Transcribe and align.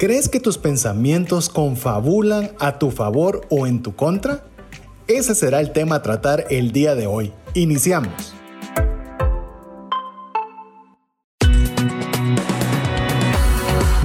¿Crees 0.00 0.30
que 0.30 0.40
tus 0.40 0.56
pensamientos 0.56 1.50
confabulan 1.50 2.52
a 2.58 2.78
tu 2.78 2.90
favor 2.90 3.42
o 3.50 3.66
en 3.66 3.82
tu 3.82 3.94
contra? 3.94 4.42
Ese 5.06 5.34
será 5.34 5.60
el 5.60 5.72
tema 5.72 5.96
a 5.96 6.02
tratar 6.02 6.46
el 6.48 6.72
día 6.72 6.94
de 6.94 7.06
hoy. 7.06 7.34
Iniciamos. 7.52 8.32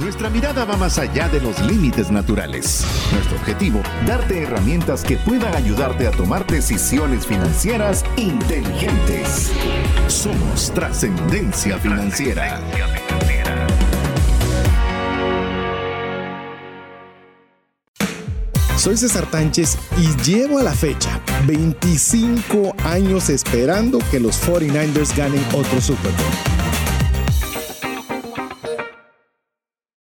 Nuestra 0.02 0.28
mirada 0.28 0.66
va 0.66 0.76
más 0.76 0.98
allá 0.98 1.30
de 1.30 1.40
los 1.40 1.58
límites 1.62 2.10
naturales. 2.10 2.84
Nuestro 3.14 3.38
objetivo, 3.38 3.80
darte 4.06 4.42
herramientas 4.42 5.02
que 5.02 5.16
puedan 5.16 5.54
ayudarte 5.54 6.06
a 6.06 6.10
tomar 6.10 6.46
decisiones 6.46 7.26
financieras 7.26 8.04
inteligentes. 8.18 9.50
Somos 10.08 10.70
trascendencia 10.74 11.78
financiera. 11.78 12.60
Soy 18.86 18.96
César 18.96 19.28
Tánchez 19.28 19.76
y 19.98 20.06
llevo 20.22 20.60
a 20.60 20.62
la 20.62 20.72
fecha 20.72 21.20
25 21.48 22.72
años 22.84 23.30
esperando 23.30 23.98
que 24.12 24.20
los 24.20 24.40
49ers 24.48 25.16
ganen 25.16 25.42
otro 25.52 25.80
Super 25.80 26.12
Bowl. 26.12 26.30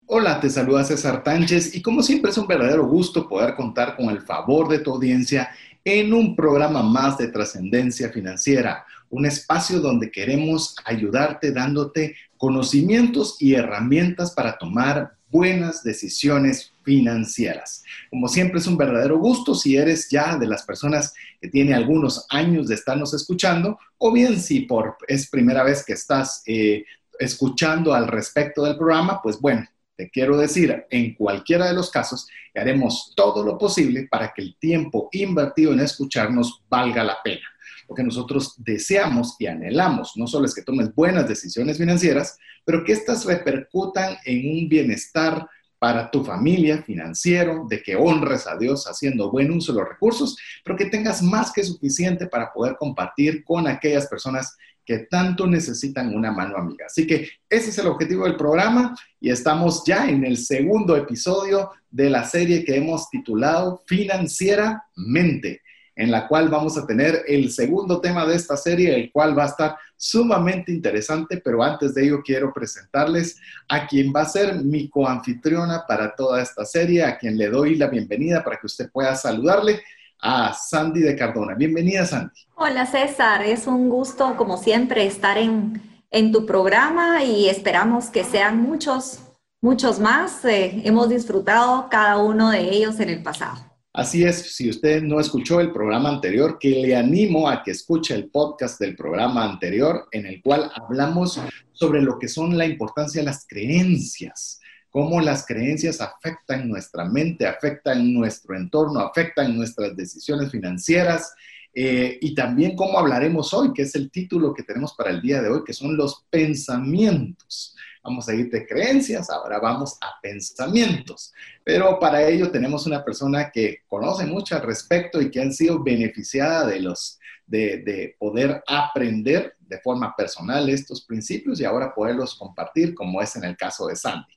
Hola, 0.06 0.40
te 0.40 0.52
saluda 0.52 0.84
César 0.84 1.24
Tánchez 1.24 1.76
y 1.76 1.82
como 1.82 2.04
siempre 2.04 2.30
es 2.30 2.38
un 2.38 2.46
verdadero 2.46 2.86
gusto 2.86 3.28
poder 3.28 3.56
contar 3.56 3.96
con 3.96 4.12
el 4.12 4.22
favor 4.22 4.68
de 4.68 4.78
tu 4.78 4.92
audiencia 4.92 5.50
en 5.84 6.14
un 6.14 6.36
programa 6.36 6.84
más 6.84 7.18
de 7.18 7.30
trascendencia 7.30 8.10
financiera, 8.10 8.86
un 9.10 9.26
espacio 9.26 9.80
donde 9.80 10.12
queremos 10.12 10.76
ayudarte 10.86 11.52
dándote 11.52 12.16
conocimientos 12.38 13.38
y 13.40 13.56
herramientas 13.56 14.36
para 14.36 14.60
tomar 14.60 15.16
buenas 15.32 15.82
decisiones 15.82 16.75
financieras. 16.86 17.84
Como 18.10 18.28
siempre 18.28 18.60
es 18.60 18.68
un 18.68 18.78
verdadero 18.78 19.18
gusto 19.18 19.56
si 19.56 19.76
eres 19.76 20.08
ya 20.10 20.38
de 20.38 20.48
las 20.48 20.64
personas 20.64 21.14
que 21.42 21.50
tiene 21.50 21.74
algunos 21.74 22.26
años 22.30 22.68
de 22.68 22.76
estarnos 22.76 23.14
escuchando 23.14 23.78
o 23.98 24.14
bien 24.14 24.40
si 24.40 24.62
por 24.62 24.96
es 25.08 25.30
primera 25.30 25.64
vez 25.64 25.84
que 25.84 25.94
estás 25.94 26.44
eh, 26.46 26.86
escuchando 27.20 27.94
al 27.94 28.08
respecto 28.08 28.64
del 28.64 28.78
programa, 28.78 29.22
pues 29.22 29.40
bueno, 29.42 29.68
te 29.98 30.10
quiero 30.10 30.38
decir, 30.38 30.86
en 30.90 31.16
cualquiera 31.16 31.68
de 31.68 31.74
los 31.74 31.90
casos, 31.90 32.28
haremos 32.54 33.14
todo 33.16 33.44
lo 33.44 33.58
posible 33.58 34.08
para 34.10 34.34
que 34.34 34.42
el 34.42 34.58
tiempo 34.58 35.10
invertido 35.12 35.74
en 35.74 35.80
escucharnos 35.80 36.64
valga 36.70 37.04
la 37.04 37.18
pena. 37.24 37.46
Lo 37.88 37.96
que 37.96 38.04
nosotros 38.04 38.56
deseamos 38.58 39.36
y 39.40 39.48
anhelamos 39.48 40.14
no 40.16 40.28
solo 40.28 40.46
es 40.46 40.56
que 40.56 40.64
tomes 40.64 40.94
buenas 40.94 41.28
decisiones 41.28 41.78
financieras, 41.78 42.38
pero 42.66 42.84
que 42.84 42.94
éstas 42.94 43.26
repercutan 43.26 44.18
en 44.26 44.58
un 44.58 44.70
bienestar 44.70 45.48
para 45.86 46.10
tu 46.10 46.24
familia 46.24 46.82
financiero, 46.82 47.68
de 47.70 47.84
que 47.84 47.96
honres 47.96 48.48
a 48.48 48.58
Dios 48.58 48.88
haciendo 48.88 49.30
buen 49.30 49.52
uso 49.52 49.72
de 49.72 49.82
los 49.82 49.88
recursos, 49.88 50.36
pero 50.64 50.76
que 50.76 50.88
tengas 50.88 51.22
más 51.22 51.52
que 51.52 51.64
suficiente 51.64 52.26
para 52.26 52.52
poder 52.52 52.76
compartir 52.76 53.44
con 53.44 53.68
aquellas 53.68 54.08
personas 54.08 54.58
que 54.84 55.06
tanto 55.08 55.46
necesitan 55.46 56.16
una 56.16 56.32
mano 56.32 56.58
amiga. 56.58 56.88
Así 56.88 57.06
que 57.06 57.30
ese 57.48 57.70
es 57.70 57.78
el 57.78 57.86
objetivo 57.86 58.24
del 58.24 58.36
programa 58.36 58.96
y 59.20 59.30
estamos 59.30 59.84
ya 59.86 60.10
en 60.10 60.26
el 60.26 60.38
segundo 60.38 60.98
episodio 60.98 61.70
de 61.92 62.10
la 62.10 62.24
serie 62.24 62.66
que 62.66 62.78
hemos 62.78 63.08
titulado 63.12 63.84
Financieramente 63.86 65.62
en 65.96 66.12
la 66.12 66.28
cual 66.28 66.50
vamos 66.50 66.78
a 66.78 66.86
tener 66.86 67.24
el 67.28 67.52
segundo 67.52 68.02
tema 68.02 68.26
de 68.26 68.36
esta 68.36 68.58
serie, 68.58 68.94
el 68.96 69.12
cual 69.12 69.38
va 69.38 69.44
a 69.44 69.48
estar 69.48 69.78
sumamente 69.96 70.72
interesante, 70.72 71.42
pero 71.44 71.64
antes 71.64 71.96
de 71.96 72.06
ello 72.06 72.22
quiero 72.24 72.54
presentarles 72.54 73.40
a 73.70 73.88
quien 73.88 74.12
va 74.14 74.22
a 74.22 74.26
ser 74.26 74.56
mi 74.56 74.90
coanfitriona 74.90 75.86
para 75.88 76.14
toda 76.14 76.42
esta 76.42 76.66
serie, 76.66 77.04
a 77.04 77.18
quien 77.18 77.38
le 77.38 77.50
doy 77.50 77.76
la 77.76 77.88
bienvenida 77.88 78.44
para 78.44 78.58
que 78.58 78.68
usted 78.68 78.90
pueda 78.92 79.16
saludarle 79.16 79.82
a 80.20 80.54
Sandy 80.54 81.02
de 81.02 81.16
Cardona. 81.16 81.54
Bienvenida, 81.54 82.06
Sandy. 82.06 82.34
Hola, 82.56 82.86
César. 82.86 83.44
Es 83.44 83.68
un 83.68 83.90
gusto, 83.90 84.36
como 84.38 84.58
siempre, 84.58 85.06
estar 85.06 85.38
en, 85.38 85.82
en 86.10 86.32
tu 86.32 86.46
programa 86.46 87.24
y 87.24 87.48
esperamos 87.48 88.08
que 88.08 88.24
sean 88.24 88.62
muchos, 88.62 89.20
muchos 89.62 90.00
más. 90.00 90.44
Eh, 90.46 90.82
hemos 90.84 91.10
disfrutado 91.10 91.88
cada 91.90 92.18
uno 92.18 92.50
de 92.50 92.70
ellos 92.70 93.00
en 93.00 93.10
el 93.10 93.24
pasado. 93.24 93.75
Así 93.98 94.26
es, 94.26 94.54
si 94.54 94.70
usted 94.70 95.02
no 95.04 95.22
escuchó 95.22 95.62
el 95.62 95.72
programa 95.72 96.10
anterior, 96.10 96.58
que 96.60 96.70
le 96.70 96.98
animo 96.98 97.48
a 97.48 97.64
que 97.64 97.72
escuche 97.72 98.14
el 98.14 98.30
podcast 98.30 98.78
del 98.78 98.94
programa 98.94 99.46
anterior 99.46 100.10
en 100.12 100.26
el 100.26 100.42
cual 100.42 100.70
hablamos 100.76 101.40
sobre 101.72 102.02
lo 102.02 102.20
que 102.20 102.28
son 102.28 102.58
la 102.58 102.66
importancia 102.66 103.22
de 103.22 103.26
las 103.26 103.46
creencias, 103.48 104.60
cómo 104.90 105.22
las 105.22 105.46
creencias 105.46 106.02
afectan 106.02 106.68
nuestra 106.68 107.06
mente, 107.06 107.48
afectan 107.48 108.14
nuestro 108.14 108.58
entorno, 108.58 109.00
afectan 109.00 109.56
nuestras 109.56 109.96
decisiones 109.96 110.52
financieras 110.52 111.34
eh, 111.74 112.18
y 112.20 112.36
también 112.36 112.76
cómo 112.76 113.00
hablaremos 113.00 113.54
hoy, 113.54 113.72
que 113.74 113.84
es 113.84 113.96
el 113.96 114.12
título 114.12 114.54
que 114.54 114.64
tenemos 114.64 114.94
para 114.94 115.12
el 115.12 115.22
día 115.22 115.42
de 115.42 115.48
hoy, 115.48 115.64
que 115.66 115.72
son 115.72 115.96
los 115.96 116.26
pensamientos. 116.30 117.78
Vamos 118.06 118.30
a 118.30 118.36
ir 118.36 118.52
de 118.52 118.68
creencias, 118.68 119.30
ahora 119.32 119.60
vamos 119.60 119.98
a 120.00 120.22
pensamientos. 120.22 121.34
Pero 121.64 122.00
para 122.00 122.26
ello 122.28 122.52
tenemos 122.52 122.86
una 122.86 123.04
persona 123.04 123.50
que 123.52 123.80
conoce 123.88 124.26
mucho 124.26 124.56
al 124.56 124.62
respecto 124.62 125.20
y 125.20 125.32
que 125.32 125.42
han 125.42 125.52
sido 125.52 125.84
beneficiada 125.84 126.68
de 126.68 126.80
los 126.82 127.20
de, 127.48 128.16
poder 128.20 128.64
aprender 128.68 129.56
de 129.60 129.80
forma 129.80 130.16
personal 130.16 130.70
estos 130.70 131.04
principios 131.06 131.60
y 131.60 131.66
ahora 131.66 131.94
poderlos 131.94 132.36
compartir, 132.36 132.94
como 132.94 133.22
es 133.22 133.36
en 133.36 133.44
el 133.44 133.58
caso 133.58 133.88
de 133.88 133.96
Sandy. 133.96 134.32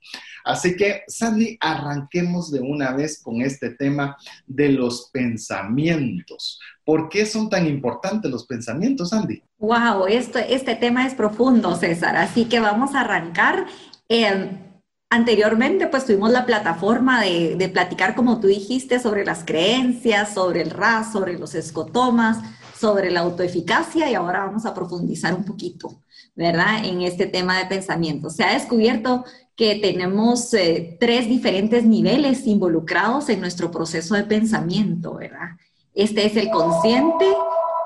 Así 0.44 0.76
que, 0.76 1.02
Sandy, 1.06 1.58
arranquemos 1.60 2.50
de 2.50 2.60
una 2.60 2.92
vez 2.92 3.22
con 3.22 3.42
este 3.42 3.70
tema 3.70 4.16
de 4.46 4.70
los 4.70 5.10
pensamientos. 5.12 6.58
¿Por 6.88 7.10
qué 7.10 7.26
son 7.26 7.50
tan 7.50 7.66
importantes 7.66 8.30
los 8.30 8.46
pensamientos, 8.46 9.10
Sandy? 9.10 9.42
Wow, 9.58 10.06
esto, 10.06 10.38
este 10.38 10.74
tema 10.74 11.06
es 11.06 11.12
profundo, 11.12 11.76
César. 11.76 12.16
Así 12.16 12.46
que 12.46 12.60
vamos 12.60 12.94
a 12.94 13.02
arrancar. 13.02 13.66
Eh, 14.08 14.64
Anteriormente, 15.10 15.86
pues 15.86 16.04
tuvimos 16.04 16.30
la 16.30 16.44
plataforma 16.44 17.22
de, 17.22 17.56
de, 17.56 17.68
platicar, 17.70 18.14
como 18.14 18.40
tú 18.40 18.46
dijiste, 18.46 19.00
sobre 19.00 19.24
las 19.24 19.42
creencias, 19.42 20.34
sobre 20.34 20.60
el 20.60 20.70
RAS, 20.70 21.12
sobre 21.12 21.38
los 21.38 21.54
escotomas, 21.54 22.38
sobre 22.78 23.10
la 23.10 23.20
autoeficacia 23.20 24.10
y 24.10 24.14
ahora 24.14 24.44
vamos 24.44 24.66
a 24.66 24.74
profundizar 24.74 25.34
un 25.34 25.44
poquito, 25.44 26.02
¿verdad? 26.34 26.84
En 26.84 27.00
este 27.02 27.26
tema 27.26 27.58
de 27.58 27.66
pensamiento. 27.66 28.28
Se 28.28 28.44
ha 28.44 28.52
descubierto 28.52 29.24
que 29.56 29.76
tenemos 29.76 30.52
eh, 30.54 30.96
tres 31.00 31.26
diferentes 31.26 31.84
niveles 31.84 32.46
involucrados 32.46 33.28
en 33.30 33.40
nuestro 33.40 33.70
proceso 33.70 34.14
de 34.14 34.24
pensamiento, 34.24 35.14
¿verdad? 35.14 35.56
Este 35.94 36.26
es 36.26 36.36
el 36.36 36.50
consciente, 36.50 37.26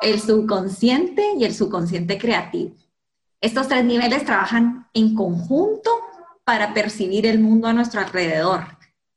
el 0.01 0.21
subconsciente 0.21 1.25
y 1.39 1.45
el 1.45 1.55
subconsciente 1.55 2.19
creativo. 2.19 2.75
Estos 3.41 3.69
tres 3.69 3.85
niveles 3.85 4.25
trabajan 4.25 4.89
en 4.95 5.15
conjunto 5.15 5.91
para 6.45 6.75
percibir 6.75 7.27
el 7.27 7.39
mundo 7.39 7.69
a 7.69 7.73
nuestro 7.73 8.01
alrededor, 8.01 8.65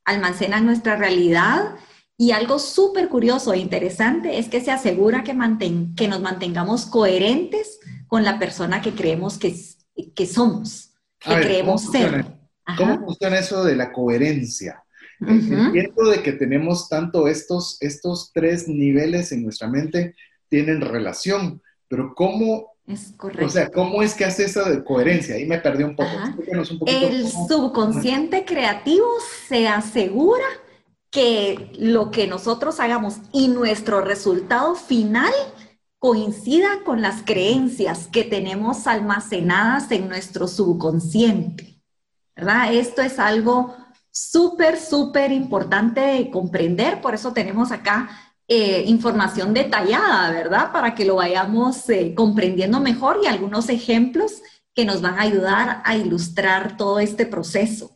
almacenan 0.03 0.66
nuestra 0.66 0.95
realidad 0.95 1.75
y 2.18 2.31
algo 2.31 2.59
súper 2.59 3.09
curioso 3.09 3.53
e 3.53 3.57
interesante 3.57 4.40
es 4.40 4.47
que 4.47 4.62
se 4.62 4.72
asegura 4.72 5.24
que, 5.24 5.35
que 5.97 6.07
nos 6.07 6.22
mantengamos 6.22 6.85
coherentes 6.85 7.79
con 8.07 8.24
la 8.24 8.40
persona 8.40 8.81
que 8.81 8.94
creemos 8.94 9.38
que, 9.38 9.53
que 10.13 10.25
somos, 10.25 10.91
que 11.19 11.35
creemos 11.35 11.84
ser. 11.84 12.25
¿Cómo 12.78 13.00
funciona 13.00 13.40
eso 13.40 13.63
de 13.63 13.75
la 13.75 13.91
coherencia? 13.91 14.84
Entiendo 15.21 16.09
de 16.09 16.21
que 16.21 16.33
tenemos 16.33 16.89
tanto 16.89 17.27
estos, 17.27 17.77
estos 17.81 18.31
tres 18.33 18.67
niveles 18.67 19.31
en 19.31 19.43
nuestra 19.43 19.69
mente 19.69 20.15
tienen 20.49 20.81
relación, 20.81 21.61
pero 21.87 22.13
¿cómo 22.15 22.75
es 22.87 23.13
correcto. 23.17 23.45
O 23.45 23.49
sea, 23.49 23.71
¿cómo 23.71 24.03
es 24.03 24.13
que 24.13 24.25
hace 24.25 24.45
esa 24.45 24.83
coherencia? 24.83 25.35
Ahí 25.35 25.45
me 25.45 25.57
perdí 25.57 25.83
un 25.83 25.95
poco. 25.95 26.09
el 26.85 27.27
subconsciente 27.27 28.45
creativo 28.45 29.07
se 29.47 29.67
asegura 29.67 30.45
que 31.09 31.71
lo 31.79 32.11
que 32.11 32.27
nosotros 32.27 32.79
hagamos 32.79 33.18
y 33.31 33.47
nuestro 33.47 34.01
resultado 34.01 34.75
final 34.75 35.31
coincida 35.97 36.83
con 36.85 37.01
las 37.01 37.23
creencias 37.23 38.07
que 38.07 38.23
tenemos 38.23 38.85
almacenadas 38.85 39.91
en 39.91 40.07
nuestro 40.07 40.47
subconsciente. 40.47 41.81
¿Verdad? 42.35 42.73
Esto 42.73 43.01
es 43.01 43.18
algo 43.18 43.75
súper, 44.15 44.79
súper 44.79 45.31
importante 45.33 46.00
de 46.00 46.31
comprender, 46.31 47.01
por 47.01 47.13
eso 47.13 47.33
tenemos 47.33 47.71
acá 47.71 48.09
eh, 48.47 48.83
información 48.88 49.53
detallada, 49.53 50.31
¿verdad? 50.31 50.71
Para 50.71 50.95
que 50.95 51.03
lo 51.03 51.15
vayamos 51.15 51.89
eh, 51.89 52.13
comprendiendo 52.15 52.79
mejor 52.79 53.19
y 53.21 53.27
algunos 53.27 53.67
ejemplos 53.69 54.41
que 54.73 54.85
nos 54.85 55.01
van 55.01 55.15
a 55.15 55.23
ayudar 55.23 55.81
a 55.83 55.97
ilustrar 55.97 56.77
todo 56.77 57.00
este 57.00 57.25
proceso. 57.25 57.91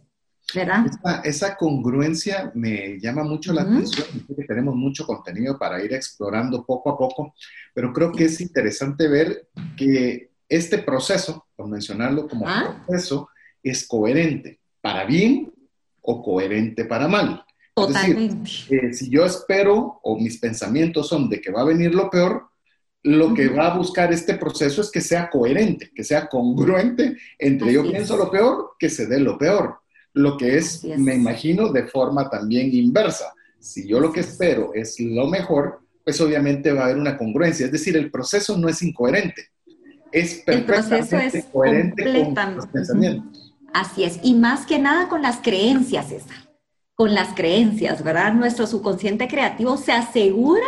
Esa, 1.24 1.56
congruencia 1.56 2.52
me 2.56 3.00
llama 3.00 3.24
mucho 3.24 3.54
la 3.54 3.62
atención. 3.62 4.08
tenemos 4.48 4.76
mucho 4.76 5.06
contenido 5.06 5.60
para 5.60 5.82
ir 5.84 5.94
explorando 5.94 6.66
poco 6.66 6.90
a 6.90 6.98
poco, 6.98 7.36
pero 7.74 7.94
creo 7.94 8.12
que 8.12 8.26
es 8.26 8.42
interesante 8.42 9.08
ver 9.08 9.48
que 9.78 10.32
este 10.50 10.80
proceso, 10.80 11.46
por 11.56 11.68
mencionarlo 11.68 12.28
como 12.28 12.46
proceso, 12.88 13.30
es 13.62 13.88
coherente 13.88 14.60
para 14.82 15.06
bien 15.06 15.54
o 16.12 16.24
coherente 16.24 16.86
para 16.86 17.08
mal. 17.08 17.46
Totalmente. 17.76 18.50
Eh, 18.70 18.94
si 18.94 19.10
yo 19.12 19.26
espero 19.26 20.00
o 20.02 20.18
mis 20.18 20.40
pensamientos 20.40 21.08
son 21.08 21.30
de 21.30 21.40
que 21.40 21.52
va 21.52 21.62
a 21.62 21.66
venir 21.66 21.94
lo 21.94 22.10
peor, 22.10 22.48
lo 23.04 23.32
que 23.34 23.48
va 23.48 23.68
a 23.68 23.78
buscar 23.78 24.12
este 24.12 24.34
proceso 24.34 24.82
es 24.82 24.90
que 24.90 25.02
sea 25.02 25.30
coherente, 25.30 25.92
que 25.96 26.04
sea 26.04 26.28
congruente 26.28 27.16
entre 27.38 27.72
yo 27.72 27.84
pienso 27.84 28.18
lo 28.18 28.32
peor, 28.32 28.72
que 28.80 28.90
se 28.90 29.06
dé 29.06 29.20
lo 29.20 29.38
peor. 29.38 29.78
Lo 30.14 30.36
que 30.36 30.58
es, 30.58 30.84
me 30.84 31.14
imagino, 31.14 31.72
de 31.72 31.84
forma 31.84 32.28
también 32.28 32.74
inversa. 32.74 33.32
Si 33.60 33.88
yo 33.88 34.00
lo 34.00 34.12
que 34.12 34.22
espero 34.22 34.72
es 34.74 35.00
lo 35.00 35.28
mejor, 35.28 35.82
pues 36.04 36.20
obviamente 36.22 36.74
va 36.74 36.82
a 36.82 36.86
haber 36.86 36.98
una 36.98 37.18
congruencia. 37.18 37.68
Es 37.68 37.72
decir, 37.72 37.96
el 37.96 38.10
proceso 38.10 38.58
no 38.58 38.68
es 38.68 38.82
incoherente. 38.82 39.50
Es 40.12 40.42
perfectamente 40.44 41.46
coherente 41.54 42.34
con 42.34 42.56
los 42.56 42.66
pensamientos. 42.66 43.49
Así 43.74 44.04
es. 44.04 44.20
Y 44.24 44.34
más 44.34 44.66
que 44.66 44.80
nada 44.80 45.08
con 45.08 45.22
las 45.22 45.38
creencias, 45.38 46.10
César. 46.10 46.50
Con 46.96 47.14
las 47.14 47.34
creencias, 47.34 48.04
¿verdad? 48.04 48.34
Nuestro 48.34 48.68
subconsciente 48.68 49.28
creativo 49.28 49.78
se 49.78 49.92
asegura 49.92 50.68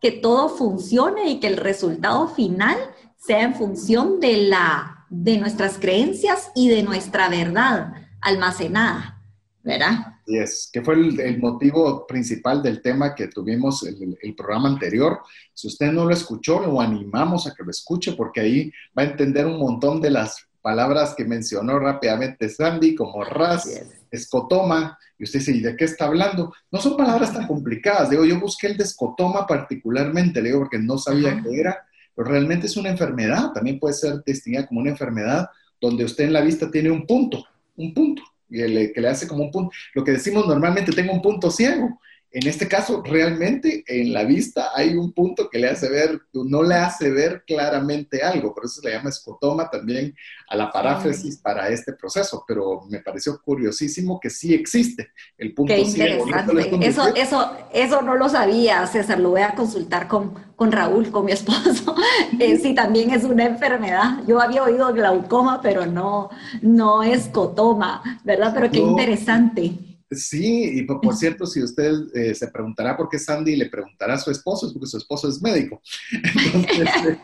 que 0.00 0.10
todo 0.10 0.48
funcione 0.48 1.30
y 1.30 1.40
que 1.40 1.46
el 1.46 1.56
resultado 1.56 2.28
final 2.28 2.76
sea 3.16 3.42
en 3.42 3.54
función 3.54 4.18
de, 4.20 4.48
la, 4.48 5.06
de 5.08 5.38
nuestras 5.38 5.78
creencias 5.78 6.50
y 6.56 6.68
de 6.68 6.82
nuestra 6.82 7.28
verdad 7.28 7.94
almacenada, 8.20 9.22
¿verdad? 9.62 10.18
Sí, 10.26 10.38
es, 10.38 10.68
que 10.72 10.82
fue 10.82 10.94
el, 10.94 11.38
motivo 11.40 12.06
principal 12.06 12.62
del 12.62 12.82
tema 12.82 13.14
que 13.14 13.28
tuvimos 13.28 13.84
el, 13.84 14.18
el 14.20 14.34
programa 14.34 14.68
anterior. 14.68 15.20
Si 15.54 15.68
usted 15.68 15.92
no 15.92 16.04
lo 16.04 16.12
escuchó, 16.12 16.60
lo 16.60 16.80
animamos 16.80 17.46
a 17.46 17.54
que 17.54 17.62
lo 17.62 17.70
escuche 17.70 18.12
porque 18.12 18.40
ahí 18.40 18.72
va 18.96 19.02
a 19.02 19.06
entender 19.06 19.46
un 19.46 19.58
montón 19.58 20.00
de 20.00 20.10
las 20.10 20.48
palabras 20.62 21.14
que 21.14 21.24
mencionó 21.24 21.78
rápidamente 21.78 22.48
Sandy, 22.48 22.94
como 22.94 23.24
ras, 23.24 23.68
escotoma, 24.10 24.98
y 25.18 25.24
usted 25.24 25.40
dice, 25.40 25.52
¿y 25.52 25.60
de 25.60 25.76
qué 25.76 25.84
está 25.84 26.06
hablando? 26.06 26.54
No 26.70 26.80
son 26.80 26.96
palabras 26.96 27.32
tan 27.34 27.46
complicadas, 27.46 28.10
digo, 28.10 28.24
yo 28.24 28.40
busqué 28.40 28.68
el 28.68 28.76
de 28.76 28.84
escotoma 28.84 29.46
particularmente, 29.46 30.40
le 30.40 30.48
digo, 30.48 30.60
porque 30.60 30.78
no 30.78 30.96
sabía 30.98 31.40
qué 31.42 31.60
era, 31.60 31.84
pero 32.14 32.28
realmente 32.28 32.66
es 32.66 32.76
una 32.76 32.90
enfermedad, 32.90 33.52
también 33.52 33.78
puede 33.78 33.94
ser 33.94 34.22
distinguida 34.24 34.66
como 34.66 34.80
una 34.80 34.90
enfermedad 34.90 35.50
donde 35.80 36.04
usted 36.04 36.24
en 36.24 36.32
la 36.32 36.40
vista 36.40 36.70
tiene 36.70 36.90
un 36.90 37.06
punto, 37.06 37.44
un 37.76 37.92
punto, 37.92 38.22
y 38.48 38.92
que 38.92 39.00
le 39.00 39.08
hace 39.08 39.26
como 39.26 39.44
un 39.44 39.50
punto, 39.50 39.74
lo 39.94 40.04
que 40.04 40.12
decimos 40.12 40.46
normalmente, 40.46 40.92
tengo 40.92 41.12
un 41.12 41.22
punto 41.22 41.50
ciego, 41.50 42.00
en 42.34 42.46
este 42.46 42.66
caso, 42.66 43.02
realmente 43.04 43.84
en 43.86 44.12
la 44.12 44.24
vista 44.24 44.70
hay 44.74 44.96
un 44.96 45.12
punto 45.12 45.50
que 45.50 45.58
le 45.58 45.68
hace 45.68 45.90
ver, 45.90 46.18
no 46.32 46.62
le 46.62 46.76
hace 46.76 47.10
ver 47.10 47.44
claramente 47.46 48.22
algo, 48.22 48.54
por 48.54 48.64
eso 48.64 48.80
se 48.80 48.88
le 48.88 48.94
llama 48.94 49.10
escotoma 49.10 49.68
también 49.68 50.14
a 50.48 50.56
la 50.56 50.70
paráfrasis 50.70 51.36
para 51.36 51.68
este 51.68 51.92
proceso, 51.92 52.42
pero 52.48 52.82
me 52.88 53.00
pareció 53.00 53.38
curiosísimo 53.42 54.18
que 54.18 54.30
sí 54.30 54.54
existe 54.54 55.10
el 55.36 55.52
punto 55.52 55.74
Qué 55.74 55.80
interesante. 55.80 56.86
eso, 56.86 57.14
eso, 57.14 57.56
eso 57.70 58.00
no 58.00 58.16
lo 58.16 58.30
sabía, 58.30 58.86
César, 58.86 59.20
lo 59.20 59.30
voy 59.30 59.42
a 59.42 59.54
consultar 59.54 60.08
con, 60.08 60.32
con 60.56 60.72
Raúl, 60.72 61.10
con 61.10 61.26
mi 61.26 61.32
esposo, 61.32 61.94
eh, 62.40 62.56
si 62.56 62.74
también 62.74 63.10
es 63.10 63.24
una 63.24 63.44
enfermedad. 63.44 64.20
Yo 64.26 64.40
había 64.40 64.62
oído 64.62 64.90
glaucoma, 64.94 65.60
pero 65.60 65.84
no, 65.84 66.30
no 66.62 67.02
escotoma, 67.02 68.02
¿verdad? 68.24 68.52
Pero 68.54 68.70
qué 68.70 68.78
interesante. 68.78 69.91
Sí, 70.14 70.78
y 70.78 70.82
por, 70.82 71.14
cierto, 71.16 71.46
si 71.46 71.62
usted 71.62 71.92
eh, 72.14 72.34
se 72.34 72.48
preguntará 72.48 72.96
por 72.96 73.08
qué 73.08 73.18
Sandy 73.18 73.56
le 73.56 73.70
preguntará 73.70 74.14
a 74.14 74.18
su 74.18 74.30
esposo, 74.30 74.66
es 74.66 74.72
porque 74.72 74.86
su 74.86 74.98
esposo 74.98 75.28
es 75.28 75.40
médico. 75.40 75.80
Entonces, 76.54 77.18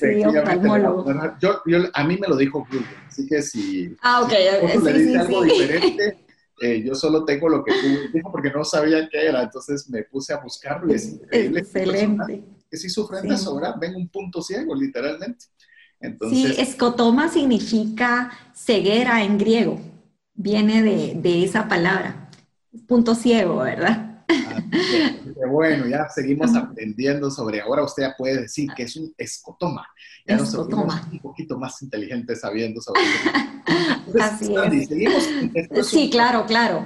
sí, 0.00 0.22
yo, 1.40 1.62
yo, 1.66 1.78
a 1.92 2.04
mí 2.04 2.16
me 2.16 2.28
lo 2.28 2.36
dijo 2.36 2.60
Google, 2.60 2.86
así 3.06 3.26
que 3.26 3.42
si, 3.42 3.94
ah, 4.02 4.22
okay. 4.22 4.46
si 4.70 4.78
le 4.78 4.92
dice 4.92 5.18
algo 5.18 5.42
diferente, 5.42 6.24
eh, 6.62 6.82
yo 6.82 6.94
solo 6.94 7.24
tengo 7.24 7.48
lo 7.48 7.62
que 7.62 7.72
Google 7.72 8.08
dijo 8.12 8.32
porque 8.32 8.50
no 8.50 8.64
sabía 8.64 9.08
qué 9.10 9.26
era, 9.26 9.42
entonces 9.42 9.88
me 9.90 10.02
puse 10.04 10.32
a 10.32 10.38
buscarlo 10.38 10.92
y 10.92 10.96
es 10.96 11.12
increíble. 11.12 11.60
Excelente. 11.60 12.44
Que 12.70 12.76
si 12.76 12.88
sufren 12.88 13.22
de 13.22 13.36
¿verdad? 13.54 13.76
Ven 13.78 13.94
un 13.94 14.08
punto 14.08 14.40
ciego, 14.42 14.74
literalmente. 14.74 15.46
Entonces, 16.00 16.56
sí, 16.56 16.60
escotoma 16.60 17.28
significa 17.28 18.30
ceguera 18.54 19.22
en 19.22 19.38
griego 19.38 19.80
viene 20.36 20.82
de, 20.82 21.44
esa 21.44 21.68
palabra. 21.68 22.30
Punto 22.86 23.14
ciego, 23.14 23.56
¿verdad? 23.58 24.24
bueno, 25.50 25.86
ya 25.86 26.08
seguimos 26.08 26.54
aprendiendo 26.54 27.30
sobre, 27.30 27.60
ahora 27.60 27.84
usted 27.84 28.02
ya 28.02 28.14
puede 28.16 28.42
decir 28.42 28.70
que 28.76 28.84
es 28.84 28.96
un 28.96 29.14
escotoma. 29.16 29.86
Ya 30.26 30.36
escotoma. 30.36 31.02
nos 31.02 31.12
un 31.12 31.18
poquito 31.20 31.58
más 31.58 31.80
inteligentes 31.82 32.40
sabiendo 32.40 32.80
sobre 32.80 33.02
eso. 33.02 34.18
Así 34.20 34.54
es. 34.54 35.88
sí, 35.88 36.10
claro, 36.10 36.44
claro. 36.46 36.84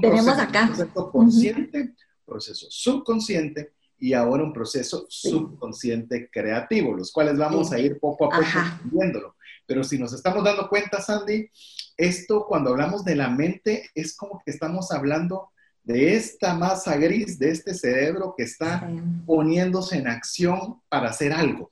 Tenemos 0.00 0.38
acá. 0.38 0.66
proceso 0.66 1.10
consciente, 1.10 1.94
proceso 2.24 2.66
subconsciente 2.70 3.72
y 3.98 4.14
ahora 4.14 4.44
un 4.44 4.52
proceso 4.52 5.06
subconsciente 5.08 6.30
creativo, 6.30 6.94
los 6.94 7.12
cuales 7.12 7.36
vamos 7.36 7.72
a 7.72 7.78
ir 7.78 7.98
poco 7.98 8.26
a 8.26 8.30
poco 8.30 8.46
viéndolo. 8.84 9.36
Pero 9.70 9.84
si 9.84 10.00
nos 10.00 10.12
estamos 10.12 10.42
dando 10.42 10.68
cuenta, 10.68 11.00
Sandy, 11.00 11.48
esto 11.96 12.44
cuando 12.48 12.70
hablamos 12.70 13.04
de 13.04 13.14
la 13.14 13.30
mente 13.30 13.88
es 13.94 14.16
como 14.16 14.42
que 14.44 14.50
estamos 14.50 14.90
hablando 14.90 15.52
de 15.84 16.16
esta 16.16 16.54
masa 16.54 16.96
gris, 16.96 17.38
de 17.38 17.52
este 17.52 17.72
cerebro 17.74 18.34
que 18.36 18.42
está 18.42 18.90
poniéndose 19.24 19.98
en 19.98 20.08
acción 20.08 20.80
para 20.88 21.10
hacer 21.10 21.32
algo. 21.32 21.70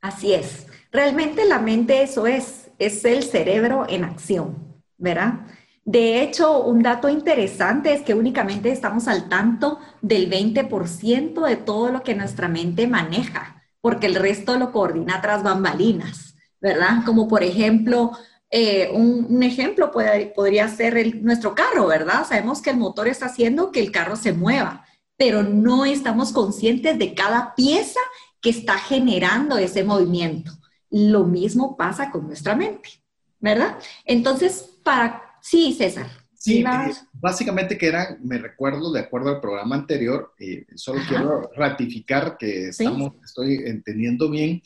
Así 0.00 0.34
es. 0.34 0.66
Realmente 0.90 1.44
la 1.44 1.60
mente 1.60 2.02
eso 2.02 2.26
es, 2.26 2.70
es 2.80 3.04
el 3.04 3.22
cerebro 3.22 3.86
en 3.88 4.02
acción, 4.02 4.82
¿verdad? 4.96 5.46
De 5.84 6.20
hecho, 6.22 6.64
un 6.64 6.82
dato 6.82 7.08
interesante 7.08 7.92
es 7.92 8.02
que 8.02 8.14
únicamente 8.14 8.72
estamos 8.72 9.06
al 9.06 9.28
tanto 9.28 9.78
del 10.02 10.28
20% 10.28 11.46
de 11.46 11.56
todo 11.56 11.92
lo 11.92 12.02
que 12.02 12.16
nuestra 12.16 12.48
mente 12.48 12.88
maneja, 12.88 13.62
porque 13.80 14.08
el 14.08 14.16
resto 14.16 14.58
lo 14.58 14.72
coordina 14.72 15.20
tras 15.20 15.44
bambalinas. 15.44 16.27
¿Verdad? 16.60 17.04
Como 17.04 17.28
por 17.28 17.42
ejemplo, 17.42 18.12
eh, 18.50 18.90
un, 18.92 19.42
ejemplo 19.42 19.90
podría 19.90 20.68
ser 20.68 21.16
nuestro 21.22 21.54
carro, 21.54 21.86
¿verdad? 21.86 22.26
Sabemos 22.26 22.62
que 22.62 22.70
el 22.70 22.76
motor 22.76 23.08
está 23.08 23.26
haciendo 23.26 23.70
que 23.72 23.80
el 23.80 23.92
carro 23.92 24.16
se 24.16 24.32
mueva, 24.32 24.86
pero 25.16 25.42
no 25.42 25.84
estamos 25.84 26.32
conscientes 26.32 26.98
de 26.98 27.14
cada 27.14 27.54
pieza 27.54 28.00
que 28.40 28.50
está 28.50 28.78
generando 28.78 29.58
ese 29.58 29.84
movimiento. 29.84 30.52
Lo 30.90 31.24
mismo 31.24 31.76
pasa 31.76 32.10
con 32.10 32.26
nuestra 32.26 32.56
mente, 32.56 32.90
¿verdad? 33.40 33.78
Entonces, 34.04 34.78
para... 34.82 35.24
Sí, 35.40 35.72
César. 35.72 36.06
Sí, 36.38 36.60
eh, 36.60 36.92
básicamente 37.12 37.76
que 37.76 37.88
era, 37.88 38.16
me 38.22 38.38
recuerdo 38.38 38.92
de 38.92 39.00
acuerdo 39.00 39.30
al 39.30 39.40
programa 39.40 39.74
anterior, 39.74 40.34
eh, 40.38 40.66
solo 40.76 41.00
quiero 41.08 41.50
ratificar 41.56 42.38
que 42.38 42.68
estamos, 42.68 43.14
estoy 43.24 43.56
entendiendo 43.66 44.30
bien, 44.30 44.62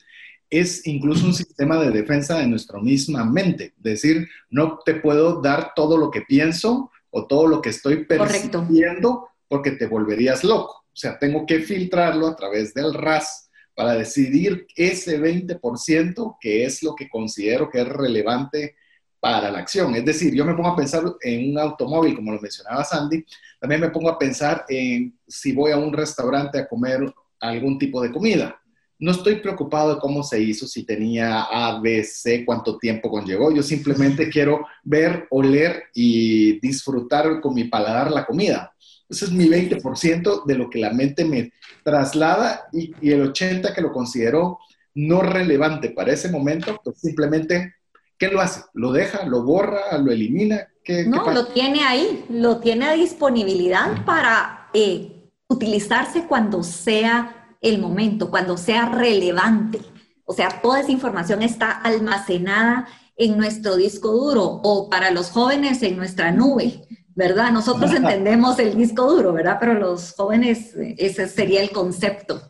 es 0.53 0.87
incluso 0.87 1.25
un 1.25 1.33
sistema 1.33 1.83
de 1.83 1.91
defensa 1.91 2.39
de 2.39 2.47
nuestra 2.47 2.79
misma 2.79 3.25
mente. 3.25 3.73
Decir, 3.79 4.29
no 4.51 4.79
te 4.85 4.97
puedo 4.97 5.41
dar 5.41 5.73
todo 5.75 5.97
lo 5.97 6.11
que 6.11 6.21
pienso 6.21 6.91
o 7.09 7.27
todo 7.27 7.47
lo 7.47 7.63
que 7.63 7.71
estoy 7.71 8.05
percibiendo 8.05 9.29
porque 9.49 9.71
te 9.71 9.87
volverías 9.87 10.45
loco. 10.45 10.85
O 10.85 10.97
sea, 10.97 11.19
tengo 11.19 11.47
que 11.47 11.61
filtrarlo 11.61 12.27
a 12.27 12.37
través 12.37 12.75
del 12.75 12.93
RAS 12.93 13.49
para 13.75 13.95
decidir 13.95 14.67
ese 14.77 15.19
20% 15.19 16.37
que 16.39 16.67
es 16.67 16.83
lo 16.83 16.95
que 16.95 17.09
considero 17.09 17.71
que 17.71 17.81
es 17.81 17.89
relevante 17.89 18.77
para 19.21 19.51
la 19.51 19.61
acción. 19.61 19.95
Es 19.95 20.05
decir, 20.05 20.35
yo 20.35 20.45
me 20.45 20.53
pongo 20.53 20.69
a 20.69 20.77
pensar 20.77 21.03
en 21.23 21.53
un 21.53 21.59
automóvil, 21.59 22.15
como 22.15 22.31
lo 22.31 22.41
mencionaba 22.41 22.85
Sandy, 22.85 23.25
también 23.59 23.81
me 23.81 23.89
pongo 23.89 24.11
a 24.11 24.19
pensar 24.19 24.67
en 24.69 25.19
si 25.27 25.53
voy 25.53 25.73
a 25.73 25.79
un 25.79 25.95
restaurante 25.95 26.59
a 26.59 26.69
comer 26.69 27.11
algún 27.41 27.79
tipo 27.79 28.03
de 28.03 28.13
comida 28.13 28.62
no 29.03 29.11
estoy 29.11 29.41
preocupado 29.41 29.95
de 29.95 30.01
cómo 30.01 30.23
se 30.23 30.41
hizo, 30.41 30.65
si 30.69 30.85
tenía 30.85 31.43
A, 31.43 31.81
B, 31.81 32.05
C, 32.05 32.45
cuánto 32.45 32.79
tiempo 32.79 33.11
conllevó. 33.11 33.51
Yo 33.51 33.61
simplemente 33.61 34.29
quiero 34.31 34.65
ver, 34.85 35.27
oler 35.31 35.87
y 35.93 36.61
disfrutar 36.61 37.41
con 37.41 37.53
mi 37.53 37.65
paladar 37.65 38.13
la 38.13 38.25
comida. 38.25 38.73
Ese 39.09 39.25
es 39.25 39.33
mi 39.33 39.49
20% 39.49 40.45
de 40.45 40.55
lo 40.55 40.71
que 40.71 40.79
la 40.79 40.93
mente 40.93 41.25
me 41.25 41.53
traslada 41.83 42.69
y, 42.73 42.95
el 43.11 43.33
80% 43.33 43.75
que 43.75 43.81
lo 43.81 43.91
considero 43.91 44.61
no 44.95 45.21
relevante 45.21 45.91
para 45.91 46.13
ese 46.13 46.31
momento, 46.31 46.81
pues 46.85 47.01
simplemente, 47.01 47.75
¿qué 48.17 48.29
lo 48.29 48.41
hace? 48.41 48.63
¿Lo 48.73 48.93
deja? 48.93 49.27
¿Lo 49.27 49.43
borra? 49.43 49.99
¿Lo 49.99 50.13
elimina? 50.13 50.69
¿Qué, 50.85 51.07
no, 51.07 51.29
lo 51.33 51.47
tiene 51.49 51.83
ahí, 51.83 52.25
lo 52.29 52.59
tiene 52.59 52.85
a 52.85 52.93
disponibilidad 52.93 54.05
para 54.05 54.69
eh, 54.73 55.29
utilizarse 55.49 56.29
cuando 56.29 56.63
sea 56.63 57.42
el 57.63 57.79
momento, 57.79 58.31
cuando 58.31 58.59
sea 58.59 58.87
relevante. 58.87 59.81
O 60.25 60.35
sea, 60.35 60.61
toda 60.61 60.81
esa 60.81 60.93
información 60.93 61.43
está 61.43 61.71
almacenada 61.71 62.87
en 63.17 63.37
nuestro 63.37 63.77
disco 63.77 64.11
duro 64.11 64.61
o 64.63 64.91
para 64.91 65.11
los 65.11 65.31
jóvenes 65.31 65.83
en 65.83 65.97
nuestra 65.97 66.33
nube, 66.33 66.83
¿verdad? 67.15 67.53
Nosotros 67.53 67.93
entendemos 67.93 68.59
el 68.59 68.77
disco 68.77 69.11
duro, 69.13 69.33
¿verdad? 69.33 69.59
Pero 69.61 69.75
los 69.75 70.13
jóvenes, 70.13 70.75
ese 70.97 71.29
sería 71.29 71.61
el 71.61 71.71
concepto, 71.71 72.43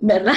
¿verdad? 0.00 0.34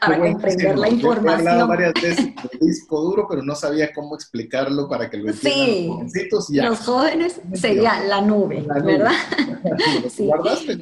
Para 0.00 0.18
comprender 0.18 0.78
la 0.78 0.88
información. 0.88 1.46
He 1.46 1.50
hablado 1.50 1.68
varias 1.68 1.94
veces 1.94 2.16
del 2.26 2.60
disco 2.60 3.00
duro, 3.00 3.26
pero 3.28 3.42
no 3.42 3.54
sabía 3.54 3.92
cómo 3.92 4.14
explicarlo 4.14 4.88
para 4.88 5.08
que 5.08 5.16
lo 5.16 5.30
entiendan 5.30 6.08
sí, 6.10 6.28
los, 6.30 6.50
los 6.50 6.78
jóvenes 6.80 7.40
sería 7.54 8.04
la 8.04 8.20
nube, 8.20 8.64
¿verdad? 8.84 9.12
sí. 10.10 10.28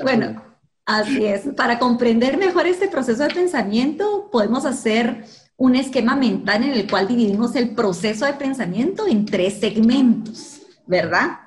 Bueno, 0.03 0.50
así 0.99 1.25
es. 1.25 1.43
Para 1.57 1.79
comprender 1.79 2.37
mejor 2.37 2.67
este 2.67 2.89
proceso 2.89 3.23
de 3.23 3.35
pensamiento, 3.35 4.29
podemos 4.31 4.65
hacer 4.65 5.25
un 5.57 5.77
esquema 5.77 6.17
mental 6.17 6.65
en 6.65 6.73
el 6.73 6.91
cual 6.91 7.07
dividimos 7.07 7.55
el 7.55 7.75
proceso 7.75 8.25
de 8.25 8.33
pensamiento 8.33 9.07
en 9.07 9.27
tres 9.27 9.61
segmentos, 9.61 10.63
¿verdad? 10.87 11.39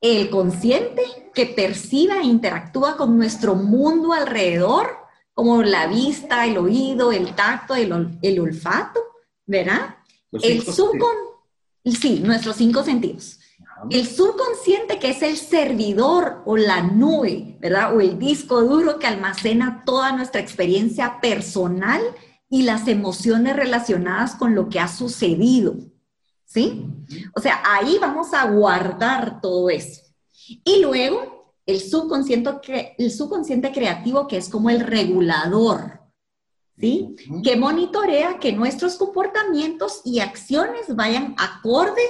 El 0.00 0.28
consciente 0.30 1.02
que 1.34 1.46
perciba 1.46 2.18
e 2.18 2.24
interactúa 2.24 2.96
con 2.96 3.16
nuestro 3.16 3.54
mundo 3.54 4.12
alrededor, 4.12 4.98
como 5.32 5.62
la 5.62 5.86
vista, 5.86 6.46
el 6.46 6.58
oído, 6.58 7.10
el 7.10 7.34
tacto, 7.34 7.74
el, 7.74 8.18
el 8.22 8.40
olfato, 8.40 9.00
¿verdad? 9.46 9.96
el 10.32 10.62
subconsciente, 10.62 12.00
sí, 12.00 12.20
nuestros 12.24 12.56
cinco 12.56 12.84
sentidos. 12.84 13.37
El 13.90 14.06
subconsciente 14.06 14.98
que 14.98 15.10
es 15.10 15.22
el 15.22 15.36
servidor 15.36 16.42
o 16.44 16.56
la 16.56 16.82
nube, 16.82 17.56
¿verdad? 17.60 17.96
O 17.96 18.00
el 18.00 18.18
disco 18.18 18.62
duro 18.62 18.98
que 18.98 19.06
almacena 19.06 19.82
toda 19.84 20.12
nuestra 20.12 20.40
experiencia 20.40 21.20
personal 21.20 22.00
y 22.50 22.62
las 22.62 22.88
emociones 22.88 23.56
relacionadas 23.56 24.34
con 24.34 24.54
lo 24.54 24.68
que 24.68 24.80
ha 24.80 24.88
sucedido. 24.88 25.76
¿Sí? 26.44 26.86
O 27.34 27.40
sea, 27.40 27.62
ahí 27.64 27.98
vamos 28.00 28.32
a 28.32 28.50
guardar 28.50 29.40
todo 29.40 29.68
eso. 29.68 30.02
Y 30.64 30.80
luego 30.80 31.54
el 31.66 31.80
subconsciente, 31.80 32.94
el 32.96 33.10
subconsciente 33.10 33.70
creativo, 33.70 34.26
que 34.26 34.38
es 34.38 34.48
como 34.48 34.70
el 34.70 34.80
regulador, 34.80 36.00
¿sí? 36.78 37.14
Que 37.44 37.56
monitorea 37.56 38.38
que 38.38 38.52
nuestros 38.52 38.96
comportamientos 38.96 40.00
y 40.04 40.20
acciones 40.20 40.96
vayan 40.96 41.34
acorde 41.36 42.02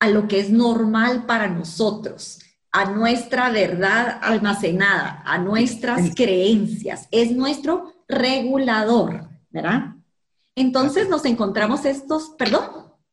a 0.00 0.08
lo 0.08 0.26
que 0.26 0.40
es 0.40 0.50
normal 0.50 1.26
para 1.26 1.46
nosotros, 1.46 2.40
a 2.72 2.90
nuestra 2.90 3.50
verdad 3.50 4.18
almacenada, 4.22 5.22
a 5.24 5.38
nuestras 5.38 6.14
creencias. 6.14 7.06
Es 7.10 7.30
nuestro 7.30 8.04
regulador. 8.08 9.30
¿verdad? 9.50 9.94
Entonces 10.54 11.08
nos 11.08 11.24
encontramos 11.24 11.84
estos, 11.84 12.30
perdón. 12.38 12.64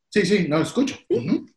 Sí, 0.10 0.25
sí, 0.25 0.48
no 0.48 0.60
escucho. 0.60 0.96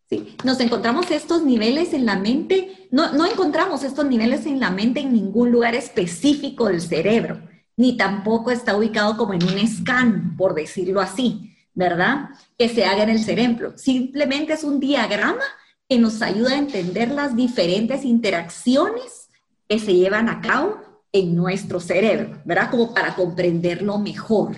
¿Sí? 0.08 0.36
nos 0.42 0.58
encontramos 0.58 1.08
estos 1.12 1.44
niveles 1.44 1.92
en 1.92 2.04
la 2.04 2.16
mente, 2.16 2.88
no, 2.90 3.12
no 3.12 3.26
encontramos 3.26 3.84
estos 3.84 4.06
niveles 4.06 4.44
en 4.44 4.58
la 4.58 4.72
mente 4.72 4.98
en 4.98 5.12
ningún 5.12 5.52
lugar 5.52 5.76
específico 5.76 6.66
del 6.66 6.80
cerebro, 6.80 7.40
ni 7.76 7.96
tampoco 7.96 8.50
está 8.50 8.76
ubicado 8.76 9.16
como 9.16 9.34
en 9.34 9.44
un 9.44 9.68
scan, 9.68 10.36
por 10.36 10.54
decirlo 10.54 11.00
así, 11.00 11.49
¿verdad? 11.80 12.28
Que 12.58 12.68
se 12.68 12.84
haga 12.84 13.02
en 13.02 13.08
el 13.08 13.24
cerebro. 13.24 13.72
Simplemente 13.76 14.52
es 14.52 14.62
un 14.62 14.78
diagrama 14.78 15.42
que 15.88 15.98
nos 15.98 16.22
ayuda 16.22 16.52
a 16.52 16.58
entender 16.58 17.10
las 17.10 17.34
diferentes 17.34 18.04
interacciones 18.04 19.28
que 19.68 19.78
se 19.78 19.94
llevan 19.94 20.28
a 20.28 20.40
cabo 20.40 20.80
en 21.12 21.34
nuestro 21.34 21.80
cerebro, 21.80 22.40
¿verdad? 22.44 22.70
Como 22.70 22.94
para 22.94 23.16
comprenderlo 23.16 23.98
mejor. 23.98 24.56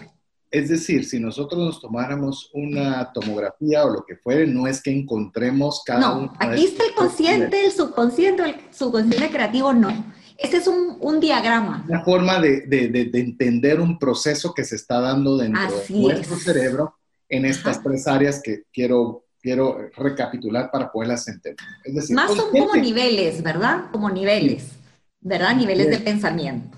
Es 0.51 0.69
decir, 0.69 1.07
si 1.07 1.19
nosotros 1.19 1.65
nos 1.65 1.81
tomáramos 1.81 2.51
una 2.53 3.11
tomografía 3.13 3.87
o 3.87 3.91
lo 3.91 4.05
que 4.05 4.17
fuere, 4.17 4.47
no 4.47 4.67
es 4.67 4.83
que 4.83 4.91
encontremos 4.91 5.83
cada 5.87 6.01
no, 6.01 6.19
uno. 6.19 6.33
aquí 6.39 6.65
está 6.65 6.85
el 6.85 6.95
consciente, 6.95 7.65
el 7.65 7.73
subconsciente, 7.73 8.43
el 8.43 8.75
subconsciente 8.75 9.31
creativo, 9.31 9.73
no. 9.73 10.13
Este 10.37 10.57
es 10.57 10.67
un, 10.67 11.21
diagrama. 11.21 11.85
Una 11.89 12.05
forma 12.05 12.41
de, 12.41 12.67
entender 13.15 13.81
un 13.81 13.99
proceso 13.99 14.53
que 14.53 14.65
se 14.65 14.77
está 14.77 15.01
dando 15.01 15.39
dentro 15.39 15.63
de 15.89 16.03
nuestro 16.03 16.37
cerebro 16.37 16.95
en 17.33 17.47
estas 17.47 17.83
tres 17.83 18.07
áreas 18.07 18.43
que 18.43 18.65
quiero, 18.71 19.25
quiero 19.41 19.91
recapitular 19.97 20.71
para 20.71 20.93
poderlas 20.93 21.27
entender. 21.29 21.67
Es 21.83 21.95
decir, 21.95 22.15
Más 22.15 22.35
son 22.35 22.51
como 22.51 22.77
niveles, 22.77 23.43
¿verdad? 23.43 23.91
Como 23.91 24.11
niveles, 24.11 24.73
¿verdad? 25.19 25.57
Niveles 25.57 25.89
de 25.89 25.99
pensamiento. 25.99 26.77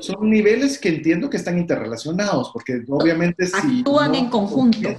Son 0.00 0.28
niveles 0.28 0.78
que 0.78 0.90
entiendo 0.90 1.30
que 1.30 1.38
están 1.38 1.56
interrelacionados, 1.56 2.50
porque 2.52 2.82
obviamente 2.88 3.46
si 3.46 3.78
actúan 3.78 4.14
en 4.14 4.28
conjunto. 4.28 4.90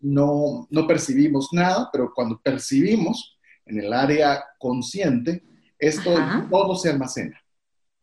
No, 0.00 0.68
no 0.70 0.86
percibimos 0.86 1.48
nada, 1.52 1.88
pero 1.92 2.12
cuando 2.14 2.40
percibimos 2.40 3.36
en 3.66 3.80
el 3.80 3.92
área 3.92 4.44
consciente, 4.60 5.42
esto 5.76 6.14
todo 6.48 6.76
se 6.76 6.90
almacena. 6.90 7.42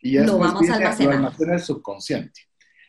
Y 0.01 0.17
eso 0.17 0.33
lo 0.33 0.39
vamos 0.39 0.69
a 0.69 0.75
almacenar. 0.75 1.13
Lo 1.13 1.17
almacena 1.27 1.53
el 1.53 1.61
subconsciente. 1.61 2.41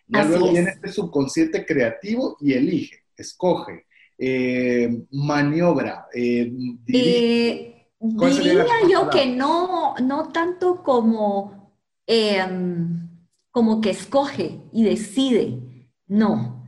Y 0.09 0.17
luego 0.17 0.50
viene 0.50 0.71
este 0.71 0.91
subconsciente 0.91 1.65
creativo 1.65 2.37
y 2.41 2.55
elige, 2.55 3.06
escoge, 3.16 3.87
eh, 4.18 5.04
maniobra, 5.11 6.06
eh, 6.14 6.52
eh 6.88 7.88
diría 7.99 8.66
yo 8.90 9.11
que 9.11 9.26
no, 9.26 9.94
no 9.96 10.28
tanto 10.28 10.82
como 10.82 11.73
em, 12.06 13.08
como 13.50 13.80
que 13.80 13.88
escoge 13.88 14.61
y 14.70 14.85
decide, 14.85 15.58
no, 16.06 16.62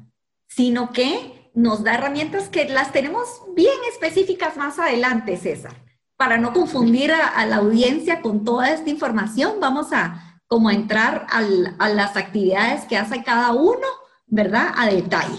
sino 0.48 0.90
que 0.90 1.50
nos 1.52 1.84
da 1.84 1.94
herramientas 1.94 2.48
que 2.48 2.68
las 2.68 2.92
tenemos 2.92 3.28
bien 3.54 3.74
específicas 3.92 4.56
más 4.56 4.78
adelante, 4.78 5.36
César. 5.36 5.74
Para 6.16 6.38
no 6.38 6.52
confundir 6.52 7.12
a, 7.12 7.44
la 7.46 7.56
audiencia 7.56 8.22
con 8.22 8.42
toda 8.42 8.70
esta 8.70 8.88
información, 8.88 9.56
vamos 9.60 9.92
a 9.92 10.40
como 10.46 10.70
entrar 10.70 11.26
a 11.28 11.88
las 11.90 12.16
actividades 12.16 12.86
que 12.86 12.96
hace 12.96 13.22
cada 13.22 13.52
uno, 13.52 13.86
¿verdad? 14.26 14.72
A 14.74 14.86
detalle. 14.86 15.38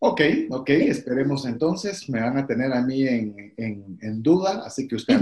Ok, 0.00 0.20
ok, 0.50 0.70
esperemos 0.70 1.44
entonces. 1.44 2.08
Me 2.08 2.20
van 2.20 2.38
a 2.38 2.46
tener 2.46 2.72
a 2.72 2.82
mí 2.82 3.04
en, 3.06 4.22
duda, 4.22 4.62
así 4.64 4.86
que 4.86 4.94
usted 4.94 5.20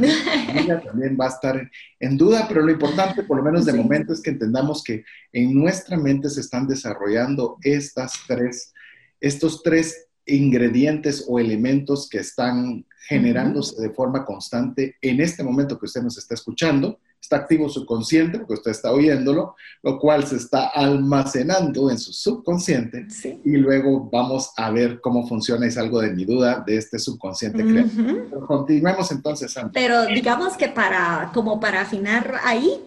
también 0.84 1.16
va 1.18 1.26
a 1.26 1.30
estar 1.30 1.70
en 1.98 2.16
duda, 2.18 2.44
pero 2.46 2.60
lo 2.60 2.70
importante, 2.70 3.22
por 3.22 3.38
lo 3.38 3.42
menos 3.42 3.64
de 3.64 3.72
momento, 3.72 4.12
es 4.12 4.20
que 4.20 4.30
entendamos 4.30 4.84
que 4.84 5.02
en 5.32 5.54
nuestra 5.54 5.96
mente 5.96 6.28
se 6.28 6.42
están 6.42 6.66
desarrollando 6.66 7.56
estas 7.62 8.12
tres, 8.28 8.74
estos 9.18 9.62
tres 9.62 10.08
ingredientes 10.26 11.24
o 11.26 11.38
elementos 11.38 12.08
que 12.10 12.18
están 12.18 12.84
generándose 13.08 13.80
de 13.80 13.94
forma 13.94 14.26
constante 14.26 14.96
en 15.00 15.20
este 15.20 15.42
momento 15.42 15.78
que 15.78 15.86
usted 15.86 16.02
nos 16.02 16.18
está 16.18 16.34
escuchando 16.34 16.98
está 17.26 17.36
activo 17.38 17.68
subconsciente, 17.68 18.38
porque 18.38 18.54
usted 18.54 18.70
está 18.70 18.92
oyéndolo, 18.92 19.56
lo 19.82 19.98
cual 19.98 20.24
se 20.26 20.36
está 20.36 20.68
almacenando 20.68 21.90
en 21.90 21.98
su 21.98 22.12
subconsciente 22.12 23.06
y 23.44 23.56
luego 23.56 24.08
vamos 24.10 24.52
a 24.56 24.70
ver 24.70 25.00
cómo 25.00 25.26
funciona, 25.26 25.66
es 25.66 25.76
algo 25.76 26.00
de 26.00 26.12
mi 26.12 26.24
duda, 26.24 26.62
de 26.64 26.76
este 26.76 26.98
subconsciente 26.98 27.64
creativo. 27.64 28.46
continuemos 28.46 29.10
entonces, 29.10 29.54
Pero 29.72 30.06
digamos 30.06 30.56
que 30.56 30.68
para, 30.68 31.32
como 31.34 31.58
para 31.58 31.80
afinar 31.80 32.40
ahí, 32.44 32.80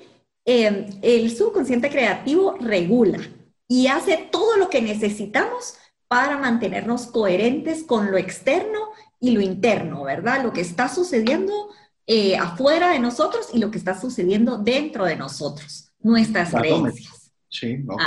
em, 0.46 0.86
el 1.02 1.30
subconsciente 1.32 1.90
creativo 1.90 2.56
regula 2.62 3.20
y 3.68 3.88
hace 3.88 4.30
todo 4.32 4.56
lo 4.56 4.70
que 4.70 4.82
necesitamos 4.82 5.76
para 6.08 6.38
mantenernos 6.38 7.08
coherentes 7.08 7.84
con 7.84 8.10
lo 8.10 8.18
externo 8.18 8.80
y 9.20 9.32
lo 9.32 9.42
interno, 9.42 10.04
¿verdad? 10.06 10.44
Lo 10.44 10.54
que 10.54 10.62
está 10.62 10.88
sucediendo 10.88 11.70
eh, 12.12 12.36
afuera 12.36 12.90
de 12.90 12.98
nosotros 12.98 13.50
y 13.54 13.60
lo 13.60 13.70
que 13.70 13.78
está 13.78 13.94
sucediendo 13.94 14.58
dentro 14.58 15.06
de 15.06 15.16
nosotros, 15.16 15.92
nuestras 16.00 16.52
creencias. 16.52 17.32
Sí, 17.48 17.84
ok. 17.88 18.02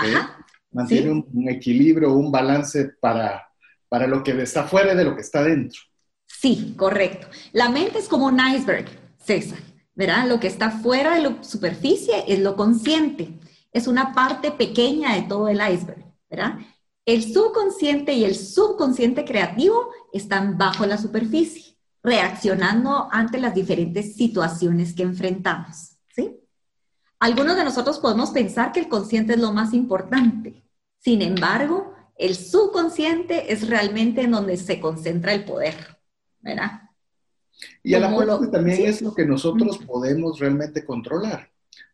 Mantiene 0.72 1.10
Un, 1.12 1.48
equilibrio, 1.48 2.12
un 2.12 2.32
balance 2.32 2.96
para, 3.00 3.48
para 3.88 4.08
lo 4.08 4.24
que 4.24 4.32
está 4.42 4.62
afuera 4.62 4.96
de 4.96 5.04
lo 5.04 5.14
que 5.14 5.20
está 5.20 5.44
dentro. 5.44 5.80
Sí, 6.26 6.74
correcto. 6.76 7.28
La 7.52 7.68
mente 7.68 8.00
es 8.00 8.08
como 8.08 8.26
un 8.26 8.40
iceberg, 8.40 8.86
César, 9.18 9.60
¿verdad? 9.94 10.26
Lo 10.26 10.40
que 10.40 10.48
está 10.48 10.72
fuera 10.72 11.14
de 11.14 11.22
la 11.22 11.44
superficie 11.44 12.24
es 12.26 12.40
lo 12.40 12.56
consciente. 12.56 13.38
Es 13.70 13.86
una 13.86 14.12
parte 14.14 14.50
pequeña 14.50 15.14
de 15.14 15.22
todo 15.22 15.46
el 15.46 15.58
iceberg, 15.58 16.04
¿verdad? 16.28 16.58
El 17.06 17.22
subconsciente 17.22 18.14
y 18.14 18.24
el 18.24 18.34
subconsciente 18.34 19.24
creativo 19.24 19.90
están 20.12 20.58
bajo 20.58 20.86
la 20.86 20.98
superficie 20.98 21.71
reaccionando 22.02 23.08
ante 23.10 23.38
las 23.38 23.54
diferentes 23.54 24.16
situaciones 24.16 24.92
que 24.94 25.02
enfrentamos. 25.02 25.96
¿sí? 26.14 26.36
Algunos 27.20 27.56
de 27.56 27.64
nosotros 27.64 27.98
podemos 27.98 28.30
pensar 28.30 28.72
que 28.72 28.80
el 28.80 28.88
consciente 28.88 29.34
es 29.34 29.40
lo 29.40 29.52
más 29.52 29.72
importante. 29.72 30.64
Sin 30.98 31.22
embargo, 31.22 31.94
el 32.16 32.34
subconsciente 32.34 33.52
es 33.52 33.68
realmente 33.68 34.22
en 34.22 34.32
donde 34.32 34.56
se 34.56 34.80
concentra 34.80 35.32
el 35.32 35.44
poder, 35.44 35.74
¿verdad? 36.40 36.82
Y 37.82 37.94
a 37.94 38.00
la 38.00 38.08
vez 38.38 38.50
también 38.50 38.86
es 38.86 39.02
lo 39.02 39.14
que 39.14 39.24
nosotros 39.24 39.78
podemos 39.78 40.38
realmente 40.38 40.84
controlar, 40.84 41.50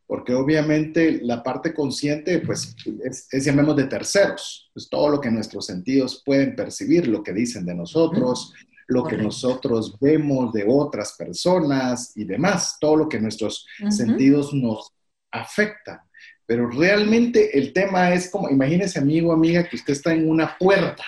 porque 0.07 0.35
obviamente 0.35 1.21
la 1.23 1.43
parte 1.43 1.75
consciente, 1.75 2.39
pues, 2.41 2.75
es, 3.05 3.29
es, 3.31 3.45
llamemos 3.45 3.77
de 3.77 3.85
terceros, 3.85 4.71
es 4.75 4.89
todo 4.89 5.11
lo 5.11 5.21
que 5.21 5.31
nuestros 5.31 5.67
sentidos 5.67 6.23
pueden 6.25 6.57
percibir, 6.57 7.07
lo 7.07 7.23
que 7.23 7.33
dicen 7.33 7.67
de 7.67 7.75
nosotros, 7.75 8.55
lo 8.89 9.05
que 9.05 9.17
nosotros 9.17 9.99
vemos 10.01 10.53
de 10.53 10.65
otras 10.67 11.13
personas 11.13 12.17
y 12.17 12.25
demás, 12.25 12.79
todo 12.81 12.97
lo 12.97 13.09
que 13.09 13.21
nuestros 13.21 13.67
sentidos 13.91 14.53
nos 14.55 14.93
afectan. 15.31 16.01
Pero 16.47 16.71
realmente 16.71 17.57
el 17.59 17.75
tema 17.75 18.15
es 18.15 18.31
como, 18.31 18.49
imagínese 18.49 18.99
amigo, 18.99 19.31
amiga, 19.31 19.69
que 19.69 19.77
usted 19.77 19.93
está 19.93 20.15
en 20.15 20.29
una 20.29 20.57
puerta 20.59 21.05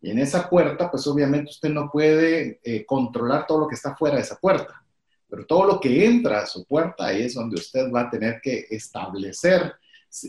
y 0.00 0.10
en 0.12 0.20
esa 0.20 0.48
puerta, 0.48 0.88
pues 0.88 1.04
obviamente 1.08 1.50
usted 1.50 1.70
no 1.70 1.90
puede 1.90 2.60
eh, 2.62 2.86
controlar 2.86 3.48
todo 3.48 3.60
lo 3.60 3.68
que 3.68 3.74
está 3.74 3.96
fuera 3.96 4.14
de 4.14 4.22
esa 4.22 4.36
puerta, 4.36 4.84
pero 5.28 5.44
todo 5.44 5.64
lo 5.64 5.80
que 5.80 6.06
entra 6.06 6.42
a 6.42 6.46
su 6.46 6.64
puerta, 6.66 7.06
ahí 7.06 7.22
es 7.24 7.34
donde 7.34 7.56
usted 7.56 7.90
va 7.92 8.02
a 8.02 8.10
tener 8.10 8.40
que 8.40 8.66
establecer 8.70 9.74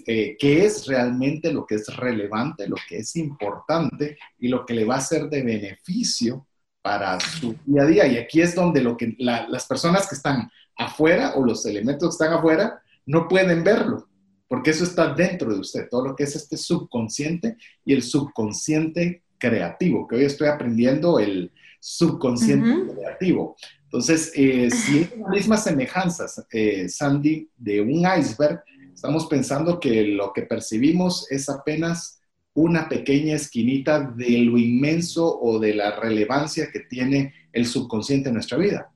eh, 0.08 0.36
qué 0.40 0.66
es 0.66 0.88
realmente 0.88 1.54
lo 1.54 1.68
que 1.68 1.76
es 1.76 1.96
relevante, 1.96 2.68
lo 2.68 2.78
que 2.88 2.98
es 2.98 3.16
importante 3.16 4.18
y 4.40 4.48
lo 4.48 4.66
que 4.66 4.74
le 4.74 4.86
va 4.86 4.96
a 4.96 5.02
ser 5.02 5.30
de 5.30 5.44
beneficio 5.44 6.48
para 6.82 7.20
su 7.20 7.56
día 7.66 7.84
a 7.84 7.86
día. 7.86 8.08
Y 8.08 8.18
aquí 8.18 8.42
es 8.42 8.56
donde 8.56 8.82
lo 8.82 8.98
que 8.98 9.16
las 9.18 9.66
personas 9.66 10.08
que 10.08 10.16
están 10.16 10.50
afuera 10.78 11.34
o 11.36 11.46
los 11.46 11.66
elementos 11.66 12.18
que 12.18 12.24
están 12.24 12.38
afuera 12.38 12.82
no 13.06 13.28
pueden 13.28 13.64
verlo, 13.64 14.08
porque 14.48 14.72
eso 14.72 14.84
está 14.84 15.14
dentro 15.14 15.52
de 15.54 15.60
usted, 15.60 15.90
todo 15.90 16.08
lo 16.08 16.16
que 16.16 16.24
es 16.24 16.36
este 16.36 16.58
subconsciente 16.58 17.58
y 17.84 17.94
el 17.94 18.04
subconsciente 18.04 19.24
creativo, 19.38 20.08
que 20.08 20.18
hoy 20.18 20.26
estoy 20.26 20.48
aprendiendo 20.48 21.20
el 21.20 21.52
subconsciente 21.80 22.94
creativo. 22.94 23.56
Entonces, 23.86 24.32
eh, 24.36 24.70
si 24.72 25.00
es 25.00 25.18
la 25.18 25.30
misma 25.30 25.58
semejanza, 25.58 26.26
eh, 26.52 26.88
Sandy, 26.88 27.50
de 27.58 27.82
un 27.82 28.06
iceberg, 28.18 28.64
estamos 28.94 29.26
pensando 29.28 29.80
que 29.80 30.04
lo 30.04 30.32
que 30.34 30.44
percibimos 30.44 31.30
es 31.32 31.50
apenas 31.50 32.19
una 32.62 32.90
pequeña 32.90 33.36
esquinita 33.36 34.00
de 34.00 34.40
lo 34.40 34.58
inmenso 34.58 35.40
o 35.40 35.60
de 35.60 35.74
la 35.74 36.00
relevancia 36.00 36.70
que 36.72 36.82
tiene 36.82 37.34
el 37.54 37.66
subconsciente 37.66 38.30
en 38.30 38.36
nuestra 38.36 38.58
vida. 38.58 38.92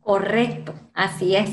Correcto, 0.00 0.74
así 0.94 1.34
es. 1.34 1.50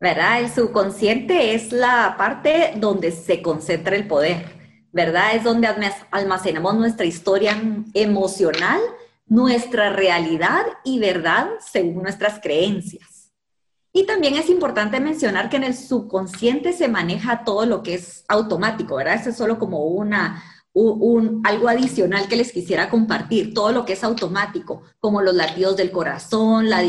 ¿Verdad? 0.00 0.40
El 0.40 0.50
subconsciente 0.50 1.54
es 1.54 1.72
la 1.72 2.14
parte 2.16 2.72
donde 2.76 3.10
se 3.10 3.42
concentra 3.42 3.96
el 3.96 4.06
poder. 4.06 4.58
¿verdad? 4.92 5.36
Es 5.36 5.44
donde 5.44 5.68
almacenamos 6.10 6.74
nuestra 6.76 7.06
historia 7.06 7.60
emocional, 7.94 8.80
nuestra 9.26 9.90
realidad 9.90 10.64
y 10.84 10.98
verdad 10.98 11.48
según 11.60 12.02
nuestras 12.02 12.40
creencias. 12.40 13.32
Y 13.92 14.06
también 14.06 14.34
es 14.34 14.48
importante 14.48 15.00
mencionar 15.00 15.48
que 15.48 15.56
en 15.56 15.64
el 15.64 15.74
subconsciente 15.74 16.72
se 16.72 16.88
maneja 16.88 17.44
todo 17.44 17.66
lo 17.66 17.82
que 17.82 17.94
es 17.94 18.24
automático, 18.28 18.96
¿verdad? 18.96 19.14
Eso 19.14 19.30
es 19.30 19.36
solo 19.36 19.58
como 19.58 19.84
una, 19.86 20.42
un, 20.80 21.42
algo 21.44 21.68
adicional 21.68 22.28
que 22.28 22.36
les 22.36 22.52
quisiera 22.52 22.90
compartir, 22.90 23.54
todo 23.54 23.72
lo 23.72 23.84
que 23.84 23.94
es 23.94 24.04
automático, 24.04 24.82
como 25.00 25.22
los 25.22 25.34
latidos 25.34 25.76
del 25.76 25.90
corazón, 25.90 26.68
la 26.68 26.82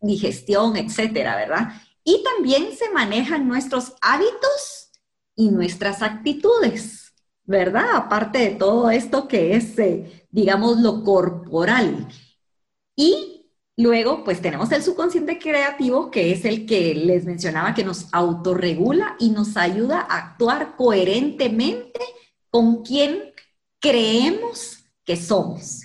digestión, 0.00 0.76
etcétera, 0.76 1.36
¿verdad? 1.36 1.72
Y 2.04 2.22
también 2.22 2.76
se 2.76 2.90
manejan 2.90 3.48
nuestros 3.48 3.94
hábitos 4.00 4.90
y 5.34 5.50
nuestras 5.50 6.02
actitudes. 6.02 7.06
¿verdad? 7.46 7.94
Aparte 7.94 8.38
de 8.38 8.50
todo 8.50 8.90
esto 8.90 9.28
que 9.28 9.54
es, 9.54 9.78
eh, 9.78 10.26
digamos, 10.30 10.80
lo 10.80 11.02
corporal. 11.04 12.08
Y 12.96 13.52
luego, 13.76 14.24
pues 14.24 14.42
tenemos 14.42 14.72
el 14.72 14.82
subconsciente 14.82 15.38
creativo, 15.38 16.10
que 16.10 16.32
es 16.32 16.44
el 16.44 16.66
que 16.66 16.94
les 16.94 17.24
mencionaba, 17.24 17.74
que 17.74 17.84
nos 17.84 18.08
autorregula 18.12 19.16
y 19.18 19.30
nos 19.30 19.56
ayuda 19.56 20.00
a 20.00 20.18
actuar 20.18 20.76
coherentemente 20.76 22.00
con 22.56 22.82
quien 22.82 23.34
creemos 23.78 24.82
que 25.04 25.14
somos. 25.14 25.82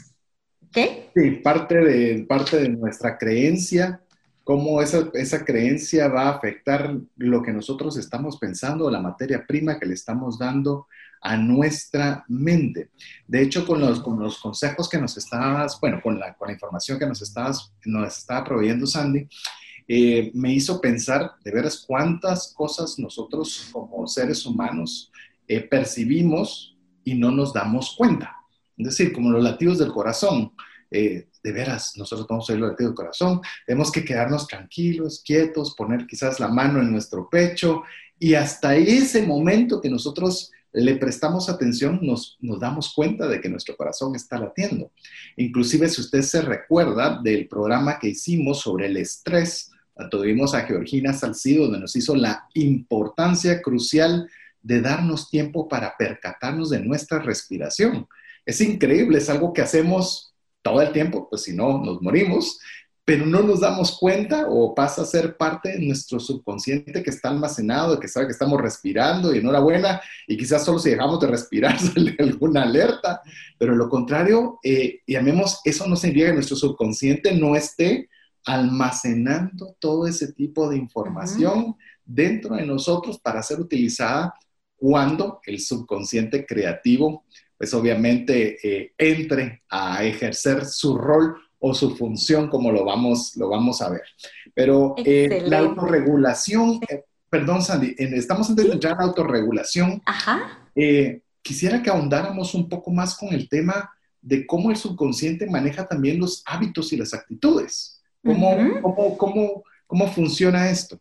¿Ok? 0.66 0.78
Sí, 1.14 1.32
parte 1.44 1.76
de, 1.76 2.24
parte 2.24 2.62
de 2.62 2.70
nuestra 2.70 3.18
creencia, 3.18 4.02
cómo 4.46 4.82
esa, 4.82 5.10
esa 5.16 5.44
creencia 5.44 6.08
va 6.08 6.30
a 6.30 6.38
afectar 6.38 6.96
lo 7.18 7.44
que 7.44 7.52
nosotros 7.52 7.98
estamos 7.98 8.38
pensando, 8.38 8.90
la 8.90 9.02
materia 9.02 9.46
prima 9.46 9.78
que 9.78 9.86
le 9.86 9.96
estamos 9.96 10.40
dando 10.40 10.88
a 11.20 11.36
nuestra 11.36 12.24
mente. 12.30 12.92
De 13.28 13.42
hecho, 13.42 13.68
con 13.68 13.82
los, 13.82 14.00
con 14.00 14.18
los 14.18 14.40
consejos 14.40 14.88
que 14.88 14.98
nos 14.98 15.18
estabas, 15.18 15.78
bueno, 15.82 16.00
con 16.02 16.18
la, 16.18 16.36
con 16.36 16.48
la 16.48 16.54
información 16.54 16.98
que 16.98 17.06
nos, 17.06 17.22
estabas, 17.22 17.74
nos 17.84 18.18
estaba 18.18 18.46
proveyendo 18.46 18.88
Sandy, 18.88 19.28
eh, 19.90 20.32
me 20.34 20.54
hizo 20.54 20.80
pensar 20.80 21.34
de 21.44 21.52
veras 21.52 21.84
cuántas 21.86 22.54
cosas 22.54 22.98
nosotros 22.98 23.68
como 23.74 24.08
seres 24.08 24.46
humanos 24.46 25.11
eh, 25.52 25.62
percibimos 25.62 26.78
y 27.04 27.16
no 27.16 27.30
nos 27.32 27.52
damos 27.52 27.96
cuenta. 27.98 28.38
Es 28.78 28.86
decir, 28.86 29.12
como 29.12 29.32
los 29.32 29.44
latidos 29.44 29.80
del 29.80 29.92
corazón. 29.92 30.54
Eh, 30.90 31.28
de 31.44 31.52
veras, 31.52 31.94
nosotros 31.98 32.28
vamos 32.28 32.48
a 32.48 32.54
oír 32.54 32.60
los 32.60 32.70
latidos 32.72 32.92
del 32.92 32.98
corazón, 32.98 33.42
tenemos 33.66 33.92
que 33.92 34.06
quedarnos 34.06 34.46
tranquilos, 34.46 35.24
quietos, 35.26 35.74
poner 35.76 36.06
quizás 36.06 36.40
la 36.40 36.50
mano 36.50 36.80
en 36.82 36.92
nuestro 36.92 37.28
pecho 37.30 37.82
y 38.20 38.36
hasta 38.36 38.76
ese 38.76 39.26
momento 39.26 39.82
que 39.82 39.90
nosotros 39.90 40.52
le 40.74 40.96
prestamos 40.98 41.50
atención, 41.50 42.00
nos, 42.04 42.38
damos 42.40 42.94
cuenta 42.94 43.28
de 43.28 43.42
que 43.42 43.50
nuestro 43.50 43.76
corazón 43.76 44.16
está 44.16 44.38
latiendo. 44.38 44.92
Inclusive 45.38 45.90
si 45.90 46.02
usted 46.02 46.22
se 46.22 46.42
recuerda 46.42 47.20
del 47.22 47.48
programa 47.48 47.98
que 47.98 48.10
hicimos 48.10 48.60
sobre 48.60 48.86
el 48.86 48.98
estrés, 48.98 49.72
tuvimos 50.12 50.54
a 50.54 50.62
Georgina 50.62 51.14
Salcido, 51.14 51.64
donde 51.64 51.80
nos 51.80 51.96
hizo 51.96 52.16
la 52.16 52.48
importancia 52.54 53.62
crucial 53.62 54.30
de 54.62 54.82
darnos 54.82 55.30
tiempo 55.30 55.68
para 55.68 55.96
percatarnos 55.98 56.70
de 56.70 56.80
nuestra 56.80 57.20
respiración. 57.20 58.08
Es 58.46 58.62
increíble, 58.62 59.18
es 59.18 59.30
algo 59.30 59.54
que 59.54 59.62
hacemos 59.62 60.34
todo 60.62 60.82
el 60.82 60.92
tiempo, 60.92 61.28
pues 61.30 61.44
si 61.44 61.54
no, 61.54 61.84
nos 61.84 62.02
morimos, 62.02 62.60
pero 63.04 63.26
no 63.26 63.42
nos 63.42 63.62
damos 63.62 63.98
cuenta 63.98 64.46
o 64.48 64.76
pasa 64.76 65.02
a 65.02 65.06
ser 65.06 65.36
parte 65.36 65.70
de 65.70 65.80
nuestro 65.80 66.20
subconsciente 66.20 67.02
que 67.02 67.10
está 67.10 67.30
almacenado, 67.30 68.00
que 68.00 68.08
sabe 68.08 68.28
que 68.28 68.32
estamos 68.32 68.62
respirando 68.62 69.34
y 69.34 69.40
enhorabuena, 69.40 70.00
y 70.28 70.38
quizás 70.38 70.64
solo 70.64 70.80
si 70.80 70.92
dejamos 70.92 71.20
de 71.20 71.28
respirar 71.28 71.80
sale 71.94 72.16
alguna 72.20 72.64
alerta, 72.64 73.22
pero 73.58 73.76
lo 73.76 73.90
contrario, 73.90 74.60
eh, 74.64 75.00
llamemos, 75.08 75.62
eso 75.66 75.88
no 75.88 75.96
significa 75.96 76.28
que 76.28 76.36
nuestro 76.36 76.56
subconsciente 76.56 77.34
no 77.34 77.56
esté 77.56 78.08
almacenando 78.46 79.76
todo 79.80 80.08
ese 80.08 80.34
tipo 80.34 80.70
de 80.70 80.78
información 80.78 81.76
dentro 82.06 82.56
de 82.56 82.66
nosotros 82.66 83.20
para 83.20 83.44
ser 83.44 83.60
utilizada 83.60 84.34
cuando 84.82 85.42
el 85.46 85.60
subconsciente 85.60 86.44
creativo, 86.44 87.26
pues 87.56 87.72
obviamente 87.76 88.58
eh, 88.64 88.94
entre 88.98 89.62
a 89.70 90.04
ejercer 90.04 90.66
su 90.66 90.98
rol 90.98 91.36
o 91.60 91.76
su 91.76 91.96
función, 91.96 92.50
como 92.50 92.72
lo 92.72 92.84
vamos, 92.84 93.36
lo 93.38 93.48
vamos 93.48 93.80
a 93.84 93.90
ver. 93.90 94.02
Pero 94.56 94.96
eh, 94.98 95.44
la 95.46 95.60
autorregulación, 95.60 96.80
eh, 96.90 97.04
perdón 97.30 97.62
Sandy, 97.62 97.94
estamos 97.96 98.50
entrando 98.50 98.80
ya 98.80 98.90
en 98.90 98.98
la 98.98 99.04
autorregulación. 99.04 100.02
Ajá. 100.08 100.68
Eh, 100.74 101.22
quisiera 101.44 101.84
que 101.84 101.92
ahondáramos 101.92 102.56
un 102.56 102.68
poco 102.68 102.90
más 102.90 103.16
con 103.16 103.32
el 103.32 103.48
tema 103.48 103.92
de 104.20 104.48
cómo 104.48 104.72
el 104.72 104.78
subconsciente 104.78 105.46
maneja 105.46 105.86
también 105.88 106.20
los 106.20 106.42
hábitos 106.48 106.92
y 106.92 106.98
las 106.98 107.14
actitudes. 107.14 108.02
¿Cómo, 108.24 108.58
cómo, 108.82 109.18
cómo, 109.18 109.64
cómo 109.86 110.08
funciona 110.08 110.72
esto? 110.72 111.00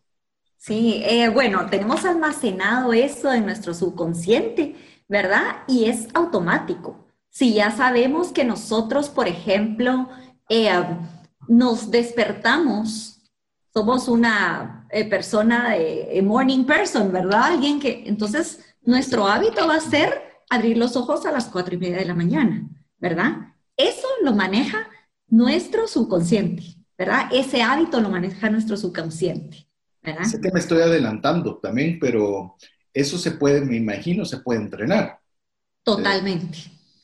Sí, 0.63 1.03
bueno, 1.33 1.65
tenemos 1.71 2.05
almacenado 2.05 2.93
eso 2.93 3.33
en 3.33 3.45
nuestro 3.45 3.73
subconsciente, 3.73 4.75
¿verdad? 5.07 5.63
Y 5.67 5.85
es 5.85 6.07
automático. 6.13 7.07
Si 7.31 7.55
ya 7.55 7.71
sabemos 7.71 8.31
que 8.31 8.43
nosotros, 8.43 9.09
por 9.09 9.27
ejemplo, 9.27 10.07
eh, 10.49 10.69
nos 11.47 11.89
despertamos, 11.89 13.23
somos 13.73 14.07
una 14.07 14.85
eh, 14.91 15.09
persona 15.09 15.71
de 15.71 16.21
morning 16.23 16.65
person, 16.65 17.11
¿verdad? 17.11 17.53
Alguien 17.53 17.79
que, 17.79 18.03
entonces, 18.05 18.63
nuestro 18.83 19.25
hábito 19.25 19.67
va 19.67 19.77
a 19.77 19.81
ser 19.81 20.43
abrir 20.47 20.77
los 20.77 20.95
ojos 20.95 21.25
a 21.25 21.31
las 21.31 21.45
cuatro 21.45 21.73
y 21.73 21.79
media 21.79 21.97
de 21.97 22.05
la 22.05 22.13
mañana, 22.13 22.69
¿verdad? 22.99 23.55
Eso 23.75 24.07
lo 24.21 24.33
maneja 24.33 24.87
nuestro 25.27 25.87
subconsciente, 25.87 26.77
¿verdad? 26.99 27.29
Ese 27.31 27.63
hábito 27.63 27.99
lo 27.99 28.09
maneja 28.09 28.51
nuestro 28.51 28.77
subconsciente, 28.77 29.70
¿verdad? 30.03 30.23
Sé 30.23 30.39
que 30.41 30.51
me 30.51 30.59
estoy 30.59 30.81
adelantando 30.81 31.57
también, 31.57 31.97
pero 31.99 32.55
eso 32.93 33.17
se 33.17 33.31
puede, 33.31 33.61
me 33.61 33.77
imagino, 33.77 34.25
se 34.25 34.37
puede 34.37 34.61
entrenar. 34.61 35.19
Totalmente. 35.83 36.57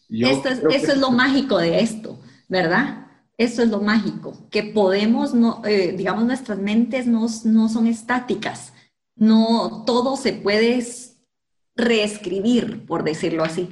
esto 0.10 0.50
es, 0.50 0.60
eso 0.72 0.92
es 0.94 0.98
lo 0.98 1.12
mágico 1.12 1.58
de 1.58 1.80
esto, 1.80 2.20
¿verdad? 2.48 3.08
Eso 3.38 3.62
es 3.62 3.70
lo 3.70 3.82
mágico, 3.82 4.48
que 4.50 4.64
podemos, 4.64 5.34
no, 5.34 5.62
eh, 5.66 5.94
digamos, 5.96 6.26
nuestras 6.26 6.58
mentes 6.58 7.06
no, 7.06 7.28
no 7.46 7.70
son 7.70 7.86
estáticas, 7.86 8.74
no 9.16 9.84
todo 9.86 10.18
se 10.18 10.34
puede 10.34 10.84
reescribir, 11.76 12.86
por 12.86 13.04
decirlo 13.04 13.44
así. 13.44 13.70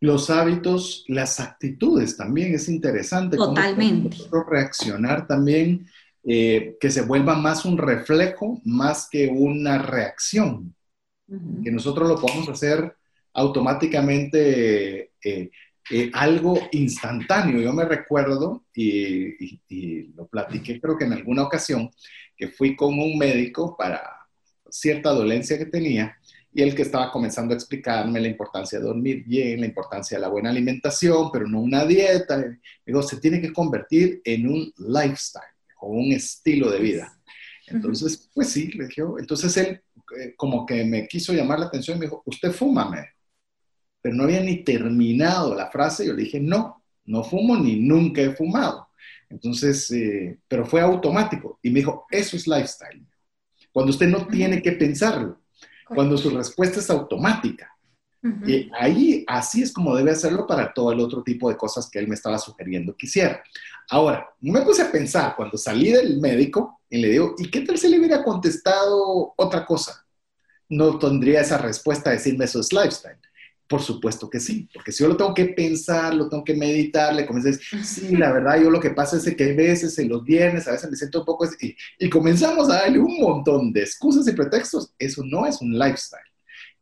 Los 0.00 0.30
hábitos, 0.30 1.04
las 1.06 1.38
actitudes 1.38 2.16
también 2.16 2.54
es 2.54 2.68
interesante. 2.68 3.36
Totalmente. 3.36 4.16
Cómo 4.28 4.42
reaccionar 4.42 5.28
también, 5.28 5.86
eh, 6.24 6.76
que 6.80 6.90
se 6.90 7.02
vuelva 7.02 7.34
más 7.34 7.64
un 7.64 7.76
reflejo 7.76 8.60
más 8.64 9.08
que 9.10 9.26
una 9.26 9.78
reacción. 9.78 10.74
Que 11.64 11.70
nosotros 11.70 12.08
lo 12.08 12.20
podemos 12.20 12.48
hacer 12.48 12.94
automáticamente 13.32 15.12
eh, 15.24 15.50
eh, 15.90 16.10
algo 16.12 16.58
instantáneo. 16.72 17.60
Yo 17.60 17.72
me 17.72 17.86
recuerdo, 17.86 18.66
y, 18.74 19.60
y, 19.68 20.12
lo 20.14 20.26
platiqué 20.26 20.80
creo 20.80 20.96
que 20.98 21.06
en 21.06 21.14
alguna 21.14 21.42
ocasión, 21.42 21.90
que 22.36 22.48
fui 22.48 22.76
con 22.76 22.98
un 22.98 23.18
médico 23.18 23.76
para 23.76 24.02
cierta 24.68 25.10
dolencia 25.10 25.58
que 25.58 25.66
tenía 25.66 26.16
y 26.52 26.62
el 26.62 26.74
que 26.74 26.82
estaba 26.82 27.10
comenzando 27.10 27.54
a 27.54 27.56
explicarme 27.56 28.20
la 28.20 28.28
importancia 28.28 28.78
de 28.78 28.84
dormir 28.84 29.24
bien, 29.24 29.60
la 29.60 29.66
importancia 29.66 30.18
de 30.18 30.22
la 30.22 30.28
buena 30.28 30.50
alimentación, 30.50 31.30
pero 31.32 31.48
no 31.48 31.60
una 31.60 31.84
dieta. 31.84 32.44
Digo, 32.84 33.02
se 33.02 33.16
tiene 33.18 33.40
que 33.40 33.52
convertir 33.52 34.20
en 34.24 34.48
un 34.48 34.72
lifestyle 34.76 35.51
o 35.82 35.88
un 35.88 36.12
estilo 36.12 36.70
de 36.70 36.78
vida. 36.78 37.18
Entonces, 37.66 38.30
pues 38.32 38.50
sí, 38.50 38.70
le 38.72 38.86
dije, 38.86 39.02
entonces 39.18 39.56
él 39.56 39.80
eh, 40.18 40.34
como 40.36 40.64
que 40.64 40.84
me 40.84 41.08
quiso 41.08 41.32
llamar 41.32 41.58
la 41.58 41.66
atención 41.66 41.96
y 41.96 42.00
me 42.00 42.06
dijo, 42.06 42.22
usted 42.24 42.52
fúmame. 42.52 43.08
Pero 44.00 44.14
no 44.14 44.24
había 44.24 44.40
ni 44.40 44.64
terminado 44.64 45.54
la 45.54 45.70
frase, 45.70 46.06
yo 46.06 46.12
le 46.12 46.22
dije, 46.22 46.40
no, 46.40 46.82
no 47.04 47.24
fumo 47.24 47.56
ni 47.56 47.76
nunca 47.76 48.20
he 48.20 48.34
fumado. 48.34 48.88
Entonces, 49.28 49.90
eh, 49.90 50.38
pero 50.46 50.66
fue 50.66 50.80
automático 50.80 51.58
y 51.62 51.70
me 51.70 51.80
dijo, 51.80 52.06
eso 52.10 52.36
es 52.36 52.46
lifestyle. 52.46 53.04
Cuando 53.72 53.90
usted 53.90 54.08
no 54.08 54.26
tiene 54.26 54.62
que 54.62 54.72
pensarlo, 54.72 55.40
cuando 55.86 56.16
su 56.16 56.30
respuesta 56.30 56.78
es 56.78 56.90
automática. 56.90 57.71
Y 58.46 58.70
ahí, 58.78 59.24
así 59.26 59.62
es 59.62 59.72
como 59.72 59.96
debe 59.96 60.12
hacerlo 60.12 60.46
para 60.46 60.72
todo 60.72 60.92
el 60.92 61.00
otro 61.00 61.24
tipo 61.24 61.50
de 61.50 61.56
cosas 61.56 61.90
que 61.90 61.98
él 61.98 62.06
me 62.06 62.14
estaba 62.14 62.38
sugiriendo 62.38 62.96
que 62.96 63.06
hiciera. 63.06 63.42
Ahora, 63.90 64.28
me 64.40 64.62
puse 64.62 64.82
a 64.82 64.92
pensar 64.92 65.34
cuando 65.34 65.58
salí 65.58 65.90
del 65.90 66.20
médico 66.20 66.80
y 66.88 66.98
le 66.98 67.08
digo, 67.08 67.34
¿y 67.36 67.50
qué 67.50 67.62
tal 67.62 67.76
si 67.78 67.88
le 67.88 67.98
hubiera 67.98 68.22
contestado 68.22 69.34
otra 69.36 69.66
cosa? 69.66 70.06
No 70.68 70.98
tendría 70.98 71.40
esa 71.40 71.58
respuesta 71.58 72.10
a 72.10 72.12
decirme 72.12 72.44
eso 72.44 72.60
es 72.60 72.72
lifestyle. 72.72 73.18
Por 73.66 73.82
supuesto 73.82 74.30
que 74.30 74.38
sí, 74.38 74.68
porque 74.72 74.92
si 74.92 75.02
yo 75.02 75.08
lo 75.08 75.16
tengo 75.16 75.34
que 75.34 75.46
pensar, 75.46 76.14
lo 76.14 76.28
tengo 76.28 76.44
que 76.44 76.54
meditar, 76.54 77.14
le 77.14 77.26
comienzo 77.26 77.48
a 77.48 77.52
decir, 77.52 77.84
sí, 77.84 78.16
la 78.16 78.32
verdad, 78.32 78.60
yo 78.62 78.70
lo 78.70 78.80
que 78.80 78.90
pasa 78.90 79.16
es 79.16 79.34
que 79.34 79.44
a 79.44 79.56
veces 79.56 79.98
en 79.98 80.10
los 80.10 80.22
viernes, 80.22 80.68
a 80.68 80.72
veces 80.72 80.90
me 80.90 80.96
siento 80.96 81.20
un 81.20 81.24
poco, 81.24 81.48
y, 81.60 81.74
y 81.98 82.08
comenzamos 82.08 82.70
a 82.70 82.74
darle 82.74 83.00
un 83.00 83.18
montón 83.18 83.72
de 83.72 83.80
excusas 83.80 84.28
y 84.28 84.32
pretextos, 84.32 84.92
eso 84.98 85.24
no 85.24 85.44
es 85.44 85.60
un 85.60 85.76
lifestyle. 85.76 86.31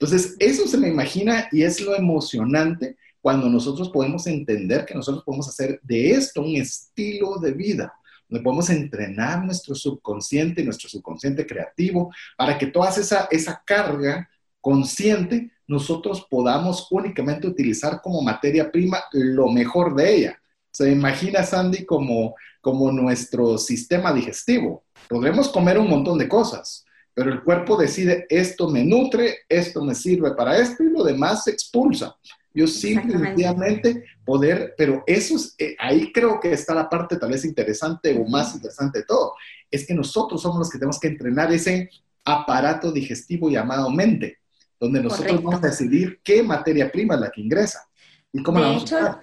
Entonces, 0.01 0.35
eso 0.39 0.67
se 0.67 0.79
me 0.79 0.89
imagina 0.89 1.47
y 1.53 1.63
es 1.63 1.79
lo 1.83 1.95
emocionante 1.95 2.97
cuando 3.21 3.51
nosotros 3.51 3.91
podemos 3.91 4.27
entender 4.27 4.87
que 4.87 4.95
nosotros 4.95 5.23
podemos 5.25 5.47
hacer 5.47 5.79
de 5.83 6.13
esto 6.13 6.41
un 6.41 6.57
estilo 6.57 7.39
de 7.39 7.53
vida, 7.53 7.93
donde 8.27 8.43
podemos 8.43 8.71
entrenar 8.71 9.45
nuestro 9.45 9.75
subconsciente, 9.75 10.65
nuestro 10.65 10.89
subconsciente 10.89 11.47
creativo, 11.47 12.11
para 12.39 12.57
que 12.57 12.69
toda 12.69 12.89
esa, 12.89 13.29
esa 13.31 13.63
carga 13.67 14.27
consciente 14.63 15.51
nosotros 15.67 16.27
podamos 16.31 16.89
únicamente 16.91 17.47
utilizar 17.47 18.01
como 18.01 18.23
materia 18.23 18.73
prima 18.73 19.05
lo 19.13 19.51
mejor 19.51 19.95
de 19.95 20.17
ella. 20.17 20.43
Se 20.71 20.91
imagina, 20.91 21.43
Sandy, 21.43 21.85
como, 21.85 22.35
como 22.63 22.91
nuestro 22.91 23.59
sistema 23.59 24.15
digestivo. 24.15 24.83
Podremos 25.09 25.51
comer 25.51 25.79
un 25.79 25.91
montón 25.91 26.17
de 26.17 26.27
cosas, 26.29 26.87
pero 27.15 27.33
el 27.33 27.43
cuerpo 27.43 27.77
decide 27.77 28.27
esto 28.29 28.69
me 28.69 28.85
nutre, 28.85 29.39
esto 29.49 29.85
me 29.85 29.95
sirve 29.95 30.33
para 30.35 30.57
esto 30.59 30.83
y 30.83 30.91
lo 30.91 31.05
demás 31.05 31.45
se 31.45 31.51
expulsa. 31.51 32.17
Yo 32.53 32.67
simplemente 32.67 34.05
poder, 34.25 34.75
pero 34.77 35.05
eso 35.07 35.37
es, 35.37 35.55
eh, 35.59 35.77
ahí 35.79 36.13
creo 36.13 36.41
que 36.41 36.53
está 36.53 36.75
la 36.75 36.89
parte 36.89 37.17
tal 37.17 37.31
vez 37.31 37.45
interesante 37.45 38.19
o 38.19 38.27
más 38.27 38.55
interesante 38.55 39.01
de 39.01 39.05
todo, 39.05 39.35
es 39.71 39.87
que 39.87 39.95
nosotros 39.95 40.43
somos 40.43 40.59
los 40.59 40.71
que 40.71 40.79
tenemos 40.79 40.99
que 40.99 41.09
entrenar 41.09 41.53
ese 41.53 41.89
aparato 42.25 42.91
digestivo 42.91 43.49
llamado 43.49 43.89
mente 43.91 44.41
donde 44.81 45.03
nosotros 45.03 45.43
vamos 45.43 45.63
a 45.63 45.69
decidir 45.69 46.21
qué 46.25 46.43
materia 46.43 46.91
prima 46.91 47.15
es 47.15 47.21
la 47.21 47.31
que 47.31 47.43
ingresa 47.43 47.87
y 48.33 48.43
cómo 48.43 48.59
de 48.59 48.65
la 48.65 48.69
vamos 48.69 48.85
hecho, 48.85 48.97
a 48.97 49.23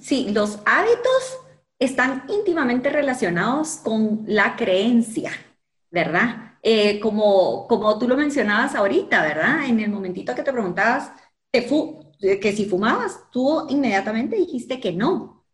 Sí, 0.00 0.28
los 0.32 0.58
hábitos 0.66 1.38
están 1.78 2.24
íntimamente 2.28 2.90
relacionados 2.90 3.76
con 3.76 4.24
la 4.26 4.56
creencia, 4.56 5.30
¿verdad? 5.90 6.51
Eh, 6.62 7.00
como, 7.00 7.66
como 7.66 7.98
tú 7.98 8.06
lo 8.06 8.16
mencionabas 8.16 8.74
ahorita, 8.74 9.22
¿verdad? 9.22 9.66
En 9.66 9.80
el 9.80 9.90
momentito 9.90 10.34
que 10.34 10.44
te 10.44 10.52
preguntabas 10.52 11.10
te 11.50 11.66
que 12.40 12.52
si 12.52 12.64
fumabas, 12.64 13.30
tú 13.30 13.66
inmediatamente 13.68 14.36
dijiste 14.36 14.80
que 14.80 14.92
no, 14.92 15.44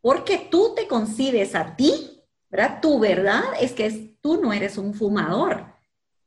porque 0.00 0.48
tú 0.50 0.72
te 0.74 0.88
concibes 0.88 1.54
a 1.54 1.76
ti, 1.76 2.22
¿verdad? 2.50 2.80
Tu 2.80 2.98
verdad 2.98 3.42
es 3.60 3.72
que 3.72 4.16
tú 4.20 4.40
no 4.40 4.52
eres 4.52 4.78
un 4.78 4.94
fumador. 4.94 5.66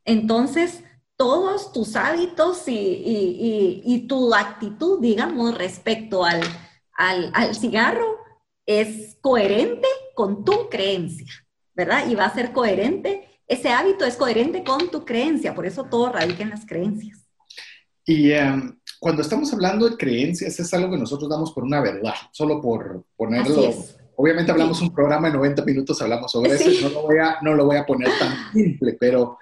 Entonces, 0.06 0.84
todos 1.18 1.74
tus 1.74 1.96
hábitos 1.96 2.64
y, 2.68 4.06
tu 4.08 4.34
actitud, 4.34 5.02
digamos, 5.02 5.58
respecto 5.58 6.24
al, 6.24 6.42
al, 6.94 7.56
cigarro 7.56 8.18
es 8.66 9.18
coherente 9.20 9.88
con 10.16 10.46
tu 10.46 10.70
creencia, 10.70 11.28
¿verdad? 11.74 12.08
Y 12.08 12.16
va 12.16 12.26
a 12.26 12.34
ser 12.34 12.54
coherente, 12.54 13.37
ese 13.48 13.70
hábito 13.70 14.06
es 14.06 14.16
coherente 14.16 14.64
con 14.64 14.92
tu 14.92 15.06
creencia, 15.06 15.56
por 15.56 15.66
eso 15.66 15.86
todo 15.86 16.12
radica 16.12 16.44
en 16.44 16.50
las 16.50 16.66
creencias. 16.66 17.26
Y 18.06 18.32
em, 18.32 18.78
cuando 19.00 19.22
estamos 19.22 19.52
hablando 19.54 19.90
de 19.90 19.98
creencias, 19.98 20.60
es 20.60 20.74
algo 20.74 20.92
que 20.92 20.98
nosotros 20.98 21.30
damos 21.30 21.52
por 21.54 21.64
una 21.64 21.82
verdad, 21.82 22.14
solo 22.32 22.62
por 22.62 23.06
ponerlo. 23.16 23.74
Obviamente 24.16 24.52
hablamos 24.52 24.82
un 24.82 24.94
programa 24.94 25.28
de 25.30 25.36
90 25.36 25.64
minutos, 25.64 26.02
hablamos 26.02 26.32
sobre 26.32 26.54
eso, 26.56 26.90
no 26.90 26.90
lo, 26.90 27.02
voy 27.04 27.18
a, 27.20 27.38
no 27.42 27.54
lo 27.54 27.66
voy 27.66 27.78
a 27.78 27.86
poner 27.86 28.10
tan 28.18 28.52
simple, 28.52 28.98
pero 29.00 29.38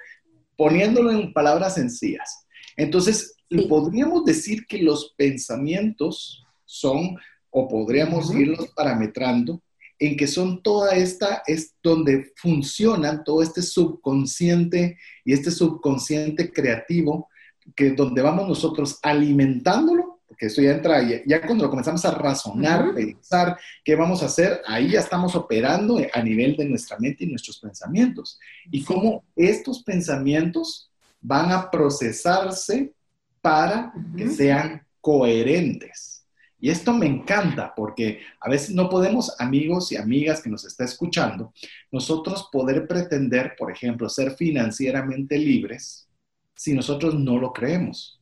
poniéndolo 0.58 1.12
en 1.12 1.32
palabras 1.32 1.76
sencillas. 1.76 2.46
Entonces, 2.76 3.36
podríamos 3.70 4.26
decir 4.26 4.66
que 4.68 4.82
los 4.82 5.14
pensamientos 5.16 6.46
son, 6.66 7.18
o 7.52 7.68
podríamos 7.70 8.34
irlos 8.36 8.68
parametrando, 8.76 9.62
en 10.00 10.18
que 10.18 10.28
son 10.28 10.62
toda 10.62 10.96
esta, 10.96 11.44
es 11.48 11.74
donde 11.82 12.34
funcionan 12.36 13.24
todo 13.24 13.42
este 13.42 13.62
subconsciente 13.62 14.98
y 15.24 15.34
este 15.34 15.52
subconsciente 15.52 16.52
creativo, 16.52 17.30
que 17.76 17.92
donde 17.92 18.22
vamos 18.22 18.48
nosotros 18.48 19.00
alimentándolo, 19.02 20.16
porque 20.28 20.48
esto 20.48 20.62
ya 20.62 20.72
entra, 20.72 21.02
ya, 21.26 21.42
cuando 21.46 21.70
comenzamos 21.70 22.04
a 22.04 22.12
razonar, 22.12 22.94
pensar 22.94 23.58
qué 23.84 23.96
vamos 23.96 24.22
a 24.22 24.26
hacer, 24.26 24.62
ahí 24.68 24.92
ya 24.92 25.00
estamos 25.00 25.36
operando 25.36 25.98
a 26.14 26.22
nivel 26.22 26.58
de 26.58 26.66
nuestra 26.66 26.98
mente 27.00 27.24
y 27.24 27.28
nuestros 27.28 27.60
pensamientos. 27.60 28.40
Y 28.70 28.84
cómo 28.84 29.24
estos 29.36 29.84
pensamientos 29.84 30.90
van 31.22 31.52
a 31.52 31.72
procesarse 31.72 32.94
para 33.42 33.94
que 34.18 34.28
sean 34.30 34.86
coherentes. 35.00 36.15
Y 36.60 36.70
esto 36.70 36.94
me 36.94 37.06
encanta 37.06 37.74
porque 37.76 38.22
a 38.40 38.50
veces 38.50 38.74
no 38.74 38.90
podemos, 38.90 39.40
amigos 39.40 39.92
y 39.92 39.98
amigas 39.98 40.42
que 40.42 40.50
nos 40.50 40.66
está 40.66 40.86
escuchando, 40.86 41.54
nosotros 41.92 42.50
poder 42.52 42.88
pretender, 42.88 43.56
por 43.58 43.72
ejemplo, 43.72 44.10
ser 44.10 44.32
financieramente 44.32 45.38
libres 45.38 46.08
si 46.56 46.74
nosotros 46.74 47.16
no 47.16 47.38
lo 47.38 47.52
creemos 47.52 48.20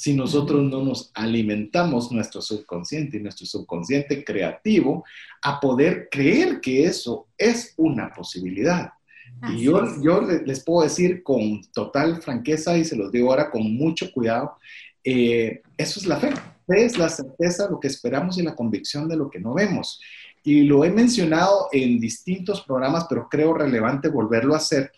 si 0.00 0.14
nosotros 0.14 0.62
no 0.62 0.82
nos 0.82 1.10
alimentamos 1.12 2.10
nuestro 2.10 2.40
subconsciente 2.40 3.18
y 3.18 3.20
nuestro 3.20 3.46
subconsciente 3.46 4.24
creativo 4.24 5.04
a 5.42 5.60
poder 5.60 6.08
creer 6.10 6.60
que 6.60 6.84
eso 6.84 7.28
es 7.36 7.74
una 7.76 8.10
posibilidad. 8.10 8.92
y 9.52 9.64
yo, 9.64 9.82
yo 10.02 10.22
les 10.22 10.64
puedo 10.64 10.84
decir 10.84 11.22
con 11.22 11.60
total 11.72 12.22
franqueza 12.22 12.78
y 12.78 12.84
se 12.86 12.96
los 12.96 13.12
digo 13.12 13.28
ahora 13.30 13.50
con 13.50 13.74
mucho 13.76 14.10
cuidado, 14.10 14.56
eh, 15.04 15.60
eso 15.76 16.00
es 16.00 16.06
la 16.06 16.16
fe. 16.16 16.30
Es 16.70 16.98
la 16.98 17.08
certeza, 17.08 17.68
lo 17.68 17.80
que 17.80 17.88
esperamos 17.88 18.38
y 18.38 18.42
la 18.42 18.54
convicción 18.54 19.08
de 19.08 19.16
lo 19.16 19.30
que 19.30 19.40
no 19.40 19.54
vemos. 19.54 20.00
Y 20.42 20.62
lo 20.62 20.84
he 20.84 20.90
mencionado 20.90 21.68
en 21.72 22.00
distintos 22.00 22.62
programas, 22.62 23.06
pero 23.08 23.28
creo 23.28 23.54
relevante 23.54 24.08
volverlo 24.08 24.54
a 24.54 24.58
hacer. 24.58 24.92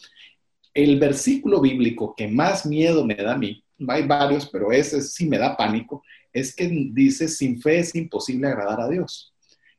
El 0.74 0.98
versículo 0.98 1.60
bíblico 1.60 2.14
que 2.16 2.28
más 2.28 2.64
miedo 2.64 3.04
me 3.04 3.14
da 3.16 3.34
a 3.34 3.38
mí 3.38 3.62
hay 3.88 4.06
varios, 4.06 4.48
pero 4.48 4.72
ese 4.72 5.00
sí 5.02 5.26
me 5.26 5.38
da 5.38 5.56
pánico, 5.56 6.02
es 6.32 6.54
que 6.54 6.68
dice, 6.92 7.28
sin 7.28 7.60
fe 7.60 7.80
es 7.80 7.94
imposible 7.94 8.48
agradar 8.48 8.80
a 8.80 8.88
Dios. 8.88 9.34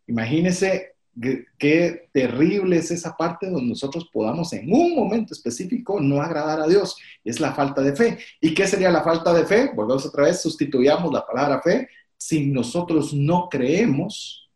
Imagínese 0.07 0.92
qué 1.57 2.09
terrible 2.11 2.77
es 2.77 2.91
esa 2.91 3.15
parte 3.15 3.49
donde 3.49 3.69
nosotros 3.69 4.09
podamos 4.11 4.51
en 4.53 4.73
un 4.73 4.95
momento 4.95 5.33
específico 5.33 5.99
no 5.99 6.21
agradar 6.21 6.61
a 6.61 6.67
Dios. 6.67 6.95
Es 7.23 7.39
la 7.39 7.53
falta 7.53 7.81
de 7.81 7.95
fe. 7.95 8.17
¿Y 8.41 8.53
qué 8.53 8.67
sería 8.67 8.91
la 8.91 9.03
falta 9.03 9.33
de 9.33 9.45
fe? 9.45 9.71
Volvemos 9.75 10.05
otra 10.05 10.25
vez, 10.25 10.41
sustituyamos 10.41 11.13
la 11.13 11.25
palabra 11.25 11.61
fe. 11.61 11.87
Si 12.17 12.47
nosotros 12.47 13.13
no 13.13 13.47
creemos 13.49 14.49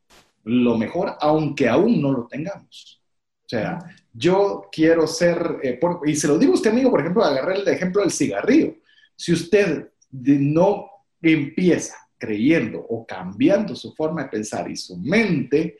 lo 0.43 0.78
mejor, 0.78 1.15
aunque 1.20 1.67
aún 1.67 2.02
no 2.02 2.12
lo 2.12 2.28
tengamos. 2.28 3.02
O 3.46 3.50
sea, 3.50 3.80
yo 4.13 4.67
quiero 4.72 5.06
ser, 5.08 5.60
eh, 5.62 5.80
y 6.06 6.15
se 6.15 6.28
lo 6.28 6.38
digo 6.38 6.54
a 6.54 6.56
usted, 6.56 6.72
amigo, 6.72 6.89
por 6.89 7.02
ejemplo, 7.02 7.24
agarré 7.24 7.56
el 7.56 7.67
ejemplo 7.67 8.02
del 8.02 8.12
cigarrillo. 8.12 8.76
Si 9.15 9.34
usted 9.34 9.89
no 10.12 10.89
empieza 11.22 11.96
creyendo 12.17 12.80
o 12.80 13.06
cambiando 13.06 13.76
su 13.76 13.93
forma 13.93 14.24
de 14.24 14.30
pensar 14.30 14.70
y 14.70 14.76
su 14.76 14.98
mente, 14.98 15.78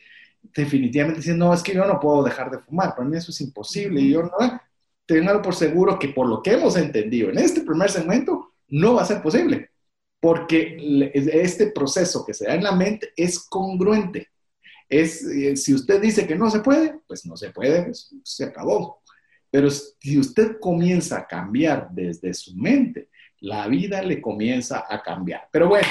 definitivamente 0.55 1.19
diciendo, 1.19 1.47
no, 1.47 1.53
es 1.53 1.63
que 1.63 1.73
yo 1.73 1.86
no 1.86 1.99
puedo 1.99 2.23
dejar 2.23 2.51
de 2.51 2.60
fumar, 2.60 2.95
para 2.95 3.07
mí 3.07 3.17
eso 3.17 3.31
es 3.31 3.41
imposible. 3.41 4.01
Y 4.01 4.12
yo 4.12 4.23
no, 4.23 4.62
tengo 5.05 5.41
por 5.41 5.55
seguro 5.55 5.97
que 5.97 6.10
por 6.10 6.27
lo 6.27 6.43
que 6.43 6.53
hemos 6.53 6.75
entendido 6.77 7.29
en 7.29 7.39
este 7.39 7.62
primer 7.62 7.89
segmento, 7.89 8.53
no 8.67 8.95
va 8.95 9.03
a 9.03 9.05
ser 9.05 9.21
posible. 9.21 9.71
porque 10.19 10.75
este 11.13 11.67
proceso 11.67 12.25
que 12.25 12.33
se 12.33 12.45
da 12.45 12.55
en 12.55 12.63
la 12.63 12.71
mente 12.71 13.13
es 13.15 13.39
congruente. 13.39 14.29
Es, 14.89 15.23
eh, 15.23 15.55
si 15.55 15.75
usted 15.75 16.01
dice 16.01 16.25
que 16.25 16.36
no 16.36 16.49
se 16.49 16.62
puede, 16.62 16.99
pues 17.07 17.25
no 17.27 17.38
se 17.38 17.51
puede, 17.51 17.83
pues 17.83 18.10
se 18.23 18.45
acabó. 18.45 19.03
Pero 19.51 19.69
si 19.69 20.17
usted 20.17 20.57
comienza 20.60 21.19
a 21.19 21.27
cambiar 21.27 21.89
desde 21.91 22.33
su 22.33 22.55
mente, 22.55 23.10
la 23.39 23.67
vida 23.67 24.01
le 24.01 24.19
comienza 24.19 24.86
a 24.89 25.01
cambiar. 25.03 25.47
Pero 25.51 25.69
bueno, 25.69 25.88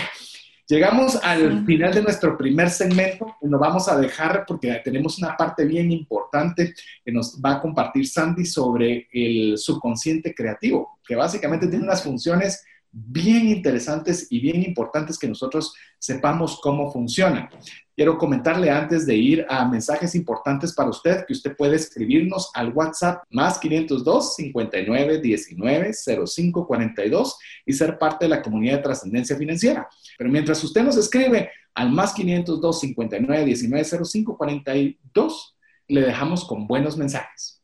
llegamos 0.69 1.17
al 1.23 1.65
final 1.65 1.95
de 1.95 2.03
nuestro 2.03 2.37
primer 2.37 2.71
segmento 2.71 3.37
y 3.41 3.49
nos 3.49 3.61
vamos 3.61 3.89
a 3.89 3.99
dejar 3.99 4.45
porque 4.47 4.81
tenemos 4.85 5.19
una 5.19 5.37
parte 5.37 5.65
bien 5.65 5.91
importante 5.93 6.75
que 7.05 7.13
nos 7.13 7.41
va 7.41 7.55
a 7.55 7.61
compartir 7.61 8.07
Sandy 8.09 8.45
sobre 8.45 9.09
el 9.13 9.57
subconsciente 9.57 10.35
creativo, 10.35 10.99
que 11.07 11.15
básicamente 11.15 11.69
tiene 11.69 11.85
unas 11.85 12.03
funciones 12.03 12.65
bien 12.99 13.49
interesantes 13.49 14.27
y 14.31 14.41
bien 14.41 14.63
importantes 14.63 15.19
que 15.19 15.29
nosotros 15.29 15.75
sepamos 15.99 16.59
cómo 16.63 16.91
funcionan. 16.91 17.51
Quiero 17.95 18.17
comentarle 18.17 18.71
antes 18.71 19.07
de 19.07 19.17
ir 19.17 19.47
a 19.51 19.69
mensajes 19.69 20.15
importantes 20.15 20.75
para 20.75 20.89
usted 20.89 21.27
que 21.27 21.35
usted 21.35 21.55
puede 21.55 21.77
escribirnos 21.77 22.51
al 22.55 22.73
WhatsApp 22.73 23.23
más 23.31 23.59
502 23.59 24.37
59 24.37 25.21
19 25.21 25.93
05 26.27 26.67
42 26.67 27.39
y 27.67 27.73
ser 27.75 27.99
parte 27.99 28.25
de 28.25 28.31
la 28.31 28.43
comunidad 28.43 28.79
de 28.79 28.83
trascendencia 28.85 29.37
financiera. 29.37 29.89
Pero 30.17 30.31
mientras 30.31 30.65
usted 30.65 30.83
nos 30.83 30.97
escribe 30.97 31.51
al 31.75 31.93
más 31.93 32.15
502 32.15 32.81
59 32.81 33.45
19 33.45 33.85
05 34.05 34.39
42, 34.39 35.57
le 35.89 36.01
dejamos 36.01 36.47
con 36.47 36.67
buenos 36.67 36.97
mensajes. 36.97 37.56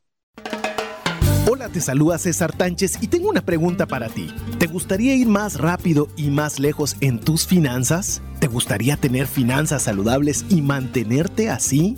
Hola, 1.45 1.67
te 1.67 1.81
saluda 1.81 2.17
César 2.17 2.53
Tánchez 2.53 2.99
y 3.01 3.09
tengo 3.09 3.29
una 3.29 3.41
pregunta 3.41 3.85
para 3.85 4.07
ti. 4.07 4.33
¿Te 4.59 4.67
gustaría 4.67 5.13
ir 5.13 5.27
más 5.27 5.59
rápido 5.59 6.07
y 6.15 6.29
más 6.29 6.57
lejos 6.57 6.95
en 7.01 7.19
tus 7.19 7.45
finanzas? 7.45 8.21
¿Te 8.39 8.47
gustaría 8.47 8.95
tener 8.95 9.27
finanzas 9.27 9.83
saludables 9.83 10.45
y 10.47 10.61
mantenerte 10.61 11.49
así? 11.49 11.97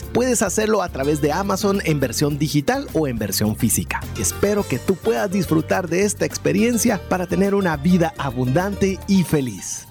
puedes 0.00 0.40
hacerlo 0.40 0.80
a 0.80 0.88
través 0.88 1.20
de 1.20 1.32
Amazon 1.32 1.82
en 1.84 2.00
versión 2.00 2.38
digital 2.38 2.86
o 2.94 3.06
en 3.06 3.18
versión 3.18 3.56
física. 3.56 4.00
Espero 4.18 4.66
que 4.66 4.78
tú 4.78 4.94
puedas 4.94 5.30
disfrutar 5.30 5.88
de 5.88 6.04
esta 6.04 6.24
experiencia 6.24 6.98
para 7.10 7.26
tener 7.26 7.54
una 7.54 7.76
vida 7.76 8.14
abundante 8.16 8.98
y 9.06 9.24
feliz. 9.24 9.86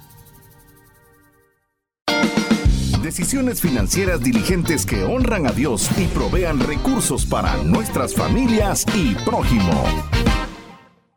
Decisiones 3.03 3.59
financieras 3.61 4.21
diligentes 4.21 4.85
que 4.85 5.03
honran 5.03 5.45
a 5.45 5.51
Dios 5.51 5.89
y 5.97 6.05
provean 6.05 6.59
recursos 6.59 7.25
para 7.25 7.57
nuestras 7.57 8.15
familias 8.15 8.85
y 8.95 9.15
prójimo. 9.25 10.30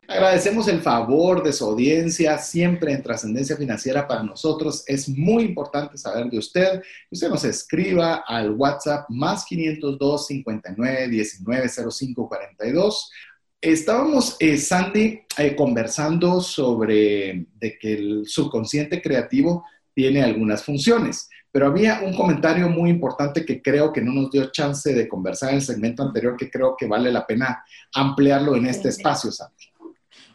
Agradecemos 0.07 0.67
el 0.67 0.81
favor 0.81 1.41
de 1.41 1.51
su 1.51 1.65
audiencia 1.65 2.37
siempre 2.37 2.93
en 2.93 3.01
Trascendencia 3.01 3.57
Financiera 3.57 4.07
para 4.07 4.21
nosotros. 4.21 4.83
Es 4.85 5.09
muy 5.09 5.43
importante 5.43 5.97
saber 5.97 6.29
de 6.29 6.37
usted. 6.37 6.83
Usted 7.09 7.29
nos 7.29 7.43
escriba 7.43 8.23
al 8.27 8.51
WhatsApp 8.51 9.09
más 9.09 9.45
502 9.45 10.27
59 10.27 11.07
19 11.07 11.69
05 11.69 12.27
42. 12.29 13.11
Estábamos, 13.59 14.37
eh, 14.39 14.57
Sandy, 14.57 15.21
eh, 15.39 15.55
conversando 15.55 16.39
sobre 16.39 17.47
de 17.55 17.77
que 17.79 17.93
el 17.93 18.23
subconsciente 18.27 19.01
creativo 19.01 19.65
tiene 19.95 20.21
algunas 20.21 20.63
funciones, 20.63 21.29
pero 21.51 21.67
había 21.67 22.01
un 22.01 22.15
comentario 22.15 22.69
muy 22.69 22.91
importante 22.91 23.43
que 23.43 23.61
creo 23.63 23.91
que 23.91 24.01
no 24.01 24.11
nos 24.11 24.29
dio 24.29 24.51
chance 24.51 24.93
de 24.93 25.07
conversar 25.07 25.49
en 25.49 25.55
el 25.55 25.61
segmento 25.63 26.03
anterior, 26.03 26.35
que 26.37 26.51
creo 26.51 26.75
que 26.77 26.85
vale 26.85 27.11
la 27.11 27.25
pena 27.25 27.63
ampliarlo 27.93 28.55
en 28.55 28.67
este 28.67 28.89
espacio, 28.89 29.31
Sandy. 29.31 29.74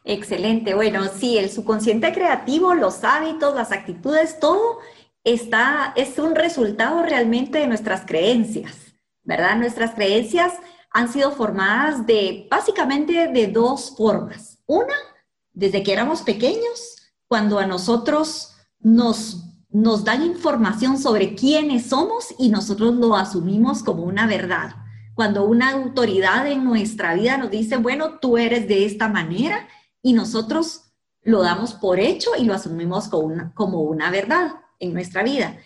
Excelente. 0.04 0.74
Bueno, 0.74 1.04
sí, 1.08 1.38
el 1.38 1.50
subconsciente 1.50 2.12
creativo, 2.12 2.74
los 2.74 3.04
hábitos, 3.04 3.54
las 3.54 3.70
actitudes, 3.70 4.40
todo 4.40 4.78
está, 5.24 5.92
es 5.96 6.18
un 6.18 6.34
resultado 6.34 7.02
realmente 7.02 7.58
de 7.58 7.66
nuestras 7.66 8.06
creencias, 8.06 8.94
¿verdad? 9.22 9.56
Nuestras 9.56 9.94
creencias 9.94 10.54
han 10.90 11.12
sido 11.12 11.32
formadas 11.32 12.06
de 12.06 12.48
básicamente 12.50 13.28
de 13.28 13.46
dos 13.48 13.94
formas. 13.96 14.58
Una, 14.66 14.94
desde 15.52 15.82
que 15.82 15.92
éramos 15.92 16.22
pequeños, 16.22 17.12
cuando 17.28 17.58
a 17.58 17.66
nosotros 17.66 18.56
nos, 18.80 19.44
nos 19.68 20.04
dan 20.04 20.24
información 20.24 20.98
sobre 20.98 21.34
quiénes 21.34 21.90
somos 21.90 22.34
y 22.38 22.48
nosotros 22.48 22.94
lo 22.94 23.14
asumimos 23.14 23.82
como 23.82 24.04
una 24.04 24.26
verdad. 24.26 24.74
Cuando 25.14 25.44
una 25.44 25.70
autoridad 25.70 26.46
en 26.50 26.64
nuestra 26.64 27.14
vida 27.14 27.36
nos 27.36 27.50
dice, 27.50 27.76
bueno, 27.76 28.18
tú 28.20 28.38
eres 28.38 28.66
de 28.66 28.86
esta 28.86 29.08
manera 29.08 29.68
y 30.02 30.12
nosotros 30.12 30.92
lo 31.22 31.42
damos 31.42 31.74
por 31.74 32.00
hecho 32.00 32.30
y 32.38 32.44
lo 32.44 32.54
asumimos 32.54 33.08
como 33.08 33.26
una, 33.26 33.54
como 33.54 33.82
una 33.82 34.10
verdad 34.10 34.52
en 34.78 34.94
nuestra 34.94 35.22
vida. 35.22 35.58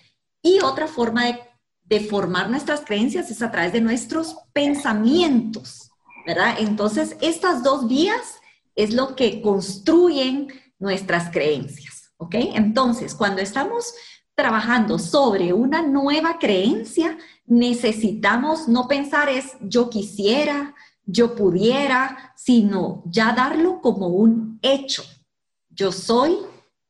Y 0.42 0.60
otra 0.60 0.88
forma 0.88 1.26
de, 1.26 1.40
de, 1.84 2.00
formar 2.00 2.50
nuestras 2.50 2.80
creencias 2.80 3.30
es 3.30 3.40
a 3.42 3.50
través 3.50 3.72
de 3.72 3.80
nuestros 3.80 4.36
pensamientos, 4.52 5.90
¿verdad? 6.26 6.56
Entonces, 6.58 7.16
estas 7.20 7.62
dos 7.62 7.88
vías 7.88 8.40
es 8.74 8.92
lo 8.92 9.14
que 9.14 9.40
construyen 9.40 10.48
nuestras 10.78 11.30
creencias, 11.30 12.12
¿ok? 12.16 12.34
Entonces, 12.54 13.14
cuando 13.14 13.40
estamos 13.40 13.94
trabajando 14.34 14.98
sobre 14.98 15.52
una 15.52 15.82
nueva 15.82 16.38
creencia, 16.38 17.16
necesitamos 17.46 18.68
no 18.68 18.88
pensar 18.88 19.28
es 19.28 19.52
yo 19.60 19.88
quisiera, 19.88 20.74
yo 21.06 21.34
pudiera, 21.34 22.32
sino 22.36 23.02
ya 23.06 23.32
darlo 23.32 23.80
como 23.80 24.08
un 24.08 24.58
hecho. 24.62 25.02
Yo 25.70 25.92
soy, 25.92 26.36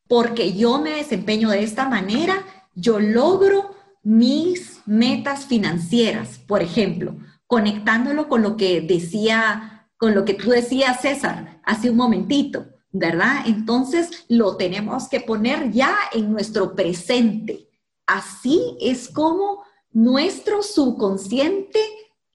porque 0.08 0.52
yo 0.52 0.78
me 0.78 0.90
desempeño 0.90 1.50
de 1.50 1.62
esta 1.62 1.88
manera, 1.88 2.44
yo 2.74 3.00
logro 3.00 3.74
mis 4.02 4.80
metas 4.86 5.46
financieras, 5.46 6.38
por 6.38 6.62
ejemplo, 6.62 7.16
conectándolo 7.46 8.28
con 8.28 8.42
lo 8.42 8.56
que 8.56 8.80
decía, 8.80 9.88
con 9.96 10.14
lo 10.14 10.24
que 10.24 10.34
tú 10.34 10.50
decías, 10.50 11.00
César, 11.00 11.60
hace 11.64 11.90
un 11.90 11.96
momentito, 11.96 12.66
¿verdad? 12.92 13.44
Entonces 13.46 14.24
lo 14.28 14.56
tenemos 14.56 15.08
que 15.08 15.20
poner 15.20 15.72
ya 15.72 15.96
en 16.12 16.30
nuestro 16.32 16.74
presente. 16.74 17.70
Así 18.06 18.76
es 18.80 19.08
como 19.08 19.62
nuestro 19.90 20.62
subconsciente 20.62 21.80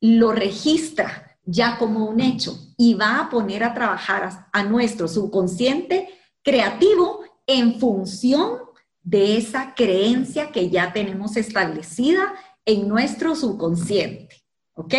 lo 0.01 0.31
registra 0.31 1.28
ya 1.51 1.77
como 1.77 2.05
un 2.05 2.19
hecho 2.19 2.57
y 2.77 2.93
va 2.93 3.19
a 3.19 3.29
poner 3.29 3.63
a 3.63 3.73
trabajar 3.73 4.47
a, 4.51 4.63
nuestro 4.63 5.07
subconsciente 5.07 6.07
creativo 6.43 7.21
en 7.47 7.79
función 7.79 8.59
de 9.01 9.37
esa 9.37 9.73
creencia 9.75 10.51
que 10.51 10.69
ya 10.69 10.93
tenemos 10.93 11.37
establecida 11.37 12.33
en 12.65 12.87
nuestro 12.87 13.35
subconsciente. 13.35 14.35
¿Ok? 14.73 14.93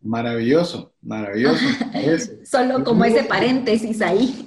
Maravilloso, 0.00 0.94
maravilloso. 1.00 1.64
Solo 2.44 2.84
como 2.84 3.04
ese 3.04 3.24
paréntesis 3.24 4.02
ahí. 4.02 4.46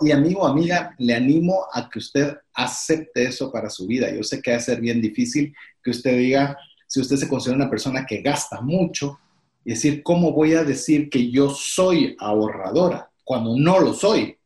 y 0.00 0.10
amigo, 0.12 0.46
amiga, 0.46 0.94
le 0.98 1.14
animo 1.14 1.66
a 1.72 1.90
que 1.90 1.98
usted 1.98 2.36
acepte 2.54 3.24
eso 3.24 3.50
para 3.50 3.68
su 3.68 3.86
vida. 3.86 4.14
Yo 4.14 4.22
sé 4.22 4.40
que 4.40 4.52
va 4.52 4.58
a 4.58 4.60
ser 4.60 4.80
bien 4.80 5.00
difícil 5.00 5.54
que 5.82 5.90
usted 5.90 6.16
diga, 6.16 6.56
si 6.86 7.00
usted 7.00 7.16
se 7.16 7.28
considera 7.28 7.56
una 7.56 7.70
persona 7.70 8.06
que 8.06 8.22
gasta 8.22 8.60
mucho, 8.60 9.18
y 9.66 9.70
decir, 9.70 10.04
¿cómo 10.04 10.30
voy 10.30 10.54
a 10.54 10.62
decir 10.62 11.10
que 11.10 11.28
yo 11.28 11.50
soy 11.50 12.16
ahorradora 12.20 13.10
cuando 13.24 13.58
no 13.58 13.80
lo 13.80 13.94
soy? 13.94 14.38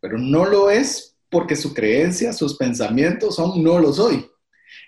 Pero 0.00 0.18
no 0.18 0.44
lo 0.44 0.70
es 0.70 1.14
porque 1.30 1.54
su 1.54 1.72
creencia, 1.72 2.32
sus 2.32 2.56
pensamientos 2.56 3.36
son 3.36 3.62
no 3.62 3.78
lo 3.78 3.92
soy. 3.92 4.26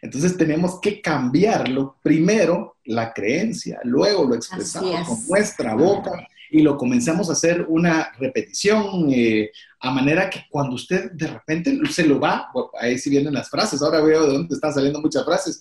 Entonces 0.03 0.37
tenemos 0.37 0.81
que 0.81 1.01
cambiarlo. 1.01 1.97
Primero 2.03 2.79
la 2.87 3.12
creencia, 3.12 3.79
luego 3.85 4.25
lo 4.25 4.35
expresamos 4.35 5.07
con 5.07 5.27
nuestra 5.29 5.77
boca 5.77 6.27
y 6.51 6.62
lo 6.62 6.77
comenzamos 6.77 7.31
a 7.31 7.35
hacer 7.35 7.64
una 7.69 8.11
repetición, 8.19 9.12
eh, 9.12 9.53
a 9.79 9.93
manera 9.93 10.29
que 10.29 10.41
cuando 10.51 10.75
usted 10.75 11.12
de 11.12 11.29
repente 11.29 11.79
se 11.88 12.05
lo 12.05 12.19
va, 12.19 12.51
ahí 12.81 12.99
sí 12.99 13.11
vienen 13.11 13.35
las 13.35 13.49
frases, 13.49 13.81
ahora 13.81 14.01
veo 14.01 14.27
de 14.27 14.33
dónde 14.33 14.55
están 14.57 14.75
saliendo 14.75 15.01
muchas 15.01 15.25
frases, 15.25 15.61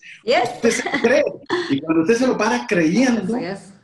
usted 0.56 0.72
se 0.72 0.84
cree, 1.02 1.24
y 1.70 1.82
cuando 1.82 2.02
usted 2.02 2.16
se 2.16 2.26
lo 2.26 2.36
para 2.36 2.66
creyendo, 2.66 3.38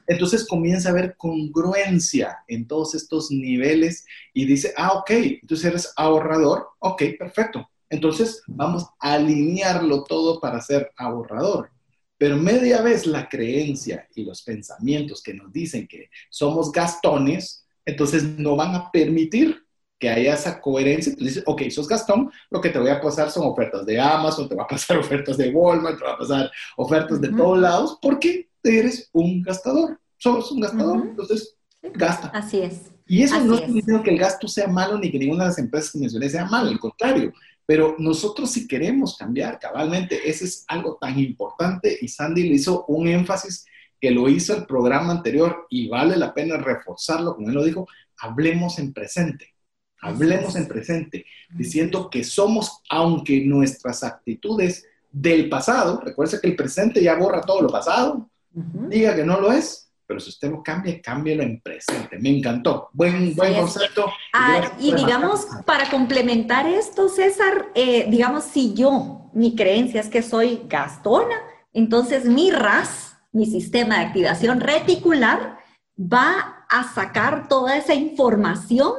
entonces 0.07 0.47
comienza 0.47 0.89
a 0.89 0.91
haber 0.91 1.15
congruencia 1.17 2.39
en 2.47 2.67
todos 2.67 2.95
estos 2.95 3.31
niveles 3.31 4.05
y 4.33 4.45
dice, 4.45 4.73
ah, 4.77 4.93
ok, 4.93 5.11
entonces 5.11 5.65
eres 5.65 5.93
ahorrador, 5.95 6.67
ok, 6.79 7.03
perfecto. 7.17 7.69
Entonces 7.89 8.41
vamos 8.47 8.87
a 8.99 9.13
alinearlo 9.13 10.03
todo 10.03 10.39
para 10.39 10.61
ser 10.61 10.91
ahorrador. 10.97 11.69
Pero 12.17 12.37
media 12.37 12.81
vez 12.81 13.05
la 13.05 13.27
creencia 13.27 14.07
y 14.15 14.23
los 14.23 14.41
pensamientos 14.41 15.21
que 15.21 15.33
nos 15.33 15.51
dicen 15.51 15.87
que 15.87 16.09
somos 16.29 16.71
gastones, 16.71 17.65
entonces 17.85 18.23
no 18.23 18.55
van 18.55 18.75
a 18.75 18.91
permitir 18.91 19.63
que 19.99 20.09
haya 20.09 20.33
esa 20.33 20.59
coherencia. 20.59 21.15
Tú 21.15 21.23
dices, 21.23 21.43
ok, 21.45 21.69
sos 21.69 21.87
gastón, 21.87 22.31
lo 22.49 22.59
que 22.61 22.69
te 22.69 22.79
voy 22.79 22.89
a 22.89 22.99
pasar 22.99 23.31
son 23.31 23.45
ofertas 23.45 23.85
de 23.85 23.99
Amazon, 23.99 24.49
te 24.49 24.55
va 24.55 24.63
a 24.63 24.67
pasar 24.67 24.97
ofertas 24.99 25.37
de 25.37 25.49
Walmart, 25.49 25.97
te 25.97 26.03
va 26.03 26.13
a 26.13 26.17
pasar 26.17 26.51
ofertas 26.77 27.21
de 27.21 27.29
todos 27.29 27.59
lados, 27.59 27.99
porque 28.01 28.49
eres 28.63 29.09
un 29.13 29.41
gastador. 29.41 29.99
Sos 30.17 30.51
un 30.51 30.61
gastador, 30.61 31.05
entonces 31.05 31.55
gasta. 31.93 32.27
Así 32.29 32.59
es. 32.59 32.93
Y 33.05 33.23
eso 33.23 33.39
no 33.41 33.55
es. 33.55 34.03
que 34.03 34.09
el 34.09 34.17
gasto 34.17 34.47
sea 34.47 34.67
malo 34.67 34.97
ni 34.97 35.11
que 35.11 35.19
ninguna 35.19 35.43
de 35.43 35.49
las 35.49 35.59
empresas 35.59 35.91
que 35.91 35.99
mencioné 35.99 36.29
sea 36.29 36.45
malo, 36.45 36.69
al 36.69 36.79
contrario. 36.79 37.33
Pero 37.65 37.95
nosotros 37.97 38.51
si 38.51 38.67
queremos 38.67 39.17
cambiar 39.17 39.59
cabalmente, 39.59 40.29
ese 40.29 40.45
es 40.45 40.65
algo 40.67 40.97
tan 40.99 41.17
importante 41.19 41.97
y 42.01 42.07
Sandy 42.07 42.43
le 42.43 42.55
hizo 42.55 42.85
un 42.87 43.07
énfasis 43.07 43.65
que 43.99 44.11
lo 44.11 44.27
hizo 44.27 44.55
el 44.55 44.65
programa 44.65 45.13
anterior 45.13 45.65
y 45.69 45.87
vale 45.87 46.17
la 46.17 46.33
pena 46.33 46.57
reforzarlo, 46.57 47.35
como 47.35 47.47
él 47.47 47.55
lo 47.55 47.63
dijo, 47.63 47.87
hablemos 48.17 48.77
en 48.79 48.91
presente, 48.91 49.55
hablemos 50.01 50.57
en 50.57 50.67
presente, 50.67 51.25
diciendo 51.49 52.09
que 52.09 52.25
somos, 52.25 52.81
aunque 52.89 53.45
nuestras 53.45 54.03
actitudes 54.03 54.85
del 55.09 55.47
pasado, 55.47 56.01
recuerda 56.03 56.41
que 56.41 56.47
el 56.47 56.55
presente 56.57 57.01
ya 57.01 57.15
borra 57.15 57.39
todo 57.41 57.61
lo 57.61 57.69
pasado, 57.69 58.29
diga 58.53 59.15
que 59.15 59.23
no 59.23 59.39
lo 59.39 59.51
es, 59.51 59.91
pero 60.05 60.19
si 60.19 60.29
usted 60.29 60.51
lo 60.51 60.61
cambia, 60.61 61.01
cámbielo 61.01 61.43
en 61.43 61.61
presente. 61.61 62.19
Me 62.19 62.29
encantó. 62.29 62.89
Buen, 62.93 63.35
buen 63.35 63.55
concepto. 63.55 64.11
Ah, 64.33 64.73
y 64.79 64.93
digamos, 64.93 65.47
para 65.65 65.89
complementar 65.89 66.67
esto, 66.67 67.09
César, 67.09 67.69
eh, 67.73 68.07
digamos, 68.09 68.43
si 68.43 68.73
yo, 68.73 69.29
mi 69.33 69.55
creencia 69.55 70.01
es 70.01 70.09
que 70.09 70.21
soy 70.21 70.61
gastona, 70.67 71.35
entonces 71.73 72.25
mi 72.25 72.51
RAS, 72.51 73.17
mi 73.31 73.45
sistema 73.45 73.99
de 73.99 74.05
activación 74.05 74.59
reticular, 74.59 75.57
va 75.97 76.65
a 76.69 76.93
sacar 76.93 77.47
toda 77.47 77.77
esa 77.77 77.93
información 77.93 78.91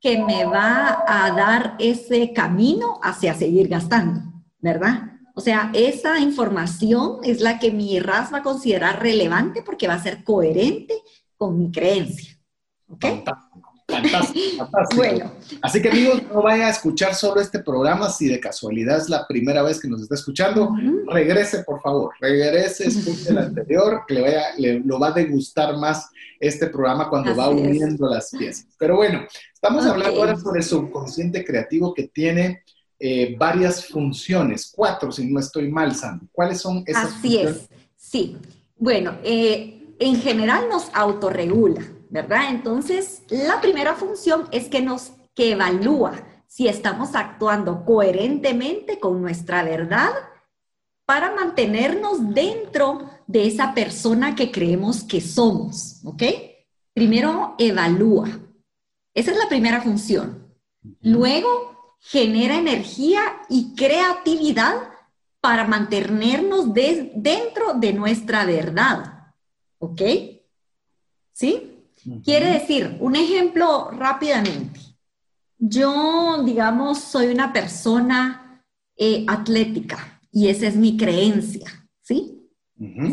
que 0.00 0.18
me 0.22 0.44
va 0.44 1.04
a 1.06 1.30
dar 1.32 1.76
ese 1.78 2.32
camino 2.32 2.98
hacia 3.02 3.34
seguir 3.34 3.68
gastando, 3.68 4.20
¿verdad? 4.58 5.15
O 5.38 5.42
sea, 5.42 5.70
esa 5.74 6.18
información 6.18 7.18
es 7.22 7.42
la 7.42 7.58
que 7.58 7.70
mi 7.70 8.00
RAS 8.00 8.32
va 8.32 8.38
a 8.38 8.42
considerar 8.42 9.02
relevante 9.02 9.60
porque 9.62 9.86
va 9.86 9.92
a 9.92 10.02
ser 10.02 10.24
coherente 10.24 10.94
con 11.36 11.58
mi 11.58 11.70
creencia. 11.70 12.38
¿Ok? 12.88 13.04
Fantástico, 13.04 13.72
fantástico. 13.86 14.66
Bueno. 14.96 15.30
Así 15.60 15.82
que 15.82 15.90
amigos, 15.90 16.22
no 16.32 16.40
vaya 16.40 16.68
a 16.68 16.70
escuchar 16.70 17.14
solo 17.14 17.42
este 17.42 17.58
programa 17.58 18.08
si 18.08 18.28
de 18.28 18.40
casualidad 18.40 18.96
es 18.96 19.10
la 19.10 19.26
primera 19.26 19.62
vez 19.62 19.78
que 19.78 19.88
nos 19.88 20.00
está 20.00 20.14
escuchando. 20.14 20.74
Regrese, 21.06 21.64
por 21.64 21.82
favor, 21.82 22.14
regrese, 22.18 22.86
escuche 22.88 23.28
el 23.28 23.36
anterior, 23.50 24.04
que 24.08 24.14
le, 24.14 24.20
vaya, 24.22 24.44
le, 24.56 24.80
lo 24.80 24.98
va 24.98 25.08
a 25.08 25.12
degustar 25.12 25.76
más 25.76 26.08
este 26.40 26.68
programa 26.68 27.10
cuando 27.10 27.36
va 27.36 27.50
uniendo 27.50 28.08
las 28.08 28.30
piezas. 28.30 28.68
Pero 28.78 28.96
bueno, 28.96 29.26
estamos 29.52 29.84
hablando 29.84 30.18
ahora 30.18 30.34
sobre 30.38 30.60
el 30.60 30.64
subconsciente 30.64 31.44
creativo 31.44 31.92
que 31.92 32.08
tiene 32.08 32.62
eh, 32.98 33.36
varias 33.38 33.86
funciones, 33.86 34.72
cuatro 34.74 35.12
si 35.12 35.26
no 35.26 35.40
estoy 35.40 35.70
mal, 35.70 35.94
Sandy. 35.94 36.26
¿Cuáles 36.32 36.60
son 36.60 36.82
esas 36.86 37.14
Así 37.14 37.38
es, 37.38 37.68
sí. 37.96 38.36
Bueno, 38.78 39.16
eh, 39.22 39.94
en 39.98 40.16
general 40.16 40.68
nos 40.68 40.90
autorregula, 40.94 41.82
¿verdad? 42.10 42.50
Entonces, 42.50 43.22
la 43.28 43.60
primera 43.60 43.94
función 43.94 44.48
es 44.52 44.68
que 44.68 44.80
nos 44.80 45.12
que 45.34 45.52
evalúa 45.52 46.14
si 46.46 46.66
estamos 46.68 47.14
actuando 47.14 47.84
coherentemente 47.84 48.98
con 48.98 49.20
nuestra 49.20 49.62
verdad 49.62 50.10
para 51.04 51.34
mantenernos 51.34 52.34
dentro 52.34 53.10
de 53.26 53.46
esa 53.46 53.74
persona 53.74 54.34
que 54.34 54.50
creemos 54.50 55.04
que 55.04 55.20
somos, 55.20 56.00
¿ok? 56.04 56.22
Primero, 56.94 57.54
evalúa. 57.58 58.28
Esa 59.14 59.32
es 59.32 59.38
la 59.38 59.48
primera 59.48 59.82
función. 59.82 60.46
Luego, 61.02 61.75
genera 61.98 62.56
energía 62.56 63.20
y 63.48 63.74
creatividad 63.74 64.74
para 65.40 65.66
mantenernos 65.66 66.72
dentro 66.74 67.74
de 67.74 67.92
nuestra 67.92 68.44
verdad. 68.44 69.32
¿Ok? 69.78 70.02
¿Sí? 71.32 71.76
Quiere 72.24 72.52
decir, 72.52 72.96
un 73.00 73.16
ejemplo 73.16 73.90
rápidamente. 73.90 74.80
Yo, 75.58 76.42
digamos, 76.44 76.98
soy 76.98 77.26
una 77.26 77.52
persona 77.52 78.62
eh, 78.96 79.24
atlética 79.28 80.20
y 80.30 80.48
esa 80.48 80.66
es 80.66 80.76
mi 80.76 80.96
creencia, 80.96 81.88
¿sí? 82.02 82.50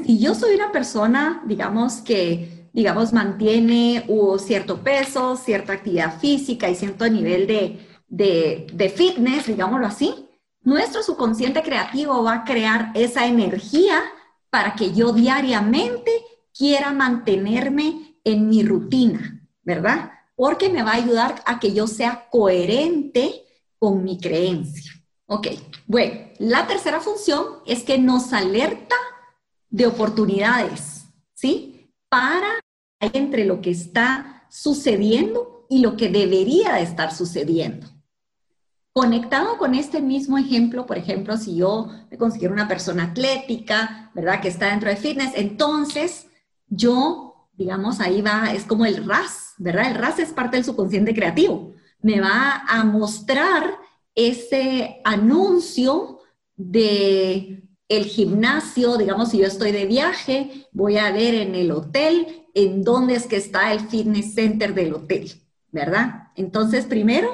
Si 0.05 0.19
yo 0.19 0.35
soy 0.35 0.55
una 0.55 0.71
persona, 0.71 1.41
digamos, 1.47 2.01
que, 2.01 2.69
digamos, 2.73 3.13
mantiene 3.13 4.03
uh, 4.07 4.37
cierto 4.37 4.83
peso, 4.83 5.37
cierta 5.37 5.73
actividad 5.73 6.19
física 6.19 6.69
y 6.69 6.75
cierto 6.75 7.07
nivel 7.09 7.47
de, 7.47 7.79
de, 8.13 8.93
fitness, 8.95 9.47
digámoslo 9.47 9.87
así, 9.87 10.29
nuestro 10.61 11.01
subconsciente 11.01 11.63
creativo 11.63 12.23
va 12.23 12.33
a 12.35 12.43
crear 12.43 12.91
esa 12.93 13.25
energía 13.25 14.01
para 14.49 14.75
que 14.75 14.93
yo 14.93 15.11
diariamente 15.11 16.11
quiera 16.55 16.93
mantenerme 16.93 18.19
en 18.23 18.47
mi 18.47 18.63
rutina, 18.63 19.41
¿verdad? 19.63 20.11
Porque 20.35 20.69
me 20.69 20.83
va 20.83 20.91
a 20.91 20.95
ayudar 20.95 21.41
a 21.45 21.59
que 21.59 21.73
yo 21.73 21.87
sea 21.87 22.27
coherente 22.29 23.43
con 23.79 24.03
mi 24.03 24.19
creencia. 24.19 24.91
Ok, 25.25 25.47
bueno, 25.87 26.29
la 26.37 26.67
tercera 26.67 26.99
función 27.01 27.45
es 27.65 27.83
que 27.83 27.97
nos 27.97 28.31
alerta 28.31 28.95
de 29.69 29.87
oportunidades, 29.87 31.05
¿sí? 31.33 31.89
Para 32.09 32.59
entre 32.99 33.45
lo 33.45 33.59
que 33.59 33.71
está 33.71 34.45
sucediendo 34.51 35.65
y 35.67 35.79
lo 35.79 35.97
que 35.97 36.09
debería 36.09 36.73
de 36.73 36.83
estar 36.83 37.13
sucediendo. 37.13 37.92
Conectado 38.93 39.57
con 39.57 39.73
este 39.73 40.01
mismo 40.01 40.37
ejemplo, 40.37 40.85
por 40.85 40.99
ejemplo, 40.99 41.35
si 41.35 41.55
yo 41.55 41.89
me 42.11 42.17
considero 42.17 42.53
una 42.53 42.67
persona 42.67 43.05
atlética, 43.05 44.11
¿verdad? 44.13 44.39
Que 44.39 44.49
está 44.49 44.69
dentro 44.69 44.89
de 44.89 44.95
fitness, 44.95 45.31
entonces 45.35 46.27
yo, 46.67 47.49
digamos, 47.53 47.99
ahí 47.99 48.21
va, 48.21 48.53
es 48.53 48.65
como 48.65 48.85
el 48.85 49.03
RAS, 49.03 49.55
¿verdad? 49.57 49.89
El 49.89 49.95
RAS 49.95 50.19
es 50.19 50.31
parte 50.31 50.57
del 50.57 50.65
subconsciente 50.65 51.15
creativo. 51.15 51.73
Me 52.01 52.21
va 52.21 52.63
a 52.67 52.83
mostrar 52.83 53.79
ese 54.13 55.01
anuncio 55.03 56.19
de 56.55 57.63
el 57.87 58.05
gimnasio, 58.05 58.97
digamos, 58.97 59.29
si 59.29 59.39
yo 59.39 59.47
estoy 59.47 59.71
de 59.71 59.85
viaje, 59.85 60.67
voy 60.71 60.97
a 60.97 61.11
ver 61.11 61.33
en 61.35 61.55
el 61.55 61.71
hotel 61.71 62.47
en 62.53 62.83
dónde 62.83 63.15
es 63.15 63.25
que 63.25 63.37
está 63.37 63.73
el 63.73 63.79
fitness 63.79 64.35
center 64.35 64.75
del 64.75 64.93
hotel, 64.93 65.31
¿verdad? 65.71 66.27
Entonces, 66.35 66.85
primero, 66.85 67.31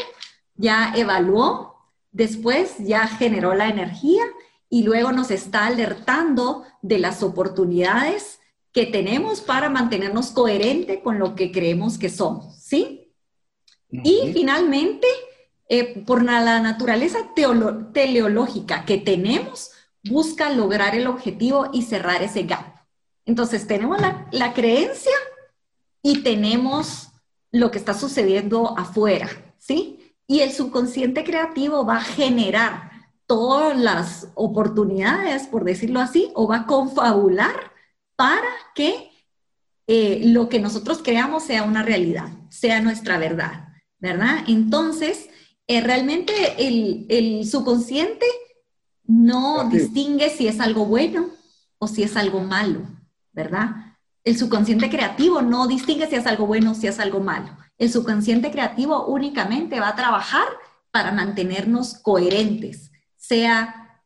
ya 0.60 0.94
evaluó, 0.96 1.78
después 2.12 2.76
ya 2.80 3.08
generó 3.08 3.56
la 3.56 3.70
energía 3.70 4.24
y 4.70 4.84
luego 4.84 5.14
nos 5.14 5.32
está 5.32 5.66
alertando 5.66 6.66
de 6.82 7.00
las 7.00 7.24
oportunidades 7.24 8.40
que 8.74 8.86
tenemos 8.86 9.40
para 9.40 9.70
mantenernos 9.70 10.32
coherente 10.32 11.02
con 11.02 11.18
lo 11.18 11.34
que 11.34 11.52
creemos 11.52 11.98
que 11.98 12.10
somos, 12.10 12.58
¿sí? 12.58 13.12
Y 13.92 14.32
finalmente, 14.34 15.08
eh, 15.70 16.04
por 16.06 16.24
la 16.24 16.60
naturaleza 16.60 17.32
teleológica 17.94 18.86
que 18.86 18.98
tenemos, 18.98 19.72
busca 20.04 20.52
lograr 20.52 20.94
el 20.94 21.08
objetivo 21.08 21.70
y 21.74 21.84
cerrar 21.84 22.22
ese 22.22 22.44
gap. 22.44 22.86
Entonces, 23.26 23.66
tenemos 23.66 24.00
la, 24.00 24.28
la 24.32 24.54
creencia 24.54 25.16
y 26.04 26.22
tenemos 26.22 27.08
lo 27.52 27.72
que 27.72 27.80
está 27.80 27.96
sucediendo 27.96 28.78
afuera, 28.78 29.28
¿sí? 29.58 29.99
Y 30.30 30.42
el 30.42 30.52
subconsciente 30.52 31.24
creativo 31.24 31.84
va 31.88 31.98
a 31.98 32.02
generar 32.02 32.92
todas 33.26 33.76
las 33.76 34.28
oportunidades, 34.36 35.48
por 35.48 35.64
decirlo 35.64 36.00
así, 36.00 36.30
o 36.36 36.48
va 36.48 36.58
a 36.58 36.66
confabular 36.68 37.72
para 38.16 38.48
que 38.76 39.10
eh, 39.88 40.22
lo 40.26 40.48
que 40.48 40.60
nosotros 40.60 41.02
creamos 41.04 41.46
sea 41.46 41.64
una 41.64 41.82
realidad, 41.82 42.30
sea 42.50 42.80
nuestra 42.80 43.18
verdad, 43.18 43.70
¿verdad? 43.98 44.44
Entonces, 44.48 45.30
eh, 45.66 45.82
realmente 45.82 46.32
el, 46.60 47.08
el, 47.10 47.48
subconsciente 47.48 48.28
no 49.06 49.68
distingue 49.68 50.30
si 50.30 50.48
es 50.48 50.60
algo 50.60 50.86
bueno 50.86 51.32
o 51.80 51.88
si 51.88 52.04
es 52.04 52.16
algo 52.16 52.42
malo, 52.42 52.82
¿verdad? 53.32 53.96
El 54.24 54.38
subconsciente 54.38 54.92
creativo 54.92 55.42
no 55.42 55.66
distingue 55.66 56.06
si 56.06 56.18
es 56.18 56.28
algo 56.28 56.46
bueno 56.46 56.74
o 56.74 56.76
si 56.76 56.86
es 56.86 57.00
algo 57.00 57.20
malo. 57.20 57.50
El 57.80 57.92
subconsciente 57.92 58.52
creativo 58.52 59.08
únicamente 59.08 59.80
va 59.80 59.90
a 59.90 59.96
trabajar 59.96 60.48
para 60.92 61.12
mantenernos 61.12 61.96
coherentes, 61.96 62.92
sea 63.16 64.04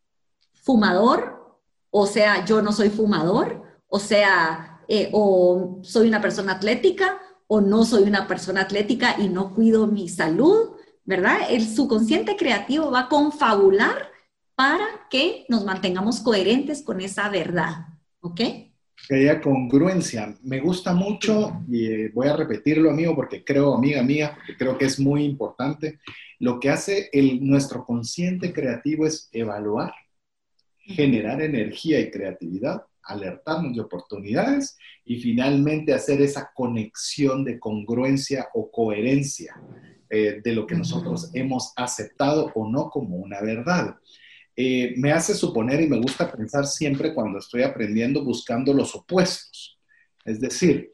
fumador, 0.53 1.59
o 1.89 2.05
sea, 2.05 2.45
yo 2.45 2.61
no 2.61 2.71
soy 2.71 2.89
fumador, 2.89 3.63
o 3.87 3.99
sea, 3.99 4.79
eh, 4.87 5.09
o 5.11 5.79
soy 5.83 6.07
una 6.07 6.21
persona 6.21 6.53
atlética, 6.53 7.19
o 7.47 7.61
no 7.61 7.83
soy 7.83 8.03
una 8.03 8.27
persona 8.27 8.61
atlética 8.61 9.15
y 9.19 9.27
no 9.27 9.53
cuido 9.53 9.87
mi 9.87 10.07
salud, 10.07 10.71
¿verdad? 11.03 11.39
El 11.49 11.67
subconsciente 11.67 12.35
creativo 12.35 12.91
va 12.91 13.01
a 13.01 13.09
confabular 13.09 14.11
para 14.55 14.85
que 15.09 15.45
nos 15.49 15.65
mantengamos 15.65 16.19
coherentes 16.19 16.83
con 16.83 17.01
esa 17.01 17.29
verdad, 17.29 17.87
¿ok? 18.21 18.41
Que 19.07 19.15
haya 19.15 19.41
congruencia. 19.41 20.35
Me 20.43 20.59
gusta 20.59 20.93
mucho, 20.93 21.61
y 21.69 21.87
eh, 21.87 22.11
voy 22.13 22.27
a 22.27 22.35
repetirlo, 22.35 22.89
amigo, 22.89 23.15
porque 23.15 23.43
creo, 23.43 23.73
amiga 23.73 24.01
mía, 24.01 24.33
porque 24.33 24.55
creo 24.57 24.77
que 24.77 24.85
es 24.85 24.99
muy 24.99 25.23
importante. 25.23 25.99
Lo 26.39 26.59
que 26.59 26.69
hace 26.69 27.09
el, 27.11 27.45
nuestro 27.45 27.85
consciente 27.85 28.53
creativo 28.53 29.05
es 29.05 29.29
evaluar, 29.31 29.93
generar 30.77 31.41
energía 31.41 31.99
y 31.99 32.11
creatividad, 32.11 32.83
alertarnos 33.03 33.75
de 33.75 33.81
oportunidades 33.81 34.77
y 35.05 35.19
finalmente 35.19 35.93
hacer 35.93 36.21
esa 36.21 36.51
conexión 36.53 37.43
de 37.43 37.59
congruencia 37.59 38.47
o 38.53 38.71
coherencia 38.71 39.55
eh, 40.09 40.41
de 40.43 40.53
lo 40.53 40.65
que 40.67 40.75
nosotros 40.75 41.31
hemos 41.33 41.73
aceptado 41.75 42.51
o 42.55 42.69
no 42.69 42.89
como 42.89 43.17
una 43.17 43.41
verdad. 43.41 43.95
Eh, 44.55 44.93
me 44.97 45.11
hace 45.11 45.33
suponer 45.33 45.81
y 45.81 45.87
me 45.87 45.99
gusta 45.99 46.31
pensar 46.31 46.67
siempre 46.67 47.13
cuando 47.13 47.39
estoy 47.39 47.63
aprendiendo 47.63 48.23
buscando 48.23 48.73
los 48.73 48.95
opuestos. 48.95 49.79
Es 50.25 50.39
decir, 50.39 50.91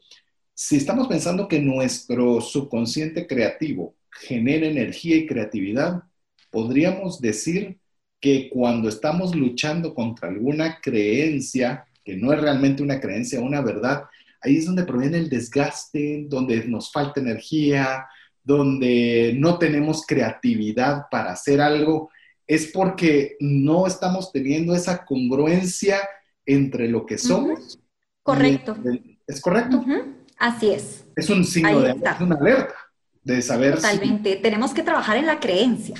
si 0.54 0.76
estamos 0.76 1.08
pensando 1.08 1.46
que 1.46 1.60
nuestro 1.60 2.40
subconsciente 2.40 3.26
creativo 3.26 3.96
genera 4.10 4.66
energía 4.66 5.16
y 5.16 5.26
creatividad, 5.26 6.02
podríamos 6.50 7.20
decir 7.20 7.78
que 8.20 8.50
cuando 8.50 8.88
estamos 8.88 9.34
luchando 9.34 9.94
contra 9.94 10.28
alguna 10.28 10.80
creencia, 10.80 11.86
que 12.04 12.16
no 12.16 12.32
es 12.32 12.40
realmente 12.40 12.82
una 12.82 13.00
creencia, 13.00 13.40
una 13.40 13.62
verdad, 13.62 14.04
ahí 14.42 14.56
es 14.56 14.66
donde 14.66 14.84
proviene 14.84 15.18
el 15.18 15.30
desgaste, 15.30 16.26
donde 16.28 16.64
nos 16.64 16.92
falta 16.92 17.20
energía, 17.20 18.06
donde 18.42 19.34
no 19.36 19.58
tenemos 19.58 20.04
creatividad 20.06 21.04
para 21.10 21.32
hacer 21.32 21.60
algo, 21.60 22.10
es 22.50 22.66
porque 22.66 23.36
no 23.38 23.86
estamos 23.86 24.32
teniendo 24.32 24.74
esa 24.74 25.04
congruencia 25.04 26.00
entre 26.44 26.88
lo 26.88 27.06
que 27.06 27.16
somos. 27.16 27.78
Correcto. 28.24 28.76
¿Es 29.24 29.40
correcto? 29.40 29.84
Así 30.36 30.70
es. 30.70 31.04
Es 31.14 31.30
un 31.30 31.44
signo 31.44 31.80
de 31.80 31.90
es 31.90 32.20
una 32.20 32.34
alerta 32.34 32.74
de 33.22 33.40
saber. 33.40 33.76
Totalmente. 33.76 34.34
Tenemos 34.34 34.74
que 34.74 34.82
trabajar 34.82 35.16
en 35.16 35.26
la 35.26 35.38
creencia, 35.38 35.94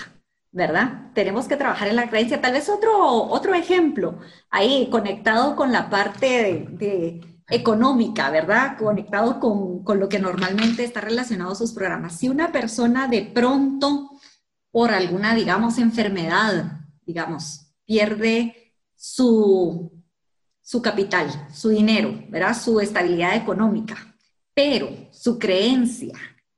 ¿verdad? 0.50 1.12
Tenemos 1.14 1.46
que 1.46 1.56
trabajar 1.56 1.86
en 1.86 1.94
la 1.94 2.10
creencia. 2.10 2.40
Tal 2.40 2.54
vez 2.54 2.68
otro, 2.68 2.98
otro 2.98 3.54
ejemplo, 3.54 4.18
ahí 4.50 4.88
conectado 4.90 5.54
con 5.54 5.70
la 5.70 5.88
parte 5.88 6.66
de 6.68 7.20
económica, 7.50 8.30
¿verdad? 8.30 8.78
Conectado 8.78 9.40
con, 9.40 9.98
lo 9.98 10.08
que 10.08 10.18
normalmente 10.18 10.84
está 10.84 11.00
relacionado 11.00 11.52
a 11.52 11.56
sus 11.56 11.72
programas. 11.72 12.16
Si 12.16 12.28
una 12.28 12.52
persona 12.52 13.08
de 13.08 13.22
pronto, 13.22 14.10
por 14.70 14.90
alguna, 14.90 15.34
digamos, 15.34 15.78
enfermedad, 15.78 16.80
digamos, 17.04 17.72
pierde 17.84 18.74
su, 18.94 19.90
su 20.60 20.80
capital, 20.80 21.48
su 21.52 21.70
dinero, 21.70 22.24
¿verdad? 22.28 22.56
Su 22.56 22.80
estabilidad 22.80 23.34
económica, 23.36 24.14
pero 24.54 25.08
su 25.10 25.38
creencia 25.38 26.12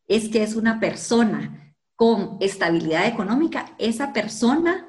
es 0.07 0.29
que 0.29 0.43
es 0.43 0.55
una 0.57 0.79
persona 0.79 1.75
con 1.95 2.37
estabilidad 2.41 3.07
económica, 3.07 3.75
esa 3.79 4.13
persona 4.13 4.89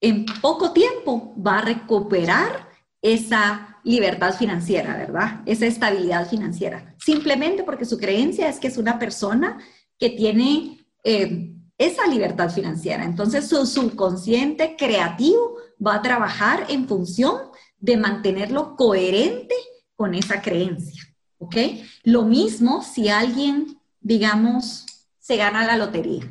en 0.00 0.26
poco 0.42 0.72
tiempo 0.72 1.34
va 1.40 1.58
a 1.58 1.64
recuperar 1.64 2.68
esa 3.00 3.78
libertad 3.84 4.34
financiera, 4.34 4.96
¿verdad? 4.96 5.42
Esa 5.46 5.66
estabilidad 5.66 6.28
financiera. 6.28 6.94
Simplemente 6.98 7.62
porque 7.62 7.84
su 7.84 7.98
creencia 7.98 8.48
es 8.48 8.58
que 8.58 8.66
es 8.66 8.76
una 8.78 8.98
persona 8.98 9.58
que 9.98 10.10
tiene 10.10 10.85
eh, 11.08 11.52
esa 11.78 12.08
libertad 12.08 12.50
financiera. 12.50 13.04
Entonces 13.04 13.48
su 13.48 13.64
subconsciente 13.64 14.74
creativo 14.76 15.56
va 15.84 15.94
a 15.94 16.02
trabajar 16.02 16.66
en 16.68 16.88
función 16.88 17.36
de 17.78 17.96
mantenerlo 17.96 18.74
coherente 18.74 19.54
con 19.94 20.16
esa 20.16 20.42
creencia, 20.42 21.04
¿ok? 21.38 21.56
Lo 22.02 22.22
mismo 22.22 22.82
si 22.82 23.08
alguien, 23.08 23.78
digamos, 24.00 24.84
se 25.20 25.36
gana 25.36 25.64
la 25.64 25.76
lotería, 25.76 26.24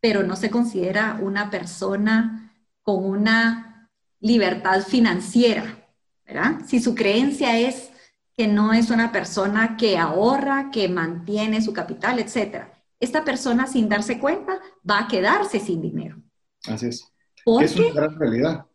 pero 0.00 0.24
no 0.24 0.34
se 0.34 0.50
considera 0.50 1.20
una 1.22 1.50
persona 1.50 2.52
con 2.82 3.04
una 3.04 3.88
libertad 4.18 4.82
financiera, 4.82 5.86
¿verdad? 6.26 6.62
Si 6.66 6.80
su 6.80 6.96
creencia 6.96 7.56
es 7.58 7.90
que 8.36 8.48
no 8.48 8.72
es 8.72 8.90
una 8.90 9.12
persona 9.12 9.76
que 9.76 9.98
ahorra, 9.98 10.70
que 10.72 10.88
mantiene 10.88 11.62
su 11.62 11.72
capital, 11.72 12.18
etcétera, 12.18 12.77
esta 13.00 13.24
persona 13.24 13.66
sin 13.66 13.88
darse 13.88 14.18
cuenta 14.18 14.58
va 14.88 15.00
a 15.00 15.08
quedarse 15.08 15.60
sin 15.60 15.80
dinero. 15.80 16.20
Así 16.66 16.86
es. 16.86 17.12
es 17.60 17.76
una 17.76 17.92
gran 17.92 18.18
realidad. 18.18 18.66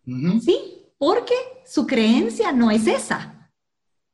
Sí, 0.44 0.88
porque 0.98 1.36
su 1.66 1.86
creencia 1.86 2.52
no 2.52 2.72
es 2.72 2.88
esa, 2.88 3.50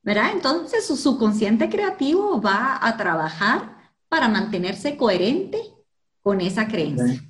¿verdad? 0.01 0.32
Entonces 0.34 0.86
su 0.86 0.97
subconsciente 0.97 1.70
creativo 1.70 2.41
va 2.41 2.80
a 2.82 2.97
trabajar 2.97 3.78
para 4.07 4.28
mantenerse 4.28 4.97
coherente 4.97 5.60
con 6.22 6.41
esa 6.41 6.68
creencia 6.68 7.30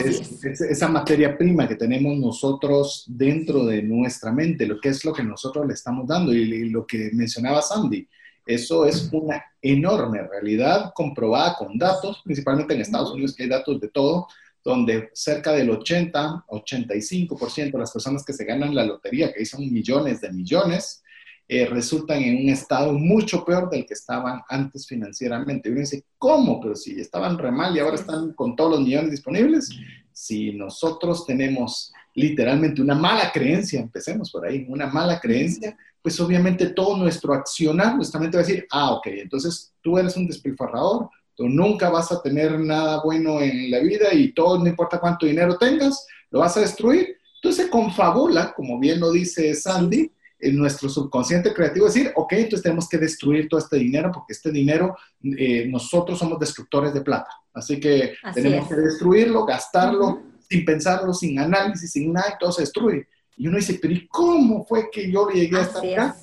es, 0.00 0.44
esa 0.44 0.88
materia 0.88 1.36
prima 1.36 1.66
que 1.66 1.76
tenemos 1.76 2.16
nosotros 2.18 3.04
dentro 3.08 3.64
de 3.64 3.82
nuestra 3.82 4.32
mente, 4.32 4.66
lo 4.66 4.80
que 4.80 4.90
es 4.90 5.04
lo 5.04 5.12
que 5.12 5.22
nosotros 5.22 5.66
le 5.66 5.74
estamos 5.74 6.06
dando 6.06 6.32
y, 6.32 6.68
lo 6.68 6.86
que 6.86 7.10
mencionaba 7.12 7.62
Sandy. 7.62 8.06
Eso 8.44 8.86
es 8.86 9.08
una 9.12 9.42
enorme 9.62 10.22
realidad 10.22 10.92
comprobada 10.94 11.56
con 11.56 11.78
datos, 11.78 12.20
principalmente 12.24 12.74
en 12.74 12.80
Estados 12.80 13.12
Unidos, 13.12 13.34
que 13.34 13.44
hay 13.44 13.48
datos 13.48 13.80
de 13.80 13.88
todo, 13.88 14.28
donde 14.64 15.10
cerca 15.14 15.52
del 15.52 15.70
80, 15.70 16.44
85% 16.48 17.72
de 17.72 17.78
las 17.78 17.92
personas 17.92 18.24
que 18.24 18.32
se 18.32 18.44
ganan 18.44 18.74
la 18.74 18.84
lotería, 18.84 19.32
que 19.32 19.44
son 19.46 19.72
millones 19.72 20.20
de 20.20 20.32
millones, 20.32 21.02
eh, 21.50 21.64
resultan 21.64 22.22
en 22.22 22.44
un 22.44 22.50
estado 22.50 22.92
mucho 22.92 23.42
peor 23.42 23.70
del 23.70 23.86
que 23.86 23.94
estaban 23.94 24.42
antes 24.50 24.86
financieramente. 24.86 25.68
Y 25.68 25.72
uno 25.72 25.80
dice, 25.80 26.04
¿cómo? 26.18 26.60
Pero 26.60 26.74
si 26.74 27.00
estaban 27.00 27.38
re 27.38 27.50
mal 27.50 27.74
y 27.74 27.78
ahora 27.78 27.94
están 27.94 28.34
con 28.34 28.54
todos 28.54 28.72
los 28.72 28.80
millones 28.82 29.12
disponibles. 29.12 29.70
Si 30.12 30.52
nosotros 30.52 31.24
tenemos 31.24 31.92
literalmente 32.14 32.82
una 32.82 32.94
mala 32.94 33.32
creencia, 33.32 33.80
empecemos 33.80 34.30
por 34.30 34.46
ahí, 34.46 34.66
una 34.68 34.88
mala 34.88 35.18
creencia, 35.20 35.74
pues 36.02 36.18
obviamente 36.20 36.70
todo 36.70 36.96
nuestro 36.96 37.34
accionar, 37.34 37.96
nuestra 37.96 38.20
mente 38.20 38.36
va 38.36 38.42
a 38.42 38.46
decir, 38.46 38.66
ah, 38.70 38.92
ok, 38.92 39.06
entonces 39.08 39.72
tú 39.82 39.98
eres 39.98 40.16
un 40.16 40.26
despilfarrador, 40.26 41.08
tú 41.34 41.48
nunca 41.48 41.90
vas 41.90 42.10
a 42.12 42.20
tener 42.22 42.58
nada 42.58 43.00
bueno 43.02 43.40
en 43.40 43.70
la 43.70 43.80
vida 43.80 44.12
y 44.12 44.32
todo, 44.32 44.58
no 44.58 44.66
importa 44.66 45.00
cuánto 45.00 45.26
dinero 45.26 45.56
tengas, 45.56 46.06
lo 46.30 46.40
vas 46.40 46.56
a 46.56 46.60
destruir. 46.60 47.16
Entonces 47.36 47.66
se 47.66 47.70
confabula, 47.70 48.52
como 48.54 48.78
bien 48.78 49.00
lo 49.00 49.12
dice 49.12 49.54
Sandy, 49.54 50.10
en 50.40 50.56
nuestro 50.56 50.88
subconsciente 50.88 51.52
creativo 51.52 51.86
decir, 51.86 52.12
ok, 52.14 52.32
entonces 52.34 52.62
tenemos 52.62 52.88
que 52.88 52.98
destruir 52.98 53.48
todo 53.48 53.60
este 53.60 53.76
dinero 53.76 54.10
porque 54.12 54.32
este 54.32 54.52
dinero, 54.52 54.96
eh, 55.22 55.66
nosotros 55.68 56.18
somos 56.18 56.38
destructores 56.38 56.94
de 56.94 57.00
plata. 57.00 57.30
Así 57.52 57.80
que 57.80 58.14
tenemos 58.34 58.68
que 58.68 58.76
destruirlo, 58.76 59.44
gastarlo, 59.44 60.22
sin 60.48 60.64
pensarlo, 60.64 61.12
sin 61.12 61.38
análisis, 61.38 61.90
sin 61.90 62.12
nada, 62.12 62.34
y 62.34 62.38
todo 62.38 62.52
se 62.52 62.62
destruye. 62.62 63.06
Y 63.38 63.46
uno 63.46 63.56
dice, 63.56 63.78
pero 63.80 63.94
¿y 63.94 64.06
cómo 64.08 64.64
fue 64.64 64.90
que 64.90 65.10
yo 65.10 65.28
llegué 65.28 65.58
a 65.58 65.62
estar 65.62 65.86
acá? 65.86 66.16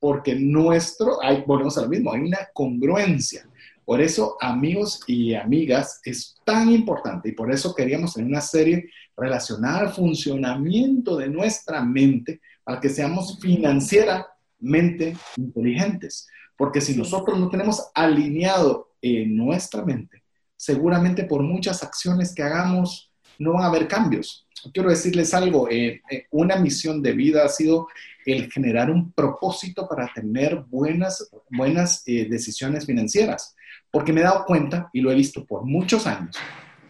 Porque 0.00 0.34
nuestro, 0.34 1.22
ahí 1.22 1.44
volvemos 1.46 1.76
a 1.78 1.82
lo 1.82 1.88
mismo, 1.88 2.12
hay 2.12 2.22
una 2.22 2.48
congruencia. 2.52 3.46
Por 3.84 4.00
eso, 4.00 4.36
amigos 4.40 5.02
y 5.06 5.34
amigas, 5.34 6.00
es 6.04 6.36
tan 6.44 6.70
importante 6.70 7.28
y 7.28 7.32
por 7.32 7.52
eso 7.52 7.74
queríamos 7.74 8.16
en 8.16 8.26
una 8.26 8.40
serie 8.40 8.88
relacionada 9.16 9.80
al 9.80 9.92
funcionamiento 9.92 11.16
de 11.16 11.28
nuestra 11.28 11.84
mente 11.84 12.40
a 12.64 12.80
que 12.80 12.88
seamos 12.88 13.38
financieramente 13.38 15.16
inteligentes. 15.36 16.26
Porque 16.56 16.80
si 16.80 16.96
nosotros 16.96 17.38
no 17.38 17.50
tenemos 17.50 17.90
alineado 17.94 18.92
en 19.02 19.36
nuestra 19.36 19.84
mente, 19.84 20.22
seguramente 20.56 21.24
por 21.24 21.42
muchas 21.42 21.82
acciones 21.82 22.34
que 22.34 22.42
hagamos 22.42 23.12
no 23.38 23.54
van 23.54 23.64
a 23.64 23.66
haber 23.66 23.88
cambios. 23.88 24.41
Quiero 24.72 24.90
decirles 24.90 25.34
algo, 25.34 25.68
eh, 25.68 26.02
eh, 26.10 26.26
una 26.30 26.56
misión 26.56 27.02
de 27.02 27.12
vida 27.12 27.44
ha 27.44 27.48
sido 27.48 27.88
el 28.24 28.50
generar 28.52 28.90
un 28.90 29.12
propósito 29.12 29.88
para 29.88 30.10
tener 30.14 30.64
buenas, 30.68 31.30
buenas 31.50 32.02
eh, 32.06 32.26
decisiones 32.28 32.86
financieras. 32.86 33.54
Porque 33.90 34.12
me 34.12 34.20
he 34.20 34.24
dado 34.24 34.44
cuenta, 34.44 34.88
y 34.92 35.00
lo 35.00 35.10
he 35.10 35.14
visto 35.14 35.44
por 35.44 35.64
muchos 35.64 36.06
años, 36.06 36.36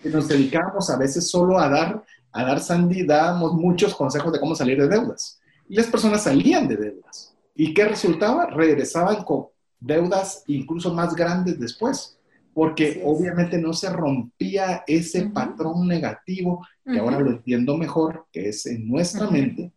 que 0.03 0.11
nos 0.11 0.29
dedicamos 0.29 0.91
a 0.91 0.99
veces 0.99 1.29
solo 1.29 1.59
a 1.59 1.69
dar, 1.69 2.03
a 2.33 2.45
dar 2.45 2.61
Sandy, 2.61 3.05
dábamos 3.05 3.55
muchos 3.55 3.95
consejos 3.95 4.33
de 4.33 4.41
cómo 4.41 4.55
salir 4.55 4.81
de 4.81 4.89
deudas. 4.89 5.41
Y 5.69 5.77
las 5.77 5.87
personas 5.87 6.23
salían 6.23 6.69
de 6.69 6.77
deudas. 6.77 7.35
¿Y 7.55 7.75
qué 7.75 7.87
resultaba? 7.87 8.47
Regresaban 8.47 9.25
con 9.25 9.47
deudas 9.81 10.45
incluso 10.47 10.93
más 10.93 11.15
grandes 11.15 11.59
después, 11.59 12.19
porque 12.55 13.01
obviamente 13.05 13.59
no 13.59 13.73
se 13.73 13.91
rompía 13.91 14.85
ese 14.87 15.27
patrón 15.27 15.87
negativo, 15.89 16.67
que 16.85 16.99
ahora 16.99 17.19
lo 17.19 17.31
entiendo 17.31 17.77
mejor, 17.77 18.27
que 18.31 18.49
es 18.49 18.67
en 18.67 18.89
nuestra 18.89 19.31
mente. 19.31 19.73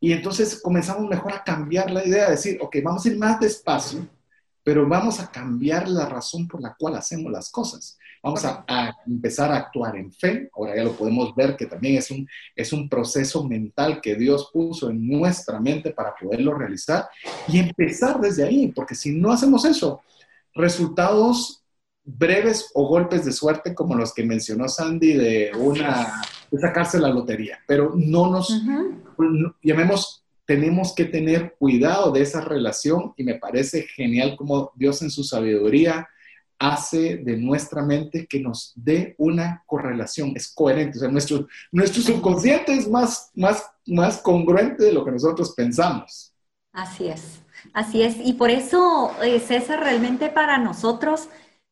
Y 0.00 0.12
entonces 0.12 0.60
comenzamos 0.62 1.08
mejor 1.08 1.32
a 1.32 1.42
cambiar 1.42 1.90
la 1.90 2.06
idea, 2.06 2.26
de 2.26 2.32
decir, 2.32 2.58
ok, 2.60 2.76
vamos 2.84 3.04
a 3.04 3.08
ir 3.08 3.18
más 3.18 3.40
despacio, 3.40 4.06
pero 4.62 4.86
vamos 4.88 5.18
a 5.18 5.30
cambiar 5.30 5.88
la 5.88 6.06
razón 6.06 6.46
por 6.46 6.62
la 6.62 6.74
cual 6.78 6.94
hacemos 6.94 7.32
las 7.32 7.50
cosas. 7.50 7.98
Vamos 8.22 8.44
a, 8.44 8.64
empezar 9.06 9.50
a 9.50 9.56
actuar 9.56 9.96
en 9.96 10.12
fe. 10.12 10.50
Ahora 10.54 10.76
ya 10.76 10.84
lo 10.84 10.92
podemos 10.92 11.34
ver 11.34 11.56
que 11.56 11.66
también 11.66 11.96
es 11.96 12.10
un, 12.10 12.28
es 12.54 12.72
un 12.72 12.88
proceso 12.88 13.44
mental 13.44 14.00
que 14.00 14.14
Dios 14.14 14.50
puso 14.52 14.90
en 14.90 15.08
nuestra 15.08 15.60
mente 15.60 15.90
para 15.90 16.14
poderlo 16.14 16.54
realizar 16.54 17.08
y 17.48 17.58
empezar 17.58 18.20
desde 18.20 18.44
ahí, 18.44 18.68
porque 18.68 18.94
si 18.94 19.12
no 19.12 19.32
hacemos 19.32 19.64
eso, 19.64 20.02
resultados 20.54 21.57
breves 22.16 22.70
o 22.74 22.86
golpes 22.88 23.24
de 23.24 23.32
suerte 23.32 23.74
como 23.74 23.94
los 23.94 24.14
que 24.14 24.24
mencionó 24.24 24.68
Sandy 24.68 25.12
de 25.14 25.52
una 25.56 26.22
de 26.50 26.58
sacarse 26.58 26.98
la 26.98 27.10
lotería, 27.10 27.58
pero 27.66 27.92
no 27.94 28.30
nos 28.30 28.62
llamemos 29.62 30.24
tenemos 30.46 30.94
que 30.94 31.04
tener 31.04 31.56
cuidado 31.58 32.10
de 32.10 32.22
esa 32.22 32.40
relación 32.40 33.12
y 33.18 33.24
me 33.24 33.34
parece 33.34 33.82
genial 33.82 34.34
como 34.34 34.72
Dios 34.76 35.02
en 35.02 35.10
su 35.10 35.22
sabiduría 35.22 36.08
hace 36.58 37.18
de 37.18 37.36
nuestra 37.36 37.82
mente 37.82 38.26
que 38.26 38.40
nos 38.40 38.72
dé 38.74 39.14
una 39.18 39.62
correlación, 39.66 40.32
es 40.34 40.50
coherente, 40.52 40.96
o 40.96 41.00
sea, 41.02 41.10
nuestro, 41.10 41.46
nuestro 41.70 42.02
subconsciente 42.02 42.72
es 42.72 42.88
más, 42.88 43.30
más, 43.34 43.70
más 43.86 44.22
congruente 44.22 44.84
de 44.84 44.92
lo 44.92 45.04
que 45.04 45.12
nosotros 45.12 45.52
pensamos. 45.54 46.32
Así 46.72 47.08
es, 47.08 47.40
así 47.74 48.02
es, 48.02 48.16
y 48.24 48.32
por 48.32 48.48
eso, 48.48 49.12
eh, 49.22 49.40
César, 49.40 49.80
realmente 49.80 50.30
para 50.30 50.56
nosotros 50.56 51.28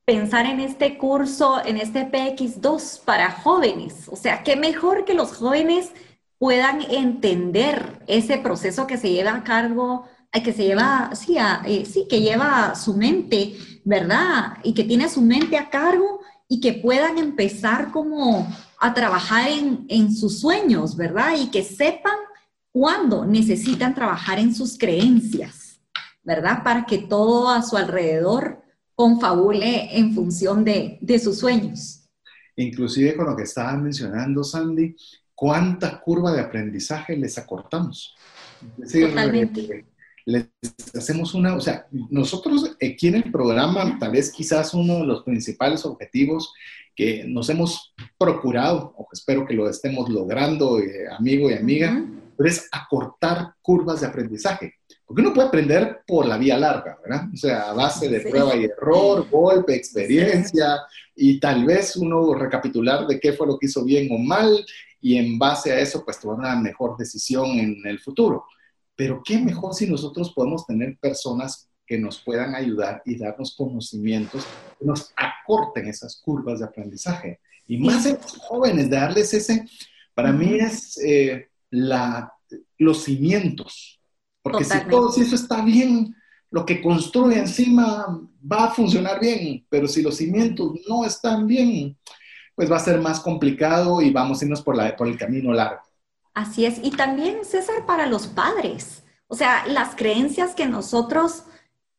pensar 0.07 0.47
en 0.47 0.61
este 0.61 0.97
curso, 0.97 1.61
en 1.67 1.79
este 1.79 2.09
PX2 2.09 3.01
para 3.05 3.33
jóvenes, 3.33 4.09
o 4.09 4.15
sea, 4.15 4.45
qué 4.45 4.55
mejor 4.55 5.05
que 5.05 5.15
los 5.15 5.33
jóvenes 5.33 5.91
puedan 6.39 6.81
entender 6.83 8.05
ese 8.07 8.39
proceso 8.39 8.87
que 8.87 8.99
se 8.99 9.11
lleva 9.11 9.35
a 9.35 9.43
cargo, 9.43 10.07
eh, 10.33 10.45
que 10.45 10.53
se 10.53 10.65
lleva, 10.65 11.11
sí, 11.15 11.37
eh, 11.67 11.85
sí, 11.85 12.07
que 12.09 12.21
lleva 12.21 12.77
su 12.77 12.95
mente, 12.95 13.57
¿verdad? 13.85 14.59
Y 14.63 14.75
que 14.75 14.85
tiene 14.85 15.09
su 15.09 15.23
mente 15.23 15.59
a 15.59 15.71
cargo 15.71 16.21
y 16.49 16.61
que 16.61 16.75
puedan 16.75 17.19
empezar 17.19 17.91
como 17.91 18.47
a 18.79 18.95
trabajar 18.95 19.49
en, 19.49 19.87
en 19.89 20.15
sus 20.15 20.39
sueños, 20.39 20.97
¿verdad? 20.97 21.35
Y 21.37 21.49
que 21.51 21.65
sepan 21.65 22.17
cuándo 22.71 23.25
necesitan 23.25 23.93
trabajar 23.93 24.39
en 24.39 24.55
sus 24.55 24.79
creencias, 24.79 25.81
¿verdad? 26.23 26.63
Para 26.63 26.87
que 26.87 26.99
todo 26.99 27.49
a 27.49 27.63
su 27.63 27.77
alrededor 27.77 28.66
confabule 28.97 29.97
en 29.97 30.13
función 30.15 30.65
de, 30.65 30.99
de 31.01 31.19
sus 31.19 31.39
sueños. 31.39 32.09
Inclusive 32.57 33.15
con 33.15 33.27
lo 33.27 33.37
que 33.37 33.43
estaba 33.45 33.77
mencionando, 33.77 34.43
Sandy, 34.43 34.97
cuánta 35.35 36.01
curva 36.01 36.33
de 36.33 36.41
aprendizaje 36.41 37.17
les 37.17 37.39
acortamos. 37.39 38.17
Totalmente. 38.91 39.85
Les 40.25 40.49
hacemos 40.93 41.35
una, 41.35 41.55
o 41.55 41.61
sea, 41.61 41.87
nosotros 42.11 42.77
aquí 42.83 43.09
en 43.09 43.17
el 43.17 43.31
programa, 43.31 43.97
tal 44.01 44.11
vez 44.11 44.33
quizás 44.33 44.75
uno 44.75 45.01
de 45.01 45.07
los 45.07 45.23
principales 45.23 45.85
objetivos 45.85 46.53
que 46.97 47.25
nos 47.29 47.49
hemos 47.51 47.95
procurado, 48.19 48.95
o 48.97 49.07
espero 49.13 49.47
que 49.47 49.55
lo 49.55 49.69
estemos 49.69 50.09
logrando, 50.09 50.81
eh, 50.81 51.07
amigo 51.17 51.51
y 51.51 51.55
amiga, 51.55 52.03
es 52.39 52.69
acortar 52.73 53.55
curvas 53.63 54.01
de 54.01 54.07
aprendizaje. 54.07 54.75
Porque 55.07 55.23
uno 55.23 55.33
puede 55.33 55.49
aprender 55.49 56.01
por 56.05 56.27
la 56.27 56.37
vía 56.37 56.59
larga, 56.59 56.99
¿verdad? 57.03 57.29
O 57.33 57.37
sea, 57.37 57.71
a 57.71 57.75
base 57.75 58.09
de 58.09 58.21
prueba 58.21 58.57
y 58.57 58.65
error, 58.65 59.29
golpe, 59.31 59.75
experiencia, 59.75 60.81
y 61.15 61.39
tal 61.39 61.65
vez 61.65 61.97
uno 61.97 62.35
recapitular 62.35 63.07
de 63.07 63.21
qué 63.21 63.33
fue 63.33 63.47
lo 63.47 63.57
que 63.57 63.67
hizo 63.67 63.85
bien 63.85 64.09
o 64.11 64.19
mal, 64.19 64.67
y 65.01 65.17
en 65.17 65.39
base 65.39 65.73
a 65.73 65.79
eso, 65.79 66.05
pues 66.05 66.19
tomar 66.19 66.39
una 66.39 66.57
mejor 66.57 66.97
decisión 66.97 67.47
en 67.51 67.81
el 67.85 68.01
futuro. 68.01 68.47
Pero 68.97 69.23
qué 69.25 69.39
mejor 69.39 69.75
si 69.75 69.89
nosotros 69.89 70.33
podemos 70.33 70.67
tener 70.67 70.99
personas 70.99 71.69
que 71.87 71.99
nos 71.99 72.21
puedan 72.21 72.55
ayudar 72.55 73.03
y 73.05 73.17
darnos 73.17 73.55
conocimientos 73.55 74.45
que 74.79 74.85
nos 74.85 75.13
acorten 75.17 75.87
esas 75.87 76.21
curvas 76.21 76.59
de 76.59 76.67
aprendizaje. 76.67 77.41
Y 77.69 77.79
más 77.79 78.07
en 78.07 78.15
los 78.15 78.37
jóvenes, 78.39 78.91
darles 78.91 79.33
ese, 79.35 79.65
para 80.15 80.33
mí 80.33 80.57
es 80.59 80.99
eh, 80.99 81.49
la, 81.71 82.33
los 82.79 83.05
cimientos. 83.05 84.01
Porque 84.51 84.65
si 84.65 84.79
todo 84.89 85.11
si 85.11 85.23
eso 85.23 85.35
está 85.35 85.61
bien, 85.63 86.15
lo 86.51 86.65
que 86.65 86.81
construye 86.81 87.37
encima 87.37 88.21
va 88.41 88.67
a 88.67 88.71
funcionar 88.71 89.19
bien, 89.19 89.67
pero 89.69 89.89
si 89.89 90.03
los 90.03 90.17
cimientos 90.17 90.73
no 90.89 91.05
están 91.05 91.49
bien, 91.49 91.99
pues 92.55 92.71
va 92.71 92.77
a 92.77 92.81
ser 92.81 93.01
más 93.01 93.19
complicado 93.19 94.01
y 94.01 94.11
vamos 94.11 94.41
a 94.41 94.45
irnos 94.45 94.63
por, 94.63 94.77
la, 94.77 94.97
por 94.97 95.09
el 95.09 95.19
camino 95.19 95.53
largo. 95.53 95.81
Así 96.33 96.65
es. 96.65 96.79
Y 96.81 96.93
también, 96.93 97.45
César, 97.45 97.85
para 97.87 98.07
los 98.07 98.29
padres. 98.29 99.03
O 99.27 99.35
sea, 99.35 99.67
las 99.67 99.97
creencias 99.97 100.55
que 100.55 100.67
nosotros 100.67 101.43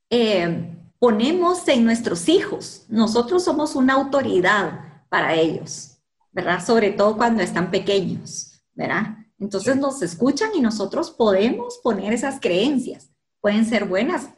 eh, 0.09 0.73
ponemos 0.99 1.67
en 1.67 1.83
nuestros 1.83 2.29
hijos. 2.29 2.85
Nosotros 2.87 3.43
somos 3.43 3.75
una 3.75 3.95
autoridad 3.95 5.03
para 5.09 5.35
ellos, 5.35 5.97
¿verdad? 6.31 6.65
Sobre 6.65 6.91
todo 6.91 7.17
cuando 7.17 7.43
están 7.43 7.71
pequeños, 7.71 8.61
¿verdad? 8.73 9.17
Entonces 9.39 9.77
nos 9.77 10.01
escuchan 10.01 10.49
y 10.55 10.61
nosotros 10.61 11.11
podemos 11.11 11.79
poner 11.83 12.13
esas 12.13 12.39
creencias. 12.39 13.09
Pueden 13.39 13.65
ser 13.65 13.85
buenas. 13.85 14.29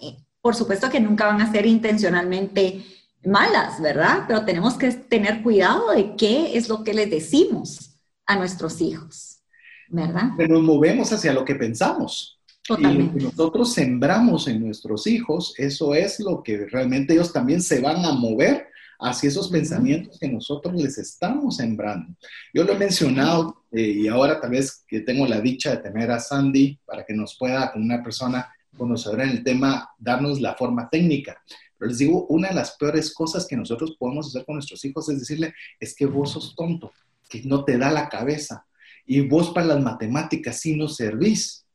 Por 0.42 0.56
supuesto 0.56 0.90
que 0.90 1.00
nunca 1.00 1.28
van 1.28 1.42
a 1.42 1.52
ser 1.52 1.66
intencionalmente 1.66 2.84
malas, 3.24 3.82
¿verdad? 3.82 4.26
Pero 4.28 4.46
tenemos 4.46 4.76
que 4.76 4.92
tener 4.92 5.42
cuidado 5.42 5.92
de 5.92 6.16
qué 6.16 6.58
es 6.58 6.70
lo 6.70 6.84
que 6.84 6.94
les 6.94 7.10
decimos 7.10 8.00
a 8.26 8.36
nuestros 8.36 8.82
hijos, 8.82 9.40
¿verdad? 9.88 10.32
Pero 10.38 10.56
nos 10.56 10.64
movemos 10.64 11.12
hacia 11.12 11.34
lo 11.34 11.46
que 11.46 11.56
pensamos. 11.56 12.40
Totalmente. 12.66 13.18
Y 13.18 13.22
lo 13.22 13.30
que 13.32 13.36
nosotros 13.38 13.74
sembramos 13.74 14.48
en 14.48 14.64
nuestros 14.64 15.08
hijos, 15.08 15.54
eso 15.58 15.96
es 15.96 16.20
lo 16.20 16.44
que 16.44 16.68
realmente 16.68 17.14
ellos 17.14 17.34
también 17.34 17.62
se 17.62 17.82
van 17.82 18.06
a 18.06 18.12
mover 18.12 18.68
hacia 19.00 19.30
esos 19.30 19.50
pensamientos 19.50 20.20
que 20.20 20.28
nosotros 20.28 20.76
les 20.76 20.98
estamos 20.98 21.58
sembrando. 21.58 22.14
Yo 22.54 22.64
lo 22.66 22.74
he 22.74 22.78
mencionado 22.78 23.64
eh, 23.72 23.82
y 23.82 24.08
ahora 24.08 24.42
tal 24.42 24.52
vez 24.52 24.84
que 24.88 25.00
tengo 25.00 25.26
la 25.26 25.40
dicha 25.40 25.72
de 25.72 25.78
tener 25.78 26.12
a 26.12 26.20
Sandy 26.20 26.78
para 26.86 27.06
que 27.06 27.14
nos 27.14 27.38
pueda, 27.38 27.72
con 27.72 27.82
una 27.82 28.04
persona 28.04 28.54
conocedora 28.78 29.24
en 29.24 29.30
el 29.30 29.44
tema, 29.44 29.90
darnos 29.98 30.42
la 30.42 30.56
forma 30.56 30.90
técnica. 30.90 31.42
Pero 31.78 31.90
les 31.90 31.98
digo, 32.00 32.26
una 32.28 32.50
de 32.50 32.56
las 32.56 32.76
peores 32.78 33.14
cosas 33.14 33.48
que 33.48 33.56
nosotros 33.56 33.96
podemos 33.98 34.28
hacer 34.28 34.46
con 34.46 34.56
nuestros 34.56 34.84
hijos 34.84 35.08
es 35.10 35.20
decirle, 35.20 35.54
es 35.80 35.96
que 35.96 36.06
vos 36.06 36.34
sos 36.34 36.54
tonto, 36.56 36.92
que 37.30 37.42
no 37.44 37.64
te 37.64 37.78
da 37.78 37.90
la 37.90 38.10
cabeza. 38.10 38.66
Y 39.06 39.22
vos 39.22 39.52
para 39.52 39.68
las 39.68 39.82
matemáticas 39.82 40.60
sí 40.60 40.76
no 40.76 40.88
servís. 40.90 41.66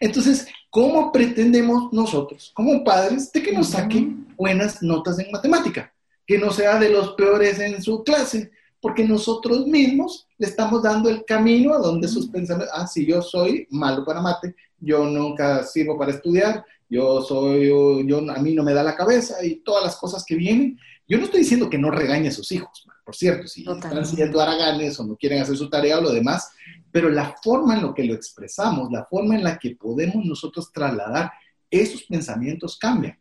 Entonces, 0.00 0.46
¿cómo 0.68 1.10
pretendemos 1.10 1.92
nosotros, 1.92 2.52
como 2.54 2.84
padres, 2.84 3.32
de 3.32 3.42
que 3.42 3.52
nos 3.52 3.68
saquen 3.68 4.28
buenas 4.36 4.82
notas 4.82 5.18
en 5.18 5.30
matemática? 5.30 5.92
Que 6.30 6.38
no 6.38 6.52
sea 6.52 6.78
de 6.78 6.90
los 6.90 7.14
peores 7.14 7.58
en 7.58 7.82
su 7.82 8.04
clase, 8.04 8.52
porque 8.80 9.04
nosotros 9.04 9.66
mismos 9.66 10.28
le 10.38 10.46
estamos 10.46 10.80
dando 10.80 11.08
el 11.08 11.24
camino 11.24 11.74
a 11.74 11.78
donde 11.78 12.06
sus 12.06 12.28
pensamientos, 12.28 12.72
ah, 12.72 12.86
si 12.86 13.04
yo 13.04 13.20
soy 13.20 13.66
malo 13.70 14.04
para 14.04 14.20
mate, 14.20 14.54
yo 14.78 15.04
nunca 15.06 15.64
sirvo 15.64 15.98
para 15.98 16.12
estudiar, 16.12 16.64
yo 16.88 17.20
soy, 17.22 17.66
yo, 18.06 18.18
a 18.30 18.38
mí 18.38 18.54
no 18.54 18.62
me 18.62 18.72
da 18.72 18.84
la 18.84 18.94
cabeza 18.94 19.44
y 19.44 19.56
todas 19.56 19.82
las 19.82 19.96
cosas 19.96 20.24
que 20.24 20.36
vienen. 20.36 20.78
Yo 21.08 21.18
no 21.18 21.24
estoy 21.24 21.40
diciendo 21.40 21.68
que 21.68 21.78
no 21.78 21.90
regañe 21.90 22.28
a 22.28 22.32
sus 22.32 22.52
hijos, 22.52 22.86
por 23.04 23.16
cierto, 23.16 23.48
si 23.48 23.68
están 23.68 24.06
siendo 24.06 24.40
haraganes 24.40 25.00
o 25.00 25.04
no 25.04 25.16
quieren 25.16 25.42
hacer 25.42 25.56
su 25.56 25.68
tarea 25.68 25.98
o 25.98 26.02
lo 26.02 26.12
demás, 26.12 26.52
pero 26.92 27.10
la 27.10 27.34
forma 27.42 27.74
en 27.74 27.84
la 27.84 27.92
que 27.92 28.04
lo 28.04 28.14
expresamos, 28.14 28.92
la 28.92 29.04
forma 29.04 29.34
en 29.34 29.42
la 29.42 29.58
que 29.58 29.74
podemos 29.74 30.24
nosotros 30.24 30.70
trasladar 30.72 31.32
esos 31.68 32.04
pensamientos 32.04 32.78
cambia. 32.78 33.19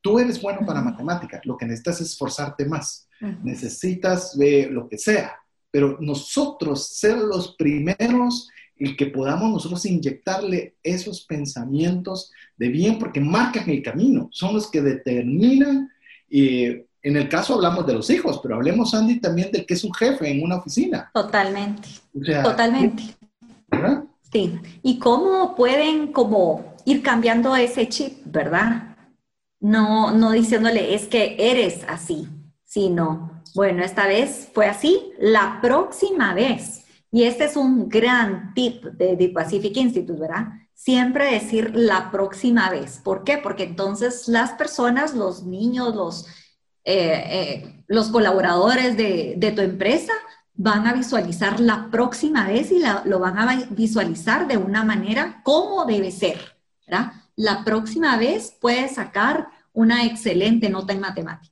Tú 0.00 0.18
eres 0.18 0.40
bueno 0.40 0.60
para 0.66 0.80
matemáticas, 0.80 1.44
lo 1.44 1.56
que 1.56 1.66
necesitas 1.66 2.00
es 2.00 2.12
esforzarte 2.12 2.64
más, 2.64 3.06
necesitas 3.42 4.34
lo 4.36 4.88
que 4.88 4.96
sea, 4.96 5.36
pero 5.70 5.98
nosotros 6.00 6.88
ser 6.88 7.18
los 7.18 7.54
primeros 7.56 8.48
y 8.76 8.96
que 8.96 9.06
podamos 9.06 9.50
nosotros 9.50 9.84
inyectarle 9.84 10.76
esos 10.82 11.26
pensamientos 11.26 12.32
de 12.56 12.68
bien, 12.68 12.98
porque 12.98 13.20
marcan 13.20 13.68
el 13.68 13.82
camino, 13.82 14.30
son 14.32 14.54
los 14.54 14.70
que 14.70 14.80
determinan, 14.80 15.90
y 16.30 16.64
en 17.02 17.16
el 17.16 17.28
caso 17.28 17.54
hablamos 17.54 17.86
de 17.86 17.92
los 17.92 18.08
hijos, 18.08 18.40
pero 18.42 18.54
hablemos, 18.54 18.94
Andy, 18.94 19.20
también 19.20 19.52
del 19.52 19.66
que 19.66 19.74
es 19.74 19.84
un 19.84 19.92
jefe 19.92 20.30
en 20.30 20.42
una 20.42 20.56
oficina. 20.56 21.10
Totalmente, 21.12 21.88
totalmente. 22.42 23.02
¿verdad? 23.70 24.04
Sí, 24.32 24.58
y 24.82 24.98
cómo 24.98 25.54
pueden 25.54 26.12
como 26.12 26.74
ir 26.86 27.02
cambiando 27.02 27.54
ese 27.56 27.88
chip, 27.88 28.20
¿verdad? 28.24 28.89
No, 29.60 30.10
no 30.12 30.32
diciéndole, 30.32 30.94
es 30.94 31.06
que 31.06 31.36
eres 31.38 31.84
así, 31.86 32.28
sino, 32.64 33.42
bueno, 33.54 33.84
esta 33.84 34.06
vez 34.06 34.48
fue 34.54 34.66
así, 34.66 35.12
la 35.18 35.58
próxima 35.60 36.34
vez 36.34 36.80
y 37.12 37.24
este 37.24 37.44
es 37.44 37.56
un 37.56 37.88
gran 37.88 38.54
tip 38.54 38.84
de 38.84 39.16
The 39.16 39.30
Pacific 39.30 39.76
Institute, 39.76 40.20
¿verdad? 40.20 40.48
Siempre 40.74 41.32
decir 41.32 41.72
la 41.74 42.10
próxima 42.10 42.70
vez. 42.70 43.00
¿Por 43.02 43.24
qué? 43.24 43.38
Porque 43.38 43.64
entonces 43.64 44.28
las 44.28 44.52
personas, 44.52 45.14
los 45.14 45.44
niños, 45.44 45.94
los, 45.94 46.26
eh, 46.84 47.24
eh, 47.26 47.84
los 47.88 48.10
colaboradores 48.10 48.96
de, 48.96 49.52
tu 49.54 49.62
empresa 49.62 50.12
van 50.54 50.86
a 50.86 50.92
visualizar 50.92 51.58
la 51.58 51.88
próxima 51.90 52.46
vez 52.46 52.70
y 52.70 52.80
lo 53.04 53.18
van 53.18 53.38
a 53.38 53.66
visualizar 53.70 54.46
de 54.46 54.56
una 54.56 54.84
manera 54.84 55.40
como 55.42 55.84
debe 55.84 56.12
ser, 56.12 56.38
¿verdad? 56.86 57.12
La 57.40 57.64
próxima 57.64 58.18
vez 58.18 58.54
puedes 58.60 58.96
sacar 58.96 59.48
una 59.72 60.04
excelente 60.04 60.68
nota 60.68 60.92
en 60.92 61.00
matemáticas. 61.00 61.50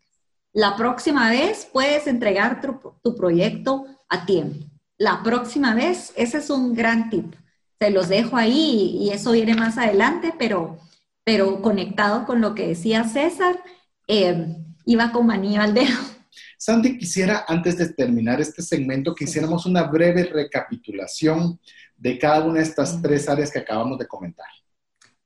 La 0.53 0.77
próxima 0.77 1.31
vez 1.31 1.67
puedes 1.73 2.07
entregar 2.07 2.61
tu, 2.61 3.17
proyecto 3.17 3.87
a 4.11 4.27
tiempo. 4.27 4.67
La 4.99 5.23
próxima 5.23 5.75
vez, 5.75 6.13
ese 6.15 6.39
es 6.39 6.51
un 6.51 6.75
gran 6.75 7.09
tip. 7.09 7.35
Se 7.81 7.91
los 7.91 8.11
dejo 8.11 8.37
ahí 8.37 8.99
y 9.01 9.11
eso 9.13 9.33
viene 9.33 9.55
más 9.55 9.79
adelante, 9.79 10.35
pero, 10.39 10.79
pero 11.25 11.63
conectado 11.63 12.27
con 12.27 12.43
lo 12.43 12.55
que 12.55 12.69
decía 12.69 13.05
César, 13.05 13.59
eh, 14.07 14.59
iba 14.85 15.11
con 15.11 15.27
manía 15.27 15.63
al 15.63 15.73
dedo. 15.73 15.97
Sandy, 16.59 16.99
quisiera, 16.99 17.47
antes 17.49 17.79
de 17.79 17.89
terminar 17.95 18.43
este 18.43 18.61
segmento, 18.61 19.15
que 19.15 19.25
hiciéramos 19.25 19.65
una 19.65 19.85
breve 19.85 20.25
recapitulación 20.25 21.59
de 21.97 22.19
cada 22.19 22.45
una 22.45 22.59
de 22.59 22.65
estas 22.65 23.01
tres 23.01 23.27
áreas 23.27 23.51
que 23.51 23.61
acabamos 23.61 23.99
de 23.99 24.07
comentar. 24.07 24.49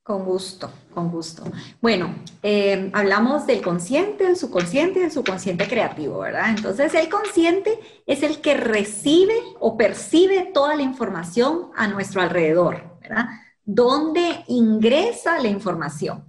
Con 0.05 0.24
gusto, 0.24 0.68
con 0.92 1.12
gusto. 1.12 1.44
Bueno, 1.80 2.12
eh, 2.42 2.90
hablamos 2.92 3.46
del 3.46 3.62
consciente, 3.62 4.24
del 4.24 4.36
subconsciente 4.36 4.98
y 4.98 5.03
del 5.03 5.12
subconsciente 5.12 5.68
creativo, 5.68 6.18
¿verdad? 6.18 6.50
Entonces, 6.50 6.92
el 6.94 7.09
consciente 7.09 7.78
es 8.05 8.24
el 8.24 8.40
que 8.40 8.57
recibe 8.57 9.34
o 9.61 9.76
percibe 9.76 10.50
toda 10.53 10.74
la 10.74 10.82
información 10.82 11.70
a 11.76 11.86
nuestro 11.86 12.20
alrededor, 12.20 12.98
¿verdad? 13.00 13.26
Donde 13.64 14.42
ingresa 14.48 15.38
la 15.38 15.46
información. 15.46 16.28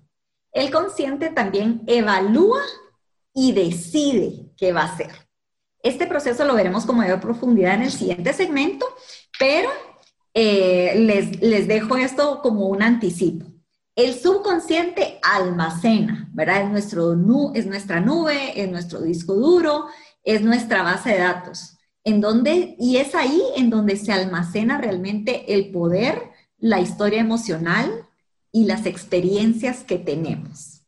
El 0.52 0.70
consciente 0.70 1.32
también 1.32 1.82
evalúa 1.88 2.62
y 3.34 3.54
decide 3.54 4.52
qué 4.56 4.72
va 4.72 4.82
a 4.82 4.94
hacer. 4.94 5.10
Este 5.82 6.06
proceso 6.06 6.46
lo 6.46 6.54
veremos 6.54 6.86
con 6.86 6.98
mayor 6.98 7.20
profundidad 7.20 7.74
en 7.74 7.82
el 7.82 7.92
siguiente 7.92 8.34
segmento, 8.34 8.86
pero 9.40 9.72
eh, 10.36 10.94
les, 10.96 11.42
les 11.42 11.68
dejo 11.68 11.98
esto 11.98 12.40
como 12.44 12.68
un 12.68 12.84
anticipo. 12.84 13.53
El 13.96 14.16
subconsciente 14.16 15.20
almacena, 15.22 16.28
¿verdad? 16.34 16.64
Es, 16.64 16.70
nuestro, 16.70 17.14
es 17.54 17.68
nuestra 17.68 18.00
nube, 18.00 18.60
es 18.60 18.70
nuestro 18.70 19.02
disco 19.02 19.36
duro, 19.36 19.86
es 20.24 20.42
nuestra 20.42 20.82
base 20.82 21.12
de 21.12 21.20
datos. 21.20 21.78
En 22.04 22.20
donde, 22.20 22.76
y 22.80 22.98
es 22.98 23.14
ahí 23.14 23.42
en 23.56 23.70
donde 23.70 23.96
se 23.96 24.12
almacena 24.12 24.80
realmente 24.80 25.54
el 25.54 25.70
poder, 25.72 26.32
la 26.58 26.82
historia 26.82 27.22
emocional 27.22 28.08
y 28.52 28.66
las 28.66 28.88
experiencias 28.88 29.84
que 29.84 30.00
tenemos. 30.00 30.82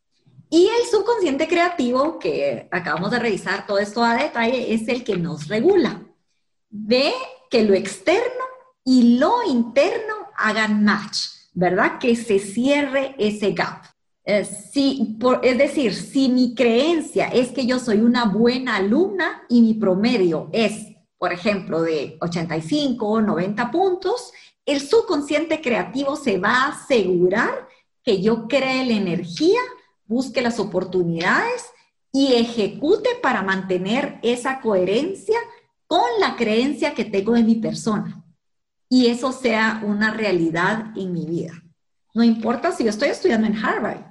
Y 0.49 0.63
el 0.67 0.87
subconsciente 0.89 1.47
creativo, 1.47 2.17
que 2.17 2.67
acabamos 2.71 3.11
de 3.11 3.19
revisar 3.19 3.67
todo 3.67 3.77
esto 3.77 4.03
a 4.03 4.15
detalle, 4.15 4.73
es 4.73 4.87
el 4.87 5.03
que 5.03 5.17
nos 5.17 5.47
regula. 5.47 6.01
Ve 6.69 7.13
que 7.51 7.63
lo 7.63 7.75
externo 7.75 8.45
y 8.83 9.17
lo 9.19 9.43
interno 9.43 10.15
hagan 10.37 10.83
match 10.83 11.34
¿verdad? 11.55 11.97
Que 11.99 12.15
se 12.15 12.37
cierre 12.37 13.15
ese 13.17 13.53
gap. 13.53 13.83
Eh, 14.25 14.47
es 15.43 15.57
decir, 15.57 15.93
si 15.93 16.29
mi 16.29 16.53
creencia 16.53 17.27
es 17.27 17.51
que 17.51 17.65
yo 17.65 17.79
soy 17.79 18.01
una 18.01 18.25
buena 18.25 18.75
alumna 18.75 19.43
y 19.49 19.61
mi 19.61 19.73
promedio 19.75 20.49
es, 20.51 20.93
por 21.17 21.31
ejemplo, 21.31 21.81
de 21.81 22.17
85 22.21 23.07
o 23.07 23.21
90 23.21 23.71
puntos, 23.71 24.31
el 24.65 24.81
subconsciente 24.81 25.61
creativo 25.61 26.15
se 26.15 26.37
va 26.37 26.63
a 26.63 26.67
asegurar 26.69 27.67
que 28.03 28.21
yo 28.21 28.47
cree 28.47 28.85
la 28.85 28.93
energía, 28.93 29.59
busque 30.05 30.41
las 30.41 30.59
oportunidades 30.59 31.65
y 32.11 32.33
ejecute 32.33 33.09
para 33.21 33.43
mantener 33.43 34.19
esa 34.23 34.59
coherencia 34.59 35.37
con 35.87 36.03
la 36.19 36.35
creencia 36.35 36.93
que 36.93 37.05
tengo 37.05 37.33
de 37.33 37.43
mi 37.43 37.55
persona 37.55 38.24
y 38.89 39.07
eso 39.07 39.31
sea 39.31 39.81
una 39.85 40.11
realidad 40.11 40.91
en 40.95 41.11
mi 41.11 41.25
vida. 41.25 41.53
No 42.13 42.23
importa 42.23 42.71
si 42.71 42.83
yo 42.83 42.89
estoy 42.89 43.09
estudiando 43.09 43.47
en 43.47 43.57
Harvard 43.57 44.01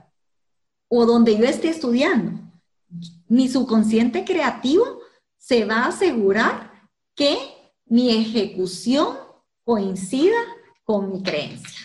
o 0.88 1.06
donde 1.06 1.36
yo 1.36 1.44
esté 1.44 1.68
estudiando, 1.68 2.40
mi 3.28 3.48
subconsciente 3.48 4.24
creativo 4.24 5.00
se 5.38 5.64
va 5.64 5.84
a 5.84 5.88
asegurar 5.88 6.70
que 7.14 7.36
mi 7.86 8.10
ejecución 8.10 9.16
coincida 9.64 10.36
con 10.84 11.10
mi 11.10 11.22
creencia. 11.22 11.80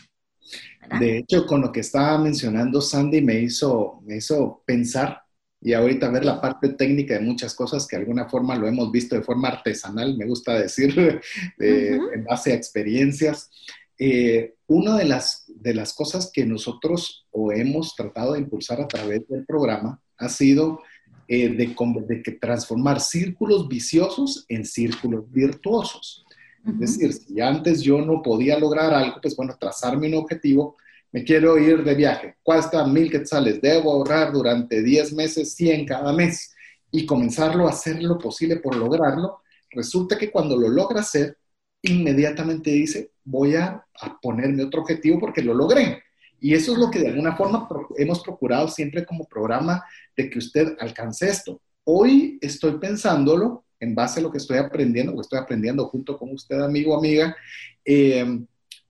De 1.00 1.20
hecho, 1.20 1.46
con 1.46 1.62
lo 1.62 1.72
que 1.72 1.82
estaba 1.82 2.18
mencionando 2.18 2.82
Sandy 2.82 3.22
me 3.22 3.40
hizo, 3.42 4.02
me 4.04 4.18
hizo 4.18 4.64
pensar 4.66 5.22
y 5.62 5.74
ahorita 5.74 6.10
ver 6.10 6.24
la 6.24 6.40
parte 6.40 6.70
técnica 6.70 7.16
de 7.16 7.22
muchas 7.22 7.54
cosas 7.54 7.86
que 7.86 7.98
de 7.98 8.04
alguna 8.04 8.30
forma 8.30 8.56
lo 8.56 8.68
hemos 8.68 8.92
visto 8.92 9.16
de 9.16 9.24
forma 9.24 9.50
artesanal, 9.50 10.18
me 10.18 10.26
gusta 10.26 10.58
decir, 10.58 11.20
en 11.60 12.24
base 12.24 12.52
a 12.52 12.56
experiencias. 12.56 13.50
Eh, 13.98 14.56
una 14.68 14.98
de 14.98 15.04
las, 15.04 15.46
de 15.48 15.74
las 15.74 15.94
cosas 15.94 16.32
que 16.34 16.46
nosotros 16.46 17.28
o 17.32 17.52
hemos 17.52 17.96
tratado 17.96 18.34
de 18.34 18.40
impulsar 18.40 18.80
a 18.80 18.88
través 18.88 19.28
del 19.28 19.46
programa 19.46 20.02
ha 20.18 20.30
sido 20.30 20.82
eh, 21.28 21.50
de, 21.50 21.76
de, 22.08 22.24
que 22.24 22.32
transformar 22.32 23.02
círculos 23.02 23.68
viciosos 23.68 24.46
en 24.48 24.66
círculos 24.66 25.30
virtuosos. 25.32 26.26
Es 26.66 26.98
decir, 26.98 27.14
si 27.14 27.40
antes 27.40 27.82
yo 27.82 28.02
no 28.02 28.22
podía 28.22 28.60
lograr 28.60 28.94
algo, 28.94 29.20
pues 29.22 29.36
bueno, 29.36 29.56
trazarme 29.60 30.08
un 30.08 30.16
objetivo, 30.16 30.78
me 31.12 31.24
quiero 31.24 31.58
ir 31.58 31.84
de 31.84 31.96
viaje, 31.96 32.36
cuesta 32.44 32.86
mil 32.86 33.10
quetzales, 33.10 33.62
debo 33.62 33.92
ahorrar 33.92 34.32
durante 34.32 34.82
10 34.82 35.14
meses 35.14 35.54
100 35.56 35.86
cada 35.86 36.14
mes 36.14 36.54
y 36.92 37.06
comenzarlo 37.06 37.68
a 37.68 37.72
hacer 37.72 38.02
lo 38.02 38.18
posible 38.18 38.58
por 38.58 38.76
lograrlo, 38.76 39.42
resulta 39.72 40.18
que 40.18 40.32
cuando 40.32 40.58
lo 40.58 40.70
logra 40.70 41.02
hacer, 41.02 41.38
inmediatamente 41.82 42.72
dice, 42.72 43.12
voy 43.24 43.56
a, 43.56 43.84
ponerme 44.22 44.64
otro 44.64 44.82
objetivo 44.82 45.20
porque 45.20 45.42
lo 45.42 45.54
logré. 45.54 46.02
Y 46.40 46.54
eso 46.54 46.72
es 46.72 46.78
lo 46.78 46.90
que 46.90 47.00
de 47.00 47.10
alguna 47.10 47.36
forma 47.36 47.68
hemos 47.98 48.22
procurado 48.22 48.70
siempre 48.70 49.06
como 49.06 49.28
programa 49.28 49.84
de 50.16 50.30
que 50.30 50.40
usted 50.40 50.78
alcance 50.80 51.28
esto. 51.28 51.62
Hoy 51.84 52.40
estoy 52.42 52.78
pensándolo 52.78 53.66
en 53.78 53.94
base 53.94 54.20
a 54.20 54.24
lo 54.24 54.32
que 54.32 54.38
estoy 54.38 54.58
aprendiendo, 54.58 55.14
o 55.14 55.22
estoy 55.22 55.40
aprendiendo 55.40 55.86
junto 55.88 56.18
con 56.18 56.32
usted, 56.32 56.62
amigo, 56.62 56.98
amiga, 56.98 57.36
eh, 57.84 58.40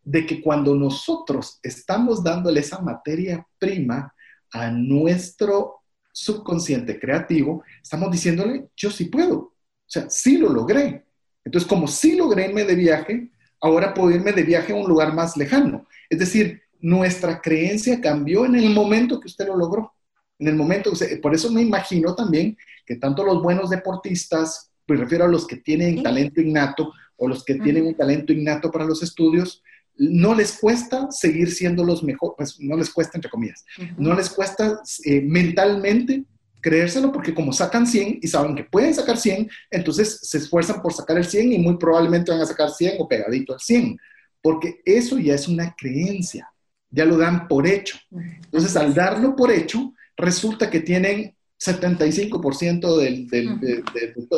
de 0.04 0.26
que 0.26 0.42
cuando 0.42 0.76
nosotros 0.76 1.60
estamos 1.62 2.24
dándole 2.24 2.62
esa 2.62 2.82
materia 2.82 3.46
prima 3.58 4.14
a 4.52 4.72
nuestro 4.72 5.82
subconsciente 6.12 7.00
creativo, 7.00 7.64
estamos 7.82 8.12
diciéndole, 8.12 8.70
yo 8.76 8.90
sí 8.92 9.06
puedo, 9.06 9.38
o 9.38 9.54
sea, 9.86 10.10
sí 10.10 10.38
lo 10.38 10.50
logré. 10.50 11.06
Entonces, 11.46 11.68
como 11.68 11.88
sí 11.88 12.16
logré 12.16 12.48
irme 12.48 12.64
de 12.64 12.76
viaje, 12.76 13.32
ahora 13.62 13.94
puedo 13.94 14.12
irme 14.12 14.34
de 14.34 14.44
viaje 14.44 14.74
a 14.74 14.76
un 14.76 14.88
lugar 14.88 15.14
más 15.14 15.38
lejano. 15.38 15.88
Es 16.10 16.20
decir, 16.20 16.62
nuestra 16.80 17.42
creencia 17.42 18.00
cambió 18.02 18.46
en 18.46 18.56
el 18.56 18.74
momento 18.74 19.20
que 19.20 19.28
usted 19.28 19.48
lo 19.48 19.58
logró. 19.58 19.94
En 20.38 20.48
el 20.48 20.56
momento, 20.56 20.92
por 21.22 21.34
eso 21.34 21.52
me 21.52 21.62
imagino 21.62 22.16
también 22.16 22.58
que 22.86 22.96
tanto 22.96 23.24
los 23.24 23.42
buenos 23.42 23.70
deportistas, 23.70 24.72
pues 24.86 25.00
refiero 25.00 25.26
a 25.26 25.28
los 25.28 25.46
que 25.46 25.58
tienen 25.58 26.02
talento 26.02 26.40
innato 26.42 26.94
o 27.18 27.28
los 27.28 27.44
que 27.44 27.56
tienen 27.56 27.86
un 27.86 27.96
talento 27.96 28.32
innato 28.32 28.72
para 28.72 28.86
los 28.86 29.04
estudios, 29.04 29.62
no 30.00 30.34
les 30.34 30.54
cuesta 30.54 31.12
seguir 31.12 31.52
siendo 31.52 31.84
los 31.84 32.04
mejores, 32.04 32.34
pues 32.38 32.60
no 32.60 32.78
les 32.78 32.90
cuesta 32.90 33.18
entre 33.18 33.30
comillas, 33.30 33.66
no 33.98 34.16
les 34.16 34.30
cuesta 34.30 34.82
eh, 35.04 35.22
mentalmente 35.22 36.24
creérselo 36.62 37.12
porque 37.12 37.34
como 37.34 37.52
sacan 37.52 37.86
100 37.86 38.20
y 38.22 38.28
saben 38.28 38.56
que 38.56 38.64
pueden 38.64 38.94
sacar 38.94 39.18
100, 39.18 39.50
entonces 39.70 40.20
se 40.24 40.38
esfuerzan 40.38 40.82
por 40.82 40.94
sacar 40.94 41.18
el 41.18 41.26
100 41.26 41.54
y 41.54 41.58
muy 41.60 41.78
probablemente 41.78 42.32
van 42.32 42.42
a 42.42 42.46
sacar 42.46 42.70
100 42.70 42.96
o 43.00 43.08
pegadito 43.08 43.54
al 43.54 43.60
100, 43.60 43.98
porque 44.42 44.82
eso 44.86 45.20
ya 45.20 45.36
es 45.36 45.48
una 45.48 45.76
creencia, 45.78 46.50
ya 46.90 47.06
lo 47.06 47.18
dan 47.18 47.48
por 47.48 47.68
hecho. 47.68 47.98
Entonces 48.12 48.76
al 48.78 48.94
darlo 48.94 49.36
por 49.36 49.52
hecho, 49.52 49.94
resulta 50.16 50.70
que 50.70 50.80
tienen 50.80 51.36
75% 51.60 52.98
del, 52.98 53.28
del, 53.28 53.84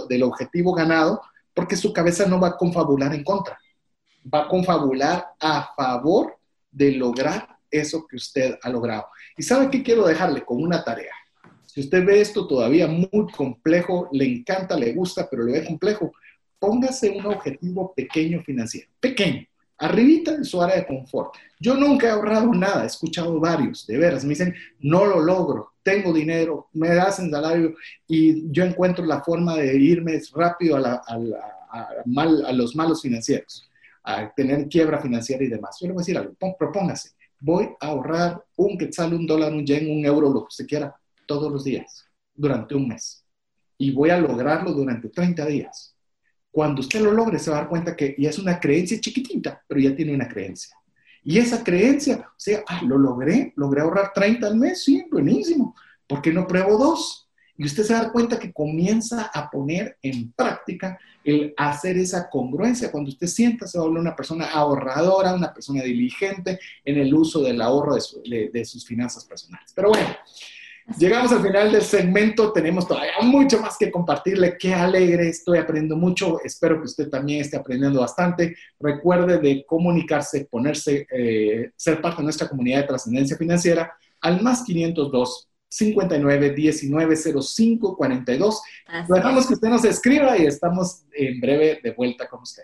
del 0.09 0.23
objetivo 0.23 0.73
ganado 0.73 1.21
porque 1.53 1.75
su 1.75 1.93
cabeza 1.93 2.25
no 2.25 2.39
va 2.39 2.49
a 2.49 2.57
confabular 2.57 3.13
en 3.13 3.23
contra 3.23 3.59
va 4.23 4.43
a 4.43 4.47
confabular 4.47 5.33
a 5.39 5.73
favor 5.75 6.37
de 6.71 6.93
lograr 6.93 7.57
eso 7.69 8.05
que 8.07 8.17
usted 8.17 8.57
ha 8.61 8.69
logrado. 8.69 9.05
¿Y 9.37 9.43
sabe 9.43 9.69
qué 9.69 9.81
quiero 9.81 10.05
dejarle 10.05 10.43
con 10.43 10.61
una 10.61 10.83
tarea? 10.83 11.13
Si 11.65 11.79
usted 11.79 12.05
ve 12.05 12.19
esto 12.19 12.47
todavía 12.47 12.87
muy 12.87 13.31
complejo, 13.35 14.09
le 14.11 14.25
encanta, 14.25 14.75
le 14.75 14.93
gusta, 14.93 15.27
pero 15.29 15.43
lo 15.43 15.53
ve 15.53 15.65
complejo, 15.65 16.13
póngase 16.59 17.09
un 17.11 17.25
objetivo 17.25 17.93
pequeño 17.95 18.43
financiero, 18.43 18.89
pequeño, 18.99 19.45
arribita 19.77 20.37
de 20.37 20.43
su 20.43 20.61
área 20.61 20.75
de 20.75 20.85
confort. 20.85 21.33
Yo 21.59 21.75
nunca 21.75 22.07
he 22.07 22.11
ahorrado 22.11 22.53
nada, 22.53 22.83
he 22.83 22.87
escuchado 22.87 23.39
varios, 23.39 23.87
de 23.87 23.97
veras, 23.97 24.23
me 24.25 24.31
dicen, 24.31 24.53
no 24.79 25.05
lo 25.05 25.21
logro, 25.21 25.71
tengo 25.81 26.13
dinero, 26.13 26.67
me 26.73 26.89
hacen 26.89 27.31
salario 27.31 27.73
y 28.05 28.51
yo 28.51 28.65
encuentro 28.65 29.05
la 29.05 29.23
forma 29.23 29.55
de 29.55 29.75
irme 29.77 30.21
rápido 30.33 30.75
a, 30.75 31.01
a 31.71 32.53
los 32.53 32.75
malos 32.75 33.01
financieros 33.01 33.70
a 34.03 34.33
tener 34.33 34.67
quiebra 34.67 34.99
financiera 34.99 35.43
y 35.43 35.47
demás. 35.47 35.77
Yo 35.79 35.87
le 35.87 35.93
voy 35.93 36.01
a 36.01 36.03
decir 36.03 36.17
algo, 36.17 36.33
propóngase, 36.57 37.11
voy 37.39 37.69
a 37.79 37.87
ahorrar 37.87 38.43
un 38.55 38.77
quetzal, 38.77 39.13
un 39.13 39.25
dólar, 39.25 39.53
un 39.53 39.65
yen, 39.65 39.89
un 39.89 40.05
euro, 40.05 40.29
lo 40.29 40.41
que 40.41 40.49
usted 40.49 40.67
quiera, 40.67 40.95
todos 41.25 41.51
los 41.51 41.63
días, 41.63 42.05
durante 42.33 42.75
un 42.75 42.87
mes. 42.87 43.25
Y 43.77 43.91
voy 43.91 44.09
a 44.09 44.17
lograrlo 44.17 44.73
durante 44.73 45.09
30 45.09 45.45
días. 45.45 45.95
Cuando 46.51 46.81
usted 46.81 47.01
lo 47.01 47.11
logre, 47.11 47.39
se 47.39 47.49
va 47.49 47.57
a 47.57 47.59
dar 47.61 47.69
cuenta 47.69 47.95
que 47.95 48.15
ya 48.17 48.29
es 48.29 48.37
una 48.37 48.59
creencia 48.59 48.99
chiquitita, 48.99 49.63
pero 49.67 49.79
ya 49.79 49.95
tiene 49.95 50.13
una 50.13 50.27
creencia. 50.27 50.75
Y 51.23 51.37
esa 51.37 51.63
creencia, 51.63 52.27
o 52.27 52.33
sea, 52.39 52.63
ah, 52.67 52.81
lo 52.83 52.97
logré, 52.97 53.53
logré 53.55 53.81
ahorrar 53.81 54.11
30 54.13 54.47
al 54.47 54.57
mes, 54.57 54.83
sí, 54.83 55.05
buenísimo. 55.09 55.75
¿por 56.11 56.21
qué 56.21 56.33
no 56.33 56.45
pruebo 56.45 56.77
dos? 56.77 57.20
Y 57.61 57.65
usted 57.65 57.83
se 57.83 57.93
da 57.93 58.11
cuenta 58.11 58.39
que 58.39 58.51
comienza 58.51 59.29
a 59.31 59.47
poner 59.47 59.95
en 60.01 60.31
práctica 60.31 60.99
el 61.23 61.53
hacer 61.55 61.95
esa 61.95 62.27
congruencia. 62.27 62.91
Cuando 62.91 63.11
usted 63.11 63.27
sienta, 63.27 63.67
se 63.67 63.77
vuelve 63.77 63.99
una 63.99 64.15
persona 64.15 64.45
ahorradora, 64.45 65.35
una 65.35 65.53
persona 65.53 65.83
diligente 65.83 66.59
en 66.83 66.97
el 66.97 67.13
uso 67.13 67.43
del 67.43 67.61
ahorro 67.61 67.93
de, 67.93 68.65
sus 68.65 68.83
finanzas 68.83 69.25
personales. 69.25 69.71
Pero 69.75 69.89
bueno, 69.89 70.09
llegamos 70.97 71.31
al 71.33 71.43
final 71.43 71.71
del 71.71 71.83
segmento. 71.83 72.51
Tenemos 72.51 72.87
todavía 72.87 73.21
mucho 73.21 73.59
más 73.59 73.77
que 73.77 73.91
compartirle. 73.91 74.57
Qué 74.57 74.73
alegre, 74.73 75.29
estoy 75.29 75.59
aprendiendo 75.59 75.95
mucho. 75.95 76.39
Espero 76.43 76.79
que 76.79 76.85
usted 76.85 77.09
también 77.09 77.41
esté 77.41 77.57
aprendiendo 77.57 77.99
bastante. 77.99 78.55
Recuerde 78.79 79.37
de 79.37 79.63
comunicarse, 79.67 80.47
ponerse, 80.49 81.05
eh, 81.11 81.69
ser 81.75 82.01
parte 82.01 82.21
de 82.21 82.23
nuestra 82.23 82.49
comunidad 82.49 82.79
de 82.79 82.87
trascendencia 82.87 83.37
financiera 83.37 83.93
al 84.19 84.41
más 84.41 84.63
502 84.63 85.50
59 85.71 86.49
19 86.53 87.15
05 87.15 87.95
42. 87.95 88.61
dejamos 89.07 89.47
que 89.47 89.53
usted 89.53 89.69
nos 89.69 89.85
escriba 89.85 90.37
y 90.37 90.45
estamos 90.45 91.03
en 91.13 91.39
breve 91.39 91.79
de 91.81 91.91
vuelta 91.91 92.27
con 92.27 92.41
usted. 92.41 92.63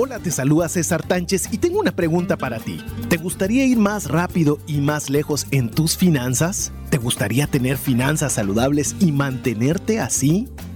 Hola, 0.00 0.18
te 0.18 0.30
saluda 0.30 0.68
César 0.68 1.06
Tánchez 1.06 1.48
y 1.52 1.58
tengo 1.58 1.78
una 1.78 1.92
pregunta 1.92 2.36
para 2.36 2.58
ti. 2.58 2.84
¿Te 3.08 3.16
gustaría 3.16 3.64
ir 3.64 3.78
más 3.78 4.08
rápido 4.10 4.58
y 4.66 4.80
más 4.80 5.08
lejos 5.08 5.46
en 5.50 5.70
tus 5.70 5.96
finanzas? 5.96 6.72
¿Te 6.90 6.98
gustaría 6.98 7.46
tener 7.46 7.78
finanzas 7.78 8.32
saludables 8.32 8.96
y 9.00 9.12
mantenerte 9.12 10.00
así? 10.00 10.48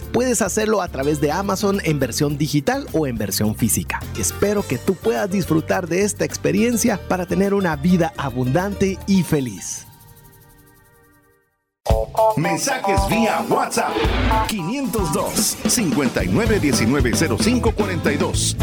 puedes 0.00 0.40
hacerlo 0.40 0.80
a 0.80 0.88
través 0.88 1.20
de 1.20 1.30
Amazon 1.30 1.78
en 1.84 1.98
versión 1.98 2.38
digital 2.38 2.86
o 2.92 3.06
en 3.06 3.18
versión 3.18 3.54
física. 3.54 4.00
Espero 4.18 4.66
que 4.66 4.78
tú 4.78 4.94
puedas 4.94 5.30
disfrutar 5.30 5.88
de 5.88 6.04
esta 6.04 6.24
experiencia 6.24 6.98
para 7.08 7.26
tener 7.26 7.52
una 7.52 7.76
vida 7.76 8.14
abundante 8.16 8.98
y 9.06 9.24
feliz. 9.24 9.86
Mensajes 12.36 13.00
vía 13.10 13.44
WhatsApp 13.48 13.90
502 14.48 15.58
59190542. 15.64 18.56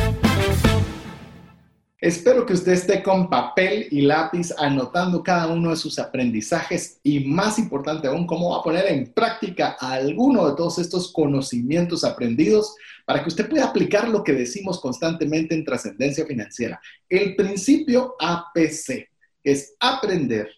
Espero 2.02 2.46
que 2.46 2.54
usted 2.54 2.72
esté 2.72 3.04
con 3.04 3.30
papel 3.30 3.90
y 3.92 4.02
lápiz 4.02 4.54
anotando 4.58 5.22
cada 5.22 5.48
uno 5.48 5.72
de 5.72 5.76
sus 5.76 6.00
aprendizajes 6.00 6.98
y 7.04 7.26
más 7.26 7.60
importante 7.60 8.08
aún, 8.08 8.26
cómo 8.26 8.52
va 8.52 8.60
a 8.60 8.64
poner 8.64 8.86
en 8.88 9.12
práctica 9.12 9.76
alguno 9.78 10.50
de 10.50 10.56
todos 10.56 10.80
estos 10.80 11.12
conocimientos 11.12 12.06
aprendidos 12.06 12.74
para 13.06 13.22
que 13.22 13.28
usted 13.28 13.50
pueda 13.50 13.66
aplicar 13.66 14.08
lo 14.08 14.24
que 14.24 14.32
decimos 14.32 14.80
constantemente 14.80 15.54
en 15.54 15.66
trascendencia 15.66 16.26
financiera. 16.26 16.80
El 17.10 17.36
principio 17.36 18.16
APC 18.18 19.10
es 19.44 19.76
aprender, 19.78 20.50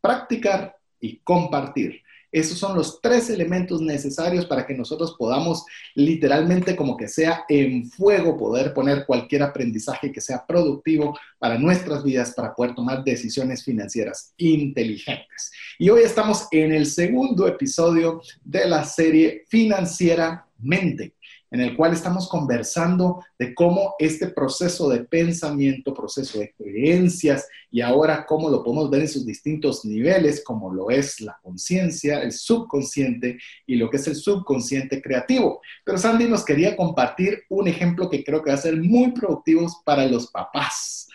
practicar 0.00 0.76
y 0.98 1.18
compartir. 1.18 2.02
Esos 2.34 2.58
son 2.58 2.76
los 2.76 3.00
tres 3.00 3.30
elementos 3.30 3.80
necesarios 3.80 4.44
para 4.44 4.66
que 4.66 4.74
nosotros 4.74 5.14
podamos 5.16 5.64
literalmente 5.94 6.74
como 6.74 6.96
que 6.96 7.06
sea 7.06 7.44
en 7.48 7.88
fuego 7.88 8.36
poder 8.36 8.74
poner 8.74 9.06
cualquier 9.06 9.44
aprendizaje 9.44 10.10
que 10.10 10.20
sea 10.20 10.44
productivo 10.44 11.16
para 11.38 11.58
nuestras 11.58 12.02
vidas, 12.02 12.34
para 12.34 12.52
poder 12.52 12.74
tomar 12.74 13.04
decisiones 13.04 13.62
financieras 13.62 14.34
inteligentes. 14.36 15.52
Y 15.78 15.88
hoy 15.90 16.02
estamos 16.02 16.48
en 16.50 16.72
el 16.72 16.86
segundo 16.86 17.46
episodio 17.46 18.20
de 18.42 18.66
la 18.66 18.82
serie 18.82 19.44
Financiera 19.48 20.44
Mente 20.58 21.14
en 21.54 21.60
el 21.60 21.76
cual 21.76 21.92
estamos 21.92 22.28
conversando 22.28 23.24
de 23.38 23.54
cómo 23.54 23.94
este 24.00 24.26
proceso 24.26 24.88
de 24.88 25.04
pensamiento, 25.04 25.94
proceso 25.94 26.40
de 26.40 26.52
creencias 26.52 27.46
y 27.70 27.80
ahora 27.80 28.26
cómo 28.26 28.50
lo 28.50 28.64
podemos 28.64 28.90
ver 28.90 29.02
en 29.02 29.08
sus 29.08 29.24
distintos 29.24 29.84
niveles, 29.84 30.42
como 30.42 30.74
lo 30.74 30.90
es 30.90 31.20
la 31.20 31.38
conciencia, 31.40 32.20
el 32.22 32.32
subconsciente 32.32 33.38
y 33.68 33.76
lo 33.76 33.88
que 33.88 33.98
es 33.98 34.06
el 34.08 34.16
subconsciente 34.16 35.00
creativo. 35.00 35.60
Pero 35.84 35.96
Sandy 35.96 36.24
nos 36.24 36.44
quería 36.44 36.76
compartir 36.76 37.44
un 37.48 37.68
ejemplo 37.68 38.10
que 38.10 38.24
creo 38.24 38.42
que 38.42 38.50
va 38.50 38.56
a 38.56 38.60
ser 38.60 38.76
muy 38.76 39.12
productivo 39.12 39.64
para 39.84 40.06
los 40.06 40.32
papás 40.32 41.06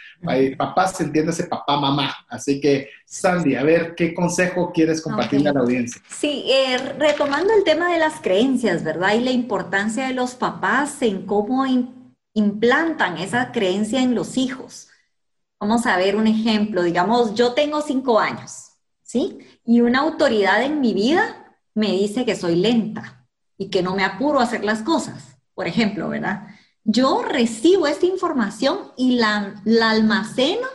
papás, 0.57 0.99
entiéndase 1.01 1.45
papá, 1.45 1.79
mamá. 1.79 2.15
Así 2.27 2.59
que, 2.59 2.89
Sandy, 3.05 3.55
a 3.55 3.63
ver, 3.63 3.95
¿qué 3.95 4.13
consejo 4.13 4.71
quieres 4.73 5.01
compartirle 5.01 5.49
a 5.49 5.53
la 5.53 5.61
audiencia? 5.61 6.01
Sí, 6.09 6.45
eh, 6.47 6.77
retomando 6.97 7.53
el 7.53 7.63
tema 7.63 7.91
de 7.91 7.99
las 7.99 8.19
creencias, 8.19 8.83
¿verdad? 8.83 9.13
Y 9.15 9.21
la 9.21 9.31
importancia 9.31 10.07
de 10.07 10.13
los 10.13 10.35
papás 10.35 11.01
en 11.01 11.25
cómo 11.25 11.65
implantan 12.33 13.17
esa 13.17 13.51
creencia 13.51 14.01
en 14.01 14.15
los 14.15 14.37
hijos. 14.37 14.89
Vamos 15.59 15.85
a 15.85 15.97
ver 15.97 16.15
un 16.15 16.27
ejemplo. 16.27 16.83
Digamos, 16.83 17.35
yo 17.35 17.53
tengo 17.53 17.81
cinco 17.81 18.19
años, 18.19 18.71
¿sí? 19.01 19.39
Y 19.65 19.81
una 19.81 19.99
autoridad 19.99 20.63
en 20.63 20.79
mi 20.79 20.93
vida 20.93 21.57
me 21.73 21.91
dice 21.91 22.25
que 22.25 22.35
soy 22.35 22.55
lenta 22.55 23.25
y 23.57 23.69
que 23.69 23.83
no 23.83 23.95
me 23.95 24.03
apuro 24.03 24.39
a 24.39 24.43
hacer 24.43 24.63
las 24.63 24.81
cosas, 24.81 25.37
por 25.53 25.67
ejemplo, 25.67 26.09
¿verdad? 26.09 26.47
Yo 26.91 27.21
recibo 27.21 27.85
esta 27.85 28.07
información 28.07 28.91
y 28.97 29.17
la, 29.17 29.61
almaceno, 29.83 30.67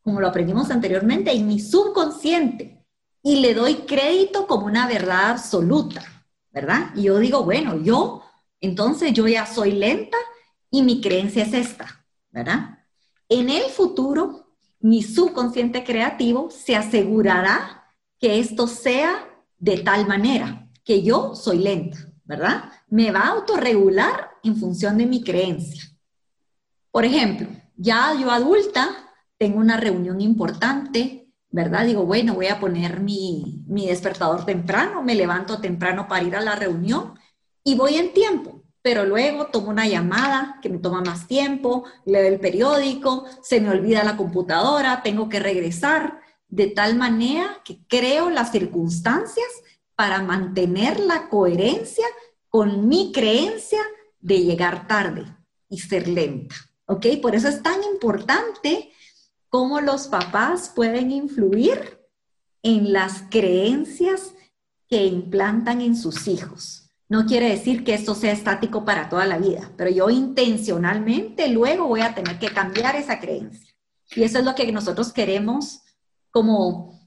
como 0.00 0.20
lo 0.20 0.28
aprendimos 0.28 0.70
anteriormente, 0.70 1.32
en 1.32 1.48
mi 1.48 1.58
subconsciente 1.58 2.86
y 3.24 3.40
le 3.40 3.52
doy 3.52 3.74
crédito 3.86 4.46
como 4.46 4.66
una 4.66 4.86
verdad 4.86 5.30
absoluta, 5.30 6.04
¿verdad? 6.52 6.92
Y 6.94 7.04
yo 7.04 7.18
digo, 7.18 7.42
bueno, 7.42 7.76
yo, 7.82 8.22
entonces 8.60 9.12
yo 9.14 9.26
ya 9.26 9.44
soy 9.44 9.72
lenta 9.72 10.16
y 10.70 10.82
mi 10.82 11.00
creencia 11.00 11.42
es 11.42 11.54
esta, 11.54 12.04
¿verdad? 12.30 12.78
En 13.28 13.50
el 13.50 13.64
futuro, 13.64 14.54
mi 14.78 15.02
subconsciente 15.02 15.82
creativo 15.82 16.50
se 16.52 16.76
asegurará 16.76 17.84
que 18.20 18.38
esto 18.38 18.68
sea 18.68 19.28
de 19.58 19.78
tal 19.78 20.06
manera 20.06 20.70
que 20.84 21.02
yo 21.02 21.34
soy 21.34 21.58
lenta, 21.58 21.98
¿verdad? 22.24 22.70
Me 22.88 23.10
va 23.10 23.22
a 23.22 23.30
autorregular 23.30 24.31
en 24.42 24.56
función 24.56 24.98
de 24.98 25.06
mi 25.06 25.22
creencia. 25.22 25.82
Por 26.90 27.04
ejemplo, 27.04 27.48
ya 27.76 28.14
yo 28.20 28.30
adulta 28.30 28.88
tengo 29.38 29.58
una 29.58 29.76
reunión 29.76 30.20
importante, 30.20 31.28
¿verdad? 31.50 31.86
Digo, 31.86 32.04
bueno, 32.04 32.34
voy 32.34 32.46
a 32.46 32.60
poner 32.60 33.00
mi, 33.00 33.64
mi 33.66 33.86
despertador 33.86 34.44
temprano, 34.44 35.02
me 35.02 35.14
levanto 35.14 35.60
temprano 35.60 36.06
para 36.06 36.22
ir 36.22 36.36
a 36.36 36.40
la 36.40 36.54
reunión 36.54 37.18
y 37.64 37.74
voy 37.74 37.96
en 37.96 38.12
tiempo, 38.12 38.62
pero 38.82 39.04
luego 39.04 39.46
tomo 39.46 39.70
una 39.70 39.86
llamada 39.86 40.58
que 40.62 40.68
me 40.68 40.78
toma 40.78 41.00
más 41.00 41.26
tiempo, 41.26 41.84
leo 42.04 42.26
el 42.26 42.40
periódico, 42.40 43.24
se 43.42 43.60
me 43.60 43.70
olvida 43.70 44.04
la 44.04 44.16
computadora, 44.16 45.02
tengo 45.02 45.28
que 45.28 45.40
regresar, 45.40 46.20
de 46.48 46.66
tal 46.66 46.96
manera 46.96 47.60
que 47.64 47.80
creo 47.88 48.28
las 48.28 48.52
circunstancias 48.52 49.48
para 49.96 50.22
mantener 50.22 51.00
la 51.00 51.28
coherencia 51.28 52.06
con 52.48 52.88
mi 52.88 53.10
creencia 53.12 53.80
de 54.22 54.42
llegar 54.42 54.86
tarde 54.86 55.26
y 55.68 55.78
ser 55.78 56.08
lenta. 56.08 56.54
¿Ok? 56.86 57.06
Por 57.20 57.34
eso 57.34 57.48
es 57.48 57.62
tan 57.62 57.82
importante 57.92 58.90
cómo 59.50 59.80
los 59.80 60.08
papás 60.08 60.72
pueden 60.74 61.10
influir 61.10 62.00
en 62.62 62.92
las 62.92 63.24
creencias 63.28 64.32
que 64.88 65.04
implantan 65.04 65.80
en 65.80 65.96
sus 65.96 66.28
hijos. 66.28 66.90
No 67.08 67.26
quiere 67.26 67.50
decir 67.50 67.84
que 67.84 67.92
esto 67.92 68.14
sea 68.14 68.32
estático 68.32 68.86
para 68.86 69.10
toda 69.10 69.26
la 69.26 69.36
vida, 69.36 69.70
pero 69.76 69.90
yo 69.90 70.08
intencionalmente 70.08 71.48
luego 71.48 71.86
voy 71.86 72.00
a 72.00 72.14
tener 72.14 72.38
que 72.38 72.48
cambiar 72.48 72.96
esa 72.96 73.20
creencia. 73.20 73.70
Y 74.14 74.22
eso 74.22 74.38
es 74.38 74.44
lo 74.44 74.54
que 74.54 74.70
nosotros 74.72 75.12
queremos 75.12 75.82
como 76.30 77.01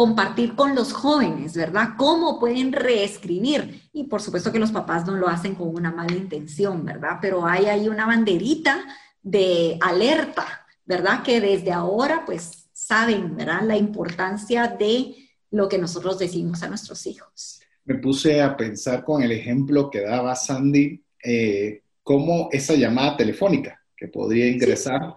compartir 0.00 0.54
con 0.54 0.74
los 0.74 0.94
jóvenes, 0.94 1.54
¿verdad? 1.54 1.90
Cómo 1.98 2.40
pueden 2.40 2.72
reescribir. 2.72 3.82
Y 3.92 4.04
por 4.04 4.22
supuesto 4.22 4.50
que 4.50 4.58
los 4.58 4.72
papás 4.72 5.06
no 5.06 5.14
lo 5.14 5.28
hacen 5.28 5.54
con 5.54 5.68
una 5.68 5.92
mala 5.92 6.16
intención, 6.16 6.86
¿verdad? 6.86 7.18
Pero 7.20 7.44
hay 7.44 7.66
ahí 7.66 7.86
una 7.86 8.06
banderita 8.06 8.82
de 9.20 9.76
alerta, 9.78 10.66
¿verdad? 10.86 11.22
Que 11.22 11.42
desde 11.42 11.70
ahora 11.70 12.22
pues 12.24 12.70
saben, 12.72 13.36
¿verdad? 13.36 13.60
La 13.60 13.76
importancia 13.76 14.68
de 14.68 15.16
lo 15.50 15.68
que 15.68 15.76
nosotros 15.76 16.18
decimos 16.18 16.62
a 16.62 16.70
nuestros 16.70 17.06
hijos. 17.06 17.60
Me 17.84 17.96
puse 17.96 18.40
a 18.40 18.56
pensar 18.56 19.04
con 19.04 19.22
el 19.22 19.32
ejemplo 19.32 19.90
que 19.90 20.00
daba 20.00 20.34
Sandy, 20.34 21.04
eh, 21.22 21.82
cómo 22.02 22.48
esa 22.52 22.72
llamada 22.72 23.18
telefónica 23.18 23.78
que 23.94 24.08
podría 24.08 24.48
ingresar 24.48 25.14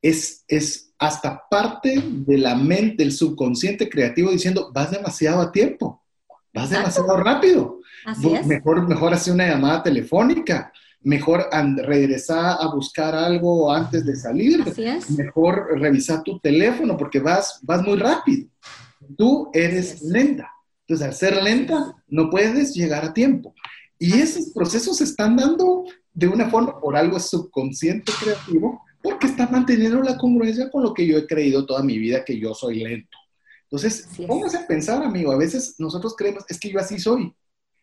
es, 0.00 0.44
es 0.46 0.89
hasta 1.00 1.42
parte 1.50 2.00
de 2.04 2.36
la 2.36 2.54
mente, 2.54 3.02
el 3.02 3.12
subconsciente 3.12 3.88
creativo 3.88 4.30
diciendo, 4.30 4.70
vas 4.72 4.90
demasiado 4.90 5.40
a 5.40 5.50
tiempo, 5.50 6.04
vas 6.52 6.68
demasiado 6.68 7.16
rápido. 7.16 7.80
Así 8.04 8.32
es. 8.34 8.46
Mejor, 8.46 8.86
mejor 8.86 9.14
hacer 9.14 9.32
una 9.32 9.48
llamada 9.48 9.82
telefónica, 9.82 10.70
mejor 11.00 11.48
regresar 11.78 12.58
a 12.60 12.74
buscar 12.74 13.14
algo 13.14 13.72
antes 13.72 14.04
de 14.04 14.14
salir, 14.14 14.62
Así 14.62 14.84
es. 14.84 15.10
mejor 15.10 15.68
revisar 15.80 16.22
tu 16.22 16.38
teléfono 16.38 16.98
porque 16.98 17.18
vas, 17.18 17.58
vas 17.62 17.82
muy 17.82 17.96
rápido. 17.98 18.48
Tú 19.16 19.50
eres 19.54 19.94
es. 19.94 20.02
lenta. 20.02 20.50
Entonces, 20.86 21.06
al 21.06 21.14
ser 21.14 21.42
lenta, 21.42 21.94
no 22.08 22.28
puedes 22.28 22.74
llegar 22.74 23.06
a 23.06 23.14
tiempo. 23.14 23.54
Y 23.98 24.20
esos 24.20 24.50
procesos 24.52 24.98
se 24.98 25.04
están 25.04 25.36
dando 25.36 25.84
de 26.12 26.28
una 26.28 26.50
forma, 26.50 26.78
por 26.78 26.94
algo 26.94 27.18
subconsciente 27.18 28.12
creativo, 28.22 28.82
porque 29.02 29.26
está 29.26 29.46
manteniendo 29.48 30.02
la 30.02 30.18
congruencia 30.18 30.70
con 30.70 30.82
lo 30.82 30.92
que 30.94 31.06
yo 31.06 31.16
he 31.18 31.26
creído 31.26 31.66
toda 31.66 31.82
mi 31.82 31.98
vida, 31.98 32.24
que 32.24 32.38
yo 32.38 32.54
soy 32.54 32.80
lento. 32.80 33.16
Entonces, 33.64 34.06
Así 34.10 34.22
es. 34.22 34.28
póngase 34.28 34.56
a 34.58 34.66
pensar, 34.66 35.02
amigo, 35.02 35.30
a 35.32 35.36
veces 35.36 35.76
nosotros 35.78 36.14
creemos, 36.16 36.44
es 36.48 36.58
que 36.58 36.70
yo 36.70 36.80
así 36.80 36.98
soy. 36.98 37.32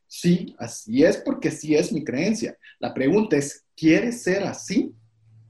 Sí, 0.07 0.55
así 0.57 1.03
es 1.03 1.17
porque 1.17 1.51
sí 1.51 1.75
es 1.75 1.91
mi 1.91 2.03
creencia. 2.03 2.57
La 2.79 2.93
pregunta 2.93 3.37
es, 3.37 3.65
¿quieres 3.75 4.23
ser 4.23 4.43
así? 4.43 4.93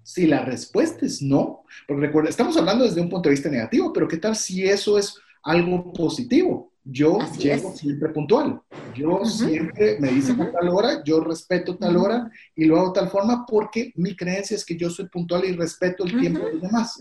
Si 0.03 0.26
la 0.26 0.43
respuesta 0.45 1.05
es 1.05 1.22
no, 1.22 1.63
porque 1.88 2.07
recuerda, 2.07 2.30
estamos 2.30 2.55
hablando 2.57 2.86
desde 2.86 3.01
un 3.01 3.09
punto 3.09 3.30
de 3.30 3.36
vista 3.36 3.49
negativo, 3.49 3.91
pero 3.91 4.07
¿qué 4.07 4.18
tal 4.18 4.36
si 4.36 4.63
eso 4.63 4.97
es 4.97 5.15
algo 5.43 5.91
positivo? 5.93 6.72
Yo 6.89 7.21
Así 7.21 7.43
llego 7.43 7.71
es. 7.71 7.79
siempre 7.79 8.09
puntual. 8.09 8.61
Yo 8.95 9.25
siempre 9.25 9.97
me 9.99 10.09
dicen 10.09 10.39
a 10.39 10.43
Ujú. 10.45 10.53
tal 10.53 10.69
hora, 10.69 11.03
yo 11.03 11.19
respeto 11.19 11.77
tal 11.77 11.97
hora 11.97 12.31
y 12.55 12.65
lo 12.65 12.77
hago 12.79 12.88
de 12.93 12.99
tal 13.01 13.09
forma 13.09 13.45
porque 13.45 13.91
mi 13.95 14.15
creencia 14.15 14.55
es 14.55 14.63
que 14.65 14.77
yo 14.77 14.89
soy 14.89 15.07
puntual 15.09 15.43
y 15.45 15.51
respeto 15.53 16.05
el 16.05 16.17
tiempo 16.17 16.45
de 16.45 16.53
los 16.53 16.61
demás. 16.61 16.99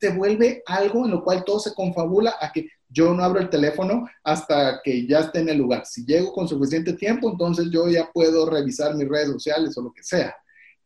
Se 0.00 0.10
vuelve 0.10 0.62
algo 0.66 1.04
en 1.04 1.12
lo 1.12 1.24
cual 1.24 1.44
todo 1.44 1.58
se 1.60 1.72
confabula 1.74 2.34
a 2.40 2.52
que 2.52 2.68
yo 2.88 3.14
no 3.14 3.24
abro 3.24 3.40
el 3.40 3.48
teléfono 3.48 4.06
hasta 4.22 4.80
que 4.84 5.06
ya 5.06 5.20
esté 5.20 5.40
en 5.40 5.48
el 5.48 5.58
lugar. 5.58 5.86
Si 5.86 6.04
llego 6.04 6.32
con 6.32 6.46
suficiente 6.46 6.92
tiempo, 6.92 7.30
entonces 7.30 7.70
yo 7.70 7.88
ya 7.88 8.10
puedo 8.12 8.48
revisar 8.48 8.94
mis 8.94 9.08
redes 9.08 9.28
sociales 9.30 9.76
o 9.78 9.82
lo 9.82 9.92
que 9.92 10.02
sea. 10.02 10.34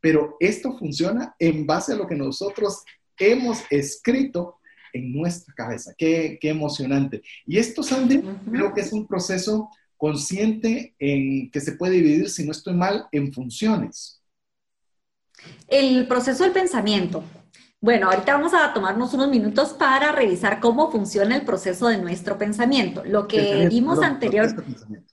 Pero 0.01 0.37
esto 0.39 0.77
funciona 0.79 1.35
en 1.39 1.67
base 1.67 1.93
a 1.93 1.97
lo 1.97 2.07
que 2.07 2.15
nosotros 2.15 2.85
hemos 3.19 3.61
escrito 3.71 4.56
en 4.97 5.13
nuestra 5.13 5.55
cabeza. 5.55 5.95
Qué, 5.97 6.39
qué 6.41 6.51
emocionante. 6.51 7.23
Y 7.47 7.59
esto, 7.59 7.83
Sandy, 7.83 8.23
creo 8.51 8.73
que 8.75 8.81
es 8.81 8.93
un 8.93 9.07
proceso 9.07 9.71
consciente 9.97 10.95
en 10.99 11.51
que 11.51 11.61
se 11.61 11.73
puede 11.73 11.95
dividir, 11.95 12.29
si 12.29 12.45
no 12.45 12.53
estoy 12.53 12.75
mal, 12.75 13.07
en 13.13 13.33
funciones. 13.33 14.23
El 15.69 16.07
proceso 16.07 16.45
del 16.45 16.53
pensamiento. 16.53 17.23
Bueno, 17.81 18.11
ahorita 18.11 18.35
vamos 18.35 18.53
a 18.55 18.73
tomarnos 18.73 19.13
unos 19.15 19.29
minutos 19.29 19.75
para 19.75 20.11
revisar 20.11 20.61
cómo 20.61 20.91
funciona 20.91 21.37
el 21.37 21.43
proceso 21.43 21.89
de 21.89 21.99
nuestro 21.99 22.39
pensamiento. 22.39 23.05
Lo 23.05 23.29
que 23.29 23.37
Pensamiento, 23.37 23.75
vimos 23.75 23.99
perdón, 23.99 24.15
anterior. 24.15 24.65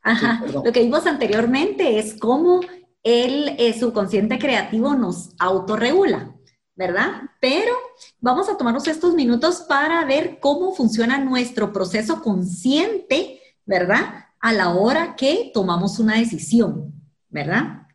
Ajá. 0.01 0.43
Sí. 0.45 0.53
Lo 0.53 0.71
que 0.71 0.81
vimos 0.81 1.05
anteriormente 1.05 1.99
es 1.99 2.15
cómo 2.15 2.61
el 3.03 3.55
eh, 3.59 3.77
subconsciente 3.77 4.39
creativo 4.39 4.95
nos 4.95 5.31
autorregula, 5.37 6.33
¿verdad? 6.75 7.21
Pero 7.39 7.73
vamos 8.19 8.49
a 8.49 8.57
tomarnos 8.57 8.87
estos 8.87 9.13
minutos 9.13 9.61
para 9.67 10.03
ver 10.05 10.39
cómo 10.39 10.73
funciona 10.73 11.19
nuestro 11.19 11.71
proceso 11.71 12.21
consciente, 12.21 13.39
¿verdad? 13.65 14.25
A 14.39 14.53
la 14.53 14.73
hora 14.73 15.15
que 15.15 15.51
tomamos 15.53 15.99
una 15.99 16.17
decisión, 16.17 16.93
¿verdad? 17.29 17.87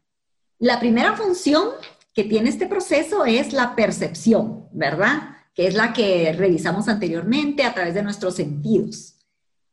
La 0.58 0.78
primera 0.80 1.16
función 1.16 1.70
que 2.14 2.24
tiene 2.24 2.48
este 2.50 2.66
proceso 2.66 3.24
es 3.24 3.52
la 3.52 3.74
percepción, 3.74 4.68
¿verdad? 4.72 5.36
Que 5.54 5.66
es 5.66 5.74
la 5.74 5.92
que 5.92 6.32
revisamos 6.32 6.88
anteriormente 6.88 7.64
a 7.64 7.74
través 7.74 7.94
de 7.94 8.02
nuestros 8.02 8.36
sentidos. 8.36 9.16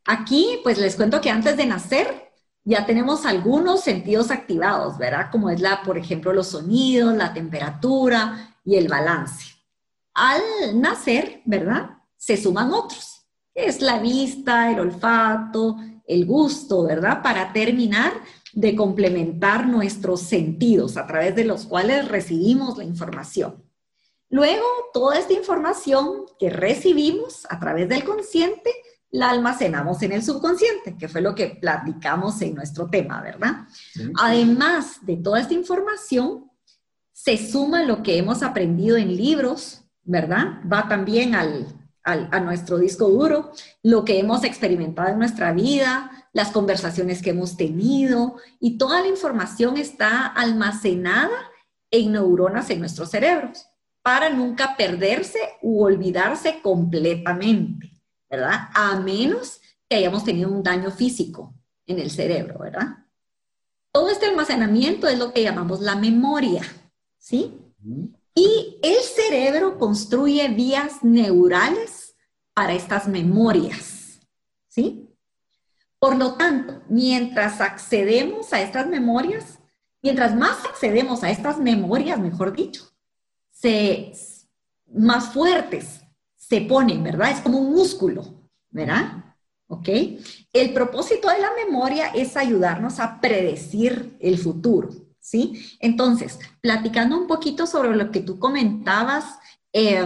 Aquí, 0.06 0.60
pues 0.64 0.78
les 0.78 0.95
cuento 0.95 1.22
que 1.22 1.30
antes 1.30 1.58
de 1.58 1.66
nacer, 1.66 2.32
ya 2.64 2.86
tenemos 2.88 3.26
algunos 3.26 3.82
sentidos 3.82 4.32
activados, 4.32 4.97
¿verdad? 4.97 5.30
Como 5.32 5.51
es 5.51 5.62
la, 5.62 5.84
por 5.84 5.97
ejemplo, 5.97 6.34
los 6.34 6.47
sonidos, 6.47 7.16
la 7.16 7.34
temperatura 7.34 8.55
y 8.66 8.76
el 8.76 8.88
balance. 8.88 9.53
Al 10.13 10.41
nacer, 10.74 11.41
¿verdad? 11.45 11.91
Se 12.18 12.36
suman 12.36 12.74
otros, 12.74 13.28
que 13.53 13.66
es 13.66 13.82
la 13.82 13.99
vista, 13.99 14.72
el 14.72 14.80
olfato, 14.80 15.78
el 16.07 16.26
gusto, 16.26 16.84
¿verdad? 16.84 17.22
Para 17.22 17.53
terminar 17.53 18.13
de 18.53 18.76
complementar 18.76 19.68
nuestros 19.68 20.22
sentidos 20.22 20.97
a 20.97 21.05
través 21.05 21.36
de 21.36 21.45
los 21.45 21.66
cuales 21.66 22.07
recibimos 22.07 22.78
la 22.78 22.84
información. 22.84 23.63
Luego, 24.30 24.66
toda 24.93 25.20
esta 25.20 25.34
información 25.34 26.26
que 26.39 26.49
recibimos 26.49 27.45
a 27.49 27.59
través 27.59 27.88
del 27.88 28.03
consciente 28.03 28.72
la 29.11 29.30
almacenamos 29.30 30.01
en 30.01 30.11
el 30.11 30.24
subconsciente, 30.24 30.97
que 30.97 31.07
fue 31.07 31.22
lo 31.22 31.36
que 31.36 31.57
platicamos 31.61 32.41
en 32.41 32.55
nuestro 32.55 32.89
tema, 32.89 33.22
¿verdad? 33.22 33.68
Sí. 33.93 34.11
Además 34.20 34.97
de 35.05 35.18
toda 35.18 35.39
esta 35.39 35.53
información, 35.53 36.51
se 37.16 37.38
suma 37.38 37.84
lo 37.84 38.03
que 38.03 38.18
hemos 38.18 38.43
aprendido 38.43 38.97
en 38.97 39.16
libros, 39.16 39.86
¿verdad? 40.03 40.59
Va 40.72 40.89
también 40.89 41.34
al, 41.34 41.66
al- 42.03 42.28
a 42.34 42.41
nuestro 42.41 42.78
disco 42.78 43.07
duro, 43.07 43.53
lo 43.84 44.03
que 44.03 44.20
hemos 44.20 44.43
experimentado 44.43 45.07
en 45.09 45.20
nuestra 45.20 45.53
vida, 45.53 46.11
las 46.34 46.51
conversaciones 46.51 47.22
que 47.22 47.30
hemos 47.30 47.55
tenido, 47.55 48.36
y 48.59 48.78
toda 48.78 48.99
la 48.99 49.07
información 49.07 49.78
está 49.78 50.28
almacenada 50.28 51.38
en 51.89 52.11
neuronas 52.11 52.70
en 52.70 52.80
nuestros 52.80 53.09
cerebros 53.11 53.66
para 54.01 54.30
nunca 54.30 54.76
perderse 54.76 55.39
u 55.61 55.84
olvidarse 55.84 56.59
completamente. 56.61 57.93
¿verdad? 58.30 58.68
A 58.74 58.99
menos 58.99 59.61
que 59.88 59.95
hayamos 59.95 60.26
tenido 60.26 60.51
un 60.51 60.63
daño 60.63 60.91
físico 60.91 61.53
en 61.88 61.99
el 61.99 62.11
cerebro, 62.11 62.59
¿verdad? 62.59 63.05
Todo 63.93 64.09
este 64.09 64.26
almacenamiento 64.26 65.07
es 65.07 65.18
lo 65.18 65.32
que 65.32 65.43
llamamos 65.43 65.80
la 65.80 65.95
memoria, 65.95 66.63
¿sí? 67.26 67.59
Y 68.36 68.80
el 68.84 68.97
cerebro 69.01 69.80
construye 69.80 70.47
vías 70.49 71.03
neurales 71.03 72.15
para 72.53 72.73
estas 72.73 73.07
memorias, 73.07 74.19
¿sí? 74.67 75.09
Por 75.97 76.17
lo 76.17 76.36
tanto, 76.36 76.84
mientras 76.88 77.61
accedemos 77.61 78.53
a 78.53 78.61
estas 78.61 78.88
memorias, 78.88 79.57
mientras 80.03 80.36
más 80.36 80.63
accedemos 80.65 81.23
a 81.23 81.32
estas 81.32 81.57
memorias, 81.57 82.19
mejor 82.19 82.55
dicho, 82.55 82.84
se, 83.49 84.13
más 84.93 85.34
fuertes 85.34 86.01
se 86.36 86.61
ponen, 86.61 87.03
¿verdad? 87.03 87.32
Es 87.32 87.41
como 87.41 87.57
un 87.57 87.73
músculo, 87.73 88.49
¿verdad? 88.69 89.36
¿Ok? 89.67 89.89
El 90.53 90.73
propósito 90.73 91.28
de 91.30 91.39
la 91.39 91.49
memoria 91.55 92.09
es 92.09 92.38
ayudarnos 92.38 92.99
a 92.99 93.19
predecir 93.19 94.15
el 94.19 94.38
futuro, 94.38 95.05
¿sí? 95.26 95.76
Entonces, 95.80 96.39
platicando 96.61 97.17
un 97.17 97.26
poquito 97.26 97.65
sobre 97.65 97.95
lo 97.95 98.11
que 98.11 98.19
tú 98.19 98.38
comentabas, 98.38 99.39
eh, 99.73 100.05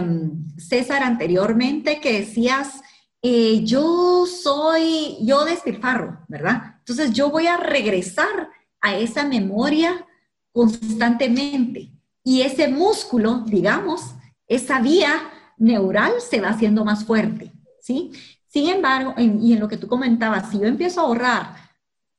César, 0.56 1.02
anteriormente, 1.02 2.00
que 2.00 2.20
decías, 2.20 2.80
eh, 3.20 3.62
yo 3.64 4.24
soy, 4.24 5.18
yo 5.20 5.44
despilfarro, 5.44 6.24
¿verdad? 6.26 6.76
Entonces, 6.78 7.12
yo 7.12 7.30
voy 7.30 7.46
a 7.48 7.58
regresar 7.58 8.48
a 8.80 8.96
esa 8.96 9.24
memoria 9.26 10.06
constantemente. 10.52 11.92
Y 12.24 12.40
ese 12.40 12.68
músculo, 12.68 13.40
digamos, 13.46 14.14
esa 14.48 14.80
vía 14.80 15.12
neural 15.58 16.12
se 16.26 16.40
va 16.40 16.48
haciendo 16.48 16.82
más 16.82 17.04
fuerte, 17.04 17.52
¿sí? 17.82 18.10
Sin 18.48 18.70
embargo, 18.70 19.12
en- 19.18 19.40
y 19.42 19.52
en 19.52 19.60
lo 19.60 19.68
que 19.68 19.76
tú 19.76 19.86
comentabas, 19.86 20.50
si 20.50 20.58
yo 20.58 20.64
empiezo 20.64 21.00
a 21.00 21.04
ahorrar 21.04 21.56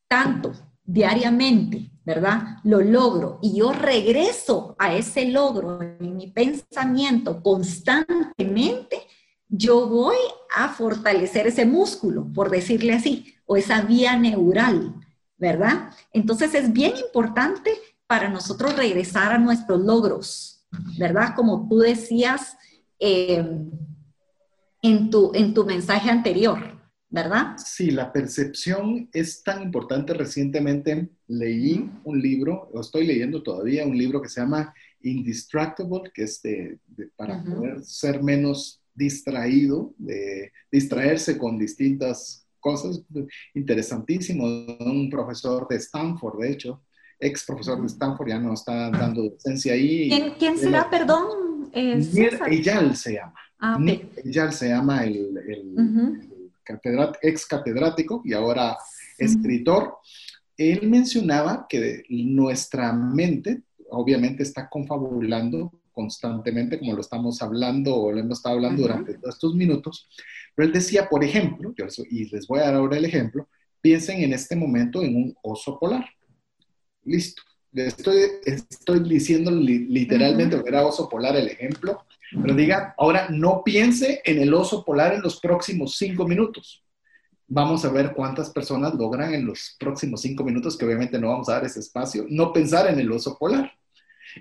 tanto 0.08 0.54
diariamente, 0.84 1.92
¿verdad? 2.04 2.58
Lo 2.64 2.82
logro 2.82 3.40
y 3.42 3.58
yo 3.58 3.72
regreso 3.72 4.76
a 4.80 4.96
ese 4.96 5.26
logro 5.26 5.82
en 5.82 6.18
mi 6.18 6.28
pensamiento 6.28 7.42
constantemente, 7.42 9.02
yo 9.48 9.88
voy 9.88 10.18
a 10.56 10.70
fortalecer 10.70 11.48
ese 11.48 11.66
músculo, 11.66 12.28
por 12.34 12.50
decirle 12.50 12.94
así, 12.94 13.36
o 13.46 13.58
esa 13.58 13.82
vía 13.82 14.18
neural, 14.18 14.96
¿verdad? 15.38 15.92
Entonces 16.14 16.54
es 16.56 16.72
bien 16.72 16.94
importante 16.98 17.72
para 18.08 18.30
nosotros 18.30 18.76
regresar 18.76 19.34
a 19.34 19.38
nuestros 19.38 19.82
logros, 19.82 20.66
¿verdad? 20.98 21.34
Como 21.36 21.68
tú 21.68 21.80
decías 21.80 22.58
eh, 23.00 23.46
en, 24.82 25.10
tu, 25.10 25.32
en 25.34 25.54
tu 25.54 25.66
mensaje 25.66 26.10
anterior, 26.10 26.81
¿verdad? 27.12 27.58
Sí, 27.58 27.92
la 27.92 28.12
percepción 28.12 29.10
es 29.14 29.44
tan 29.44 29.62
importante. 29.62 30.14
Recientemente 30.14 31.10
leí 31.28 31.90
un 32.04 32.20
libro, 32.22 32.70
o 32.74 32.80
estoy 32.82 33.06
leyendo 33.06 33.44
todavía, 33.44 33.86
un 33.86 33.98
libro 33.98 34.22
que 34.22 34.30
se 34.30 34.42
llama 34.42 34.74
Indistractable, 35.04 36.10
que 36.14 36.24
es 36.24 36.42
de, 36.42 36.80
de- 36.88 37.08
para 37.16 37.44
poder 37.44 37.84
ser 37.84 38.24
menos 38.24 38.82
distraído, 38.96 39.94
de 39.98 40.52
distraerse 40.72 41.38
con 41.38 41.60
distintas 41.60 42.48
cosas. 42.60 43.02
Interesantísimo. 43.54 44.46
Un 44.80 45.10
profesor 45.10 45.68
de 45.70 45.76
Stanford, 45.78 46.40
de 46.42 46.52
hecho, 46.52 46.82
ex 47.20 47.44
profesor 47.46 47.80
de. 47.82 47.88
Stanford, 47.88 48.30
ya 48.30 48.40
no 48.40 48.54
está 48.54 48.90
dando 48.90 49.24
docencia 49.30 49.74
ahí. 49.74 50.10
¿Quién, 50.10 50.34
quién 50.40 50.58
será, 50.58 50.90
perdón? 50.90 51.70
Eh, 51.74 51.96
Nir? 52.14 52.40
Eyal 52.48 52.96
se 52.96 53.14
llama. 53.14 53.34
Ah, 53.64 53.78
se 54.52 54.70
llama 54.70 55.04
el, 55.06 55.38
ex 57.22 57.46
catedrático 57.46 58.22
y 58.26 58.34
ahora 58.34 58.78
escritor. 59.18 59.98
Él 60.58 60.90
mencionaba 60.90 61.66
que 61.68 62.04
nuestra 62.10 62.94
mente 62.94 63.64
obviamente 63.90 64.44
está 64.44 64.70
confabulando 64.70 65.72
constantemente, 65.92 66.80
como 66.80 66.94
lo 66.94 67.02
estamos 67.02 67.42
hablando 67.42 67.96
o 67.96 68.12
lo 68.12 68.20
hemos 68.20 68.40
estado 68.40 68.56
hablando 68.56 68.82
durante 68.82 69.16
todos 69.16 69.36
estos 69.36 69.56
minutos. 69.56 70.10
Pero 70.56 70.68
él 70.68 70.74
decía, 70.74 71.08
por 71.10 71.24
ejemplo, 71.24 71.74
y 72.10 72.30
les 72.30 72.48
voy 72.48 72.60
a 72.60 72.64
dar 72.64 72.76
ahora 72.76 72.98
el 72.98 73.06
ejemplo, 73.06 73.48
piensen 73.82 74.22
en 74.22 74.34
este 74.34 74.56
momento 74.56 75.04
en 75.04 75.16
un 75.16 75.36
oso 75.44 75.78
polar. 75.80 76.06
Listo. 77.04 77.42
Estoy, 77.74 78.18
estoy 78.44 79.00
diciendo 79.08 79.50
literalmente 79.50 80.62
que 80.62 80.70
era 80.70 80.86
oso 80.86 81.08
polar 81.08 81.38
el 81.38 81.48
ejemplo, 81.48 82.06
pero 82.32 82.54
diga, 82.54 82.96
ahora 82.98 83.28
no 83.30 83.64
piense 83.64 84.22
en 84.24 84.42
el 84.42 84.54
oso 84.54 84.86
polar 84.86 85.14
en 85.14 85.22
los 85.22 85.40
próximos 85.40 85.98
cinco 85.98 86.28
minutos. 86.28 86.84
Vamos 87.48 87.84
a 87.84 87.92
ver 87.92 88.14
cuántas 88.14 88.50
personas 88.50 88.94
logran 88.94 89.34
en 89.34 89.46
los 89.46 89.76
próximos 89.78 90.22
cinco 90.22 90.44
minutos, 90.44 90.78
que 90.78 90.86
obviamente 90.86 91.20
no 91.20 91.30
vamos 91.30 91.50
a 91.50 91.54
dar 91.54 91.66
ese 91.66 91.82
espacio, 91.82 92.26
no 92.30 92.54
pensar 92.54 92.88
en 92.88 93.00
el 93.00 93.12
oso 93.12 93.38
polar 93.38 93.74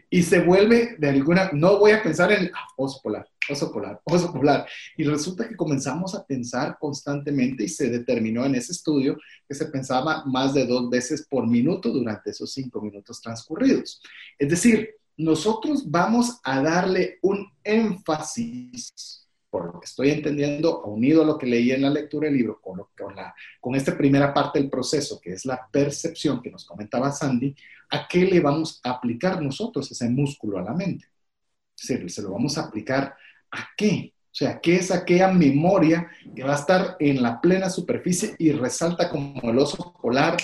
y 0.09 0.23
se 0.23 0.41
vuelve 0.41 0.97
de 0.99 1.09
alguna, 1.09 1.51
no 1.53 1.79
voy 1.79 1.93
a 1.93 2.03
pensar 2.03 2.31
en 2.33 2.51
ah, 2.55 2.67
oso 2.77 3.01
polar, 3.03 3.27
oso 3.49 3.73
polar, 3.73 4.01
oso 4.05 4.33
polar. 4.33 4.67
Y 4.97 5.05
resulta 5.05 5.49
que 5.49 5.57
comenzamos 5.57 6.15
a 6.15 6.25
pensar 6.25 6.77
constantemente 6.79 7.65
y 7.65 7.69
se 7.69 7.91
determinó 7.91 8.45
en 8.45 8.55
ese 8.55 8.73
estudio 8.73 9.19
que 9.49 9.55
se 9.55 9.67
pensaba 9.67 10.25
más 10.27 10.55
de 10.55 10.67
dos 10.67 10.89
veces 10.91 11.27
por 11.29 11.47
minuto 11.47 11.91
durante 11.91 12.31
esos 12.31 12.53
cinco 12.53 12.81
minutos 12.81 13.21
transcurridos. 13.21 14.01
Es 14.39 14.49
decir, 14.49 15.00
nosotros 15.21 15.91
vamos 15.91 16.41
a 16.43 16.63
darle 16.63 17.19
un 17.23 17.47
énfasis 17.63 19.29
por 19.51 19.67
lo 19.67 19.81
que 19.81 19.87
estoy 19.87 20.11
entendiendo, 20.11 20.83
unido 20.85 21.23
a 21.23 21.27
lo 21.27 21.37
que 21.37 21.47
leí 21.47 21.73
en 21.73 21.83
la 21.83 21.91
lectura 21.91 22.29
del 22.29 22.37
libro, 22.37 22.61
con, 22.61 22.81
con, 22.97 23.17
la, 23.17 23.35
con 23.61 23.75
esta 23.75 23.99
primera 23.99 24.33
parte 24.33 24.61
del 24.61 24.71
proceso, 24.71 25.21
que 25.21 25.33
es 25.33 25.45
la 25.45 25.69
percepción 25.71 26.41
que 26.41 26.53
nos 26.53 26.65
comentaba 26.65 27.11
Sandy, 27.11 27.55
¿a 27.91 28.07
qué 28.07 28.25
le 28.25 28.39
vamos 28.39 28.81
a 28.85 28.91
aplicar 28.91 29.43
nosotros 29.43 29.91
ese 29.91 30.09
músculo 30.09 30.59
a 30.59 30.63
la 30.63 30.73
mente? 30.73 31.07
Se, 31.75 32.09
se 32.09 32.23
lo 32.23 32.31
vamos 32.31 32.57
a 32.57 32.67
aplicar 32.67 33.17
a 33.51 33.69
qué? 33.77 34.15
O 34.27 34.35
sea, 34.35 34.61
¿qué 34.61 34.77
es 34.77 34.93
aquella 34.93 35.33
memoria 35.33 36.09
que 36.37 36.45
va 36.45 36.53
a 36.53 36.61
estar 36.61 36.97
en 37.01 37.21
la 37.21 37.41
plena 37.41 37.69
superficie 37.69 38.37
y 38.39 38.53
resalta 38.53 39.11
como 39.11 39.51
el 39.51 39.59
oso 39.59 39.93
polar? 40.01 40.37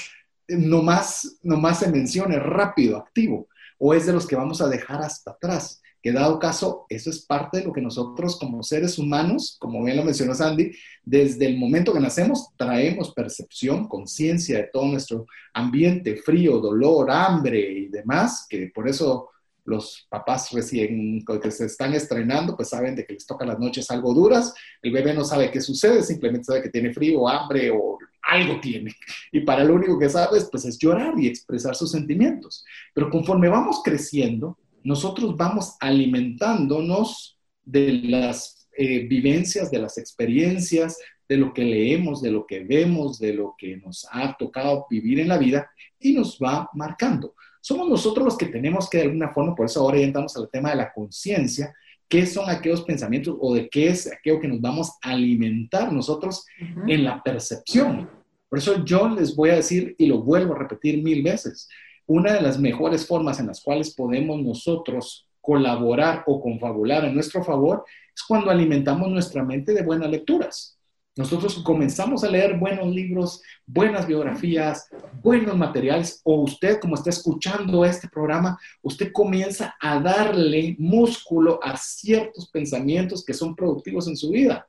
No 0.48 0.82
más, 0.82 1.38
no 1.44 1.56
más 1.56 1.78
se 1.78 1.92
mencione 1.92 2.40
rápido, 2.40 2.96
activo, 2.96 3.48
o 3.78 3.94
es 3.94 4.06
de 4.06 4.12
los 4.12 4.26
que 4.26 4.36
vamos 4.36 4.60
a 4.60 4.68
dejar 4.68 5.02
hasta 5.02 5.32
atrás. 5.32 5.82
Que 6.02 6.12
dado 6.12 6.38
caso, 6.38 6.86
eso 6.88 7.10
es 7.10 7.24
parte 7.26 7.58
de 7.58 7.64
lo 7.64 7.72
que 7.72 7.80
nosotros 7.80 8.38
como 8.38 8.62
seres 8.62 8.96
humanos, 8.98 9.56
como 9.58 9.82
bien 9.82 9.96
lo 9.96 10.04
mencionó 10.04 10.34
Sandy, 10.34 10.70
desde 11.02 11.46
el 11.46 11.58
momento 11.58 11.92
que 11.92 11.98
nacemos 11.98 12.50
traemos 12.56 13.12
percepción, 13.12 13.88
conciencia 13.88 14.58
de 14.58 14.70
todo 14.72 14.86
nuestro 14.86 15.26
ambiente, 15.52 16.16
frío, 16.16 16.58
dolor, 16.58 17.10
hambre 17.10 17.58
y 17.58 17.88
demás, 17.88 18.46
que 18.48 18.70
por 18.72 18.88
eso 18.88 19.30
los 19.66 20.06
papás 20.08 20.52
recién 20.52 21.24
que 21.42 21.50
se 21.50 21.66
están 21.66 21.92
estrenando, 21.92 22.56
pues 22.56 22.68
saben 22.68 22.94
de 22.94 23.04
que 23.04 23.14
les 23.14 23.26
toca 23.26 23.44
las 23.44 23.58
noches 23.58 23.90
algo 23.90 24.14
duras, 24.14 24.54
el 24.80 24.92
bebé 24.92 25.12
no 25.12 25.24
sabe 25.24 25.50
qué 25.50 25.60
sucede, 25.60 26.02
simplemente 26.02 26.44
sabe 26.44 26.62
que 26.62 26.70
tiene 26.70 26.92
frío, 26.92 27.28
hambre 27.28 27.70
o 27.70 27.95
algo 28.26 28.60
tiene. 28.60 28.92
Y 29.32 29.40
para 29.40 29.64
lo 29.64 29.74
único 29.74 29.98
que 29.98 30.08
sabe, 30.08 30.40
pues 30.50 30.64
es 30.64 30.78
llorar 30.78 31.14
y 31.18 31.26
expresar 31.26 31.74
sus 31.74 31.90
sentimientos. 31.90 32.64
Pero 32.94 33.10
conforme 33.10 33.48
vamos 33.48 33.80
creciendo, 33.84 34.58
nosotros 34.82 35.36
vamos 35.36 35.76
alimentándonos 35.80 37.38
de 37.64 37.92
las 37.92 38.68
eh, 38.76 39.06
vivencias, 39.06 39.70
de 39.70 39.78
las 39.78 39.98
experiencias, 39.98 40.98
de 41.28 41.36
lo 41.36 41.52
que 41.52 41.64
leemos, 41.64 42.22
de 42.22 42.30
lo 42.30 42.46
que 42.46 42.60
vemos, 42.60 43.18
de 43.18 43.32
lo 43.32 43.54
que 43.58 43.76
nos 43.78 44.06
ha 44.12 44.36
tocado 44.36 44.86
vivir 44.88 45.20
en 45.20 45.28
la 45.28 45.38
vida 45.38 45.70
y 45.98 46.12
nos 46.12 46.38
va 46.38 46.68
marcando. 46.74 47.34
Somos 47.60 47.88
nosotros 47.88 48.24
los 48.24 48.36
que 48.36 48.46
tenemos 48.46 48.88
que 48.88 48.98
de 48.98 49.04
alguna 49.04 49.30
forma, 49.30 49.54
por 49.54 49.66
eso 49.66 49.80
ahora 49.80 49.98
ya 49.98 50.04
entramos 50.04 50.36
al 50.36 50.48
tema 50.50 50.70
de 50.70 50.76
la 50.76 50.92
conciencia, 50.92 51.74
qué 52.08 52.26
son 52.26 52.48
aquellos 52.48 52.82
pensamientos 52.82 53.36
o 53.40 53.54
de 53.54 53.68
qué 53.68 53.88
es 53.88 54.10
aquello 54.10 54.40
que 54.40 54.48
nos 54.48 54.60
vamos 54.60 54.92
a 55.02 55.10
alimentar 55.10 55.92
nosotros 55.92 56.44
en 56.86 57.04
la 57.04 57.22
percepción. 57.22 58.08
Por 58.48 58.58
eso 58.58 58.84
yo 58.84 59.08
les 59.08 59.34
voy 59.34 59.50
a 59.50 59.56
decir 59.56 59.94
y 59.98 60.06
lo 60.06 60.22
vuelvo 60.22 60.54
a 60.54 60.58
repetir 60.58 61.02
mil 61.02 61.22
veces, 61.22 61.68
una 62.06 62.32
de 62.32 62.40
las 62.40 62.58
mejores 62.58 63.06
formas 63.06 63.40
en 63.40 63.48
las 63.48 63.60
cuales 63.60 63.94
podemos 63.94 64.40
nosotros 64.40 65.26
colaborar 65.40 66.22
o 66.26 66.40
confabular 66.40 67.04
en 67.04 67.14
nuestro 67.14 67.42
favor 67.42 67.84
es 68.14 68.22
cuando 68.22 68.50
alimentamos 68.50 69.10
nuestra 69.10 69.44
mente 69.44 69.74
de 69.74 69.82
buenas 69.82 70.10
lecturas. 70.10 70.75
Nosotros 71.16 71.62
comenzamos 71.64 72.22
a 72.24 72.30
leer 72.30 72.58
buenos 72.58 72.88
libros, 72.88 73.42
buenas 73.64 74.06
biografías, 74.06 74.86
buenos 75.22 75.56
materiales, 75.56 76.20
o 76.24 76.42
usted 76.42 76.78
como 76.78 76.94
está 76.94 77.08
escuchando 77.08 77.86
este 77.86 78.06
programa, 78.06 78.58
usted 78.82 79.10
comienza 79.12 79.74
a 79.80 79.98
darle 79.98 80.76
músculo 80.78 81.58
a 81.62 81.74
ciertos 81.78 82.50
pensamientos 82.50 83.24
que 83.24 83.32
son 83.32 83.56
productivos 83.56 84.06
en 84.08 84.16
su 84.16 84.28
vida. 84.28 84.68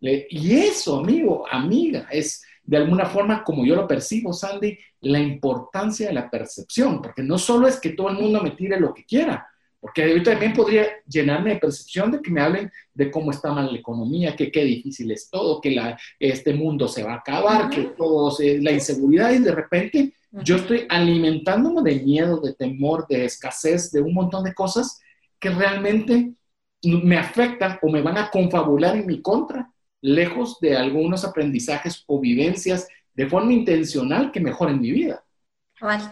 Y 0.00 0.52
eso, 0.52 1.00
amigo, 1.00 1.44
amiga, 1.50 2.06
es 2.10 2.40
de 2.62 2.76
alguna 2.76 3.06
forma, 3.06 3.42
como 3.42 3.66
yo 3.66 3.74
lo 3.74 3.88
percibo, 3.88 4.32
Sandy, 4.32 4.78
la 5.00 5.18
importancia 5.18 6.06
de 6.06 6.14
la 6.14 6.30
percepción, 6.30 7.02
porque 7.02 7.24
no 7.24 7.36
solo 7.36 7.66
es 7.66 7.80
que 7.80 7.90
todo 7.90 8.10
el 8.10 8.16
mundo 8.16 8.40
me 8.40 8.52
tire 8.52 8.78
lo 8.78 8.94
que 8.94 9.04
quiera, 9.04 9.49
porque 9.80 10.14
yo 10.14 10.22
también 10.22 10.52
podría 10.52 10.86
llenarme 11.06 11.54
de 11.54 11.60
percepción 11.60 12.12
de 12.12 12.20
que 12.20 12.30
me 12.30 12.42
hablen 12.42 12.70
de 12.92 13.10
cómo 13.10 13.30
está 13.30 13.50
mal 13.50 13.72
la 13.72 13.78
economía, 13.78 14.36
que 14.36 14.52
qué 14.52 14.62
difícil 14.62 15.10
es 15.10 15.30
todo, 15.30 15.60
que 15.60 15.70
la, 15.70 15.98
este 16.18 16.52
mundo 16.52 16.86
se 16.86 17.02
va 17.02 17.14
a 17.14 17.16
acabar, 17.16 17.70
que 17.70 17.84
todo, 17.96 18.36
la 18.60 18.72
inseguridad 18.72 19.32
y 19.32 19.38
de 19.38 19.52
repente 19.52 20.14
yo 20.32 20.56
estoy 20.56 20.86
alimentándome 20.88 21.82
de 21.82 22.00
miedo, 22.00 22.40
de 22.40 22.52
temor, 22.52 23.06
de 23.08 23.24
escasez, 23.24 23.90
de 23.90 24.02
un 24.02 24.12
montón 24.12 24.44
de 24.44 24.54
cosas 24.54 25.00
que 25.38 25.50
realmente 25.50 26.34
me 26.82 27.16
afectan 27.16 27.78
o 27.82 27.90
me 27.90 28.02
van 28.02 28.18
a 28.18 28.30
confabular 28.30 28.96
en 28.96 29.06
mi 29.06 29.22
contra 29.22 29.72
lejos 30.02 30.58
de 30.60 30.76
algunos 30.76 31.24
aprendizajes 31.24 32.04
o 32.06 32.20
vivencias 32.20 32.86
de 33.14 33.28
forma 33.28 33.52
intencional 33.52 34.30
que 34.30 34.40
mejoren 34.40 34.80
mi 34.80 34.90
vida. 34.90 35.22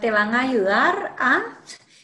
Te 0.01 0.11
van 0.11 0.33
a 0.33 0.41
ayudar 0.41 1.15
a 1.17 1.59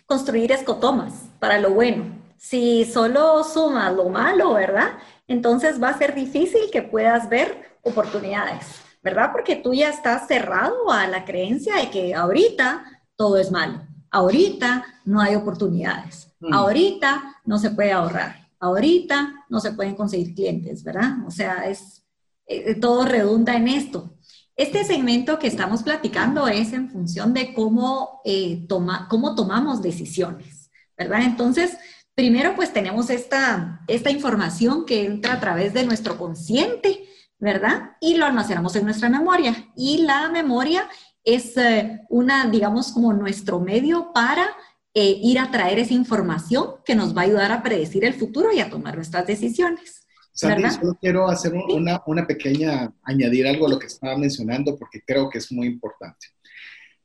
construir 0.05 0.51
escotomas 0.51 1.13
para 1.39 1.59
lo 1.59 1.71
bueno. 1.71 2.05
Si 2.37 2.85
solo 2.85 3.43
sumas 3.43 3.93
lo 3.93 4.09
malo, 4.09 4.53
¿verdad? 4.53 4.97
Entonces 5.27 5.81
va 5.81 5.89
a 5.89 5.97
ser 5.97 6.13
difícil 6.13 6.69
que 6.71 6.81
puedas 6.81 7.29
ver 7.29 7.77
oportunidades, 7.81 8.65
¿verdad? 9.03 9.31
Porque 9.31 9.55
tú 9.55 9.73
ya 9.73 9.89
estás 9.89 10.27
cerrado 10.27 10.91
a 10.91 11.07
la 11.07 11.25
creencia 11.25 11.75
de 11.75 11.89
que 11.89 12.13
ahorita 12.13 13.01
todo 13.15 13.37
es 13.37 13.51
malo. 13.51 13.81
Ahorita 14.11 14.85
no 15.05 15.21
hay 15.21 15.35
oportunidades. 15.35 16.31
Mm. 16.39 16.53
Ahorita 16.53 17.41
no 17.45 17.57
se 17.57 17.71
puede 17.71 17.91
ahorrar 17.91 18.45
ahorita 18.65 19.45
no 19.49 19.59
se 19.59 19.71
pueden 19.73 19.95
conseguir 19.95 20.33
clientes, 20.33 20.83
¿verdad? 20.83 21.25
O 21.25 21.31
sea, 21.31 21.67
es, 21.67 22.03
eh, 22.47 22.75
todo 22.75 23.05
redunda 23.05 23.55
en 23.55 23.67
esto. 23.67 24.09
Este 24.57 24.85
segmento 24.85 25.37
que 25.37 25.47
estamos 25.47 25.83
platicando 25.83 26.47
es 26.47 26.71
en 26.71 26.89
función 26.89 27.33
de 27.33 27.53
cómo, 27.53 28.21
eh, 28.23 28.65
toma, 28.69 29.07
cómo 29.09 29.35
tomamos 29.35 29.81
decisiones, 29.81 30.71
¿verdad? 30.97 31.23
Entonces, 31.23 31.75
primero 32.13 32.55
pues 32.55 32.71
tenemos 32.71 33.09
esta, 33.09 33.81
esta 33.87 34.09
información 34.11 34.85
que 34.85 35.05
entra 35.05 35.33
a 35.33 35.39
través 35.41 35.73
de 35.73 35.85
nuestro 35.85 36.17
consciente, 36.17 37.03
¿verdad? 37.37 37.97
Y 37.99 38.15
lo 38.15 38.25
almacenamos 38.25 38.77
en 38.77 38.85
nuestra 38.85 39.09
memoria. 39.09 39.71
Y 39.75 40.03
la 40.03 40.29
memoria 40.29 40.87
es 41.25 41.57
eh, 41.57 42.01
una, 42.07 42.47
digamos, 42.47 42.93
como 42.93 43.11
nuestro 43.11 43.59
medio 43.59 44.13
para 44.13 44.47
eh, 44.93 45.19
ir 45.21 45.37
a 45.37 45.51
traer 45.51 45.79
esa 45.79 45.93
información 45.93 46.75
que 46.85 46.95
nos 46.95 47.15
va 47.15 47.21
a 47.21 47.25
ayudar 47.25 47.51
a 47.51 47.61
predecir 47.61 48.05
el 48.05 48.13
futuro 48.13 48.53
y 48.53 48.61
a 48.61 48.69
tomar 48.69 48.95
nuestras 48.95 49.27
decisiones. 49.27 50.04
Sandy, 50.35 50.69
solo 50.69 50.97
quiero 50.99 51.29
hacer 51.29 51.53
una, 51.53 52.03
una, 52.05 52.27
pequeña, 52.27 52.93
añadir 53.03 53.47
algo 53.47 53.67
a 53.67 53.69
lo 53.69 53.79
que 53.79 53.87
estaba 53.87 54.17
mencionando 54.17 54.77
porque 54.77 55.01
creo 55.01 55.29
que 55.29 55.37
es 55.37 55.49
muy 55.49 55.65
importante. 55.65 56.27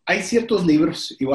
Hay 0.04 0.22
ciertos 0.22 0.66
libros, 0.66 1.16
y 1.20 1.26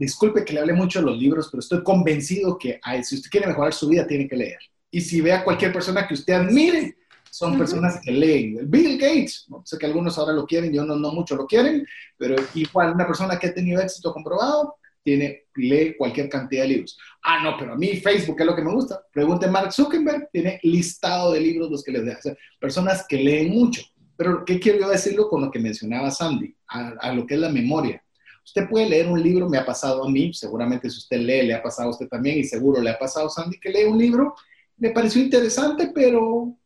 disculpe 0.00 0.44
que 0.44 0.52
le 0.52 0.60
hable 0.60 0.72
mucho 0.72 0.98
de 0.98 1.06
los 1.06 1.16
libros, 1.16 1.48
pero 1.48 1.60
estoy 1.60 1.84
convencido 1.84 2.58
que 2.58 2.80
si 3.04 3.14
usted 3.14 3.30
quiere 3.30 3.46
mejorar 3.46 3.72
su 3.72 3.88
vida, 3.88 4.06
tiene 4.06 4.26
que 4.26 4.34
leer. 4.34 4.58
Y 4.90 5.00
si 5.00 5.20
ve 5.20 5.32
a 5.32 5.44
cualquier 5.44 5.72
persona 5.72 6.08
que 6.08 6.14
usted 6.14 6.32
admire, 6.32 6.96
son 7.30 7.56
personas 7.56 8.00
que 8.02 8.10
leen. 8.10 8.68
Bill 8.68 8.98
Gates, 8.98 9.46
sé 9.62 9.78
que 9.78 9.86
algunos 9.86 10.18
ahora 10.18 10.32
lo 10.32 10.44
quieren, 10.44 10.72
yo 10.72 10.84
no, 10.84 10.96
no 10.96 11.12
mucho 11.12 11.36
lo 11.36 11.46
quieren, 11.46 11.86
pero 12.18 12.34
igual 12.54 12.92
una 12.94 13.06
persona 13.06 13.38
que 13.38 13.46
ha 13.46 13.54
tenido 13.54 13.80
éxito 13.80 14.12
comprobado, 14.12 14.74
tiene, 15.02 15.44
lee 15.54 15.94
cualquier 15.96 16.28
cantidad 16.28 16.62
de 16.62 16.68
libros. 16.68 16.98
Ah, 17.22 17.42
no, 17.42 17.56
pero 17.58 17.72
a 17.72 17.76
mí 17.76 17.96
Facebook 17.96 18.36
es 18.40 18.46
lo 18.46 18.56
que 18.56 18.62
me 18.62 18.72
gusta. 18.72 19.00
Pregunte 19.12 19.46
Mark 19.48 19.72
Zuckerberg, 19.72 20.28
tiene 20.32 20.58
listado 20.62 21.32
de 21.32 21.40
libros 21.40 21.70
los 21.70 21.82
que 21.82 21.92
les 21.92 22.04
deja. 22.04 22.20
personas 22.60 23.04
que 23.08 23.16
leen 23.16 23.50
mucho. 23.50 23.82
Pero, 24.16 24.44
¿qué 24.44 24.60
quiero 24.60 24.80
yo 24.80 24.88
decirlo 24.88 25.28
con 25.28 25.40
lo 25.40 25.50
que 25.50 25.58
mencionaba 25.58 26.10
Sandy? 26.10 26.54
A, 26.68 27.12
lo 27.12 27.26
que 27.26 27.34
es 27.34 27.40
la 27.40 27.48
memoria. 27.48 28.02
Usted 28.44 28.68
puede 28.68 28.88
leer 28.88 29.08
un 29.08 29.22
libro, 29.22 29.48
me 29.48 29.58
ha 29.58 29.64
pasado 29.64 30.04
a 30.04 30.10
mí, 30.10 30.32
seguramente 30.34 30.90
si 30.90 30.98
usted 30.98 31.18
lee, 31.18 31.46
le 31.46 31.54
ha 31.54 31.62
pasado 31.62 31.88
a 31.88 31.92
usted 31.92 32.08
también, 32.08 32.38
y 32.38 32.44
seguro 32.44 32.80
le 32.80 32.90
ha 32.90 32.98
pasado 32.98 33.26
a 33.26 33.30
Sandy, 33.30 33.58
que 33.58 33.70
lee 33.70 33.84
un 33.84 33.98
libro 33.98 34.34
me 34.80 34.90
pareció 34.90 35.22
interesante, 35.22 35.92
pero 35.94 36.56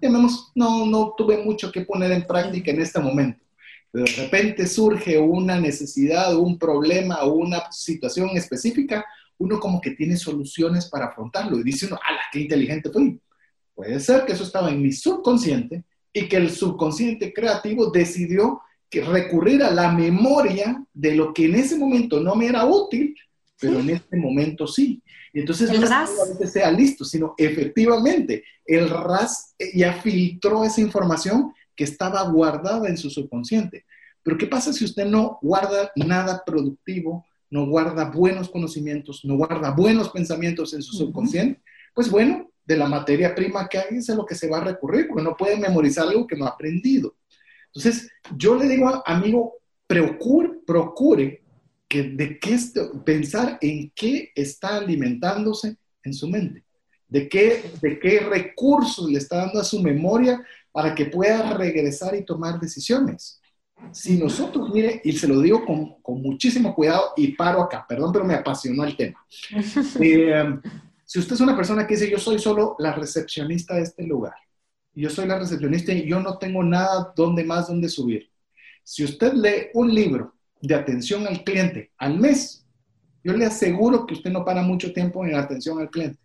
eh, 0.00 0.10
no, 0.10 0.86
no 0.86 1.14
tuve 1.16 1.38
mucho 1.38 1.70
que 1.70 1.82
poner 1.82 2.10
en 2.10 2.26
práctica 2.26 2.72
en 2.72 2.82
este 2.82 2.98
momento. 3.00 3.43
De 3.94 4.06
repente 4.06 4.66
surge 4.66 5.16
una 5.16 5.60
necesidad, 5.60 6.36
un 6.36 6.58
problema 6.58 7.22
o 7.22 7.34
una 7.34 7.70
situación 7.70 8.30
específica, 8.30 9.04
uno 9.38 9.60
como 9.60 9.80
que 9.80 9.92
tiene 9.92 10.16
soluciones 10.16 10.86
para 10.86 11.06
afrontarlo 11.06 11.60
y 11.60 11.62
dice 11.62 11.86
uno, 11.86 12.00
¡ala, 12.04 12.20
qué 12.32 12.40
inteligente 12.40 12.90
fui! 12.90 13.20
Puede 13.72 14.00
ser 14.00 14.24
que 14.24 14.32
eso 14.32 14.42
estaba 14.42 14.70
en 14.70 14.82
mi 14.82 14.90
subconsciente 14.90 15.84
y 16.12 16.28
que 16.28 16.36
el 16.36 16.50
subconsciente 16.50 17.32
creativo 17.32 17.92
decidió 17.92 18.60
que 18.90 19.00
recurrir 19.04 19.62
a 19.62 19.70
la 19.70 19.92
memoria 19.92 20.84
de 20.92 21.14
lo 21.14 21.32
que 21.32 21.44
en 21.44 21.54
ese 21.54 21.78
momento 21.78 22.18
no 22.18 22.34
me 22.34 22.46
era 22.46 22.64
útil, 22.64 23.14
pero 23.60 23.78
en 23.78 23.90
este 23.90 24.16
momento 24.16 24.66
sí. 24.66 25.00
Y 25.32 25.40
entonces 25.40 25.70
no 25.70 25.86
solamente 25.86 26.48
sea 26.48 26.70
listo, 26.72 27.04
sino 27.04 27.34
efectivamente 27.38 28.42
el 28.66 28.90
RAS 28.90 29.54
ya 29.72 29.92
filtró 29.94 30.64
esa 30.64 30.80
información 30.80 31.52
que 31.76 31.84
estaba 31.84 32.22
guardada 32.30 32.88
en 32.88 32.96
su 32.96 33.10
subconsciente. 33.10 33.84
Pero 34.22 34.38
¿qué 34.38 34.46
pasa 34.46 34.72
si 34.72 34.84
usted 34.84 35.06
no 35.06 35.38
guarda 35.42 35.92
nada 35.96 36.42
productivo, 36.44 37.26
no 37.50 37.66
guarda 37.66 38.10
buenos 38.10 38.48
conocimientos, 38.48 39.24
no 39.24 39.36
guarda 39.36 39.70
buenos 39.70 40.08
pensamientos 40.10 40.72
en 40.74 40.82
su 40.82 40.96
subconsciente? 40.96 41.60
Pues 41.94 42.10
bueno, 42.10 42.50
de 42.64 42.76
la 42.76 42.88
materia 42.88 43.34
prima 43.34 43.68
que 43.68 43.78
hay 43.78 43.98
es 43.98 44.08
a 44.10 44.14
lo 44.14 44.24
que 44.24 44.34
se 44.34 44.48
va 44.48 44.58
a 44.58 44.64
recurrir, 44.64 45.08
porque 45.08 45.22
no 45.22 45.36
puede 45.36 45.58
memorizar 45.58 46.08
algo 46.08 46.26
que 46.26 46.36
no 46.36 46.46
ha 46.46 46.50
aprendido. 46.50 47.14
Entonces, 47.66 48.10
yo 48.36 48.54
le 48.54 48.68
digo, 48.68 49.02
amigo, 49.04 49.54
procure, 49.86 50.50
procure 50.66 51.42
que 51.88 52.02
de 52.04 52.38
qué 52.38 52.58
pensar 53.04 53.58
en 53.60 53.92
qué 53.94 54.32
está 54.34 54.78
alimentándose 54.78 55.76
en 56.02 56.14
su 56.14 56.28
mente, 56.28 56.64
de 57.08 57.28
qué, 57.28 57.62
de 57.80 57.98
qué 57.98 58.20
recursos 58.20 59.10
le 59.10 59.18
está 59.18 59.38
dando 59.38 59.60
a 59.60 59.64
su 59.64 59.82
memoria 59.82 60.42
para 60.74 60.92
que 60.92 61.06
pueda 61.06 61.56
regresar 61.56 62.16
y 62.16 62.24
tomar 62.24 62.58
decisiones. 62.58 63.40
Si 63.92 64.18
nosotros, 64.18 64.70
mire, 64.74 65.00
y 65.04 65.12
se 65.12 65.28
lo 65.28 65.40
digo 65.40 65.64
con, 65.64 66.02
con 66.02 66.20
muchísimo 66.20 66.74
cuidado 66.74 67.12
y 67.16 67.28
paro 67.36 67.62
acá, 67.62 67.86
perdón, 67.88 68.12
pero 68.12 68.24
me 68.24 68.34
apasionó 68.34 68.82
el 68.82 68.96
tema. 68.96 69.24
Eh, 70.00 70.60
si 71.04 71.20
usted 71.20 71.34
es 71.34 71.40
una 71.40 71.54
persona 71.54 71.86
que 71.86 71.94
dice, 71.94 72.10
yo 72.10 72.18
soy 72.18 72.40
solo 72.40 72.74
la 72.80 72.92
recepcionista 72.92 73.76
de 73.76 73.82
este 73.82 74.02
lugar, 74.02 74.34
yo 74.92 75.08
soy 75.10 75.28
la 75.28 75.38
recepcionista 75.38 75.92
y 75.92 76.08
yo 76.08 76.18
no 76.18 76.38
tengo 76.38 76.64
nada 76.64 77.12
donde 77.14 77.44
más 77.44 77.68
donde 77.68 77.88
subir. 77.88 78.28
Si 78.82 79.04
usted 79.04 79.32
lee 79.34 79.68
un 79.74 79.94
libro 79.94 80.34
de 80.60 80.74
atención 80.74 81.24
al 81.28 81.44
cliente 81.44 81.92
al 81.98 82.18
mes, 82.18 82.66
yo 83.22 83.32
le 83.32 83.46
aseguro 83.46 84.06
que 84.06 84.14
usted 84.14 84.32
no 84.32 84.44
para 84.44 84.62
mucho 84.62 84.92
tiempo 84.92 85.24
en 85.24 85.36
atención 85.36 85.78
al 85.78 85.90
cliente, 85.90 86.18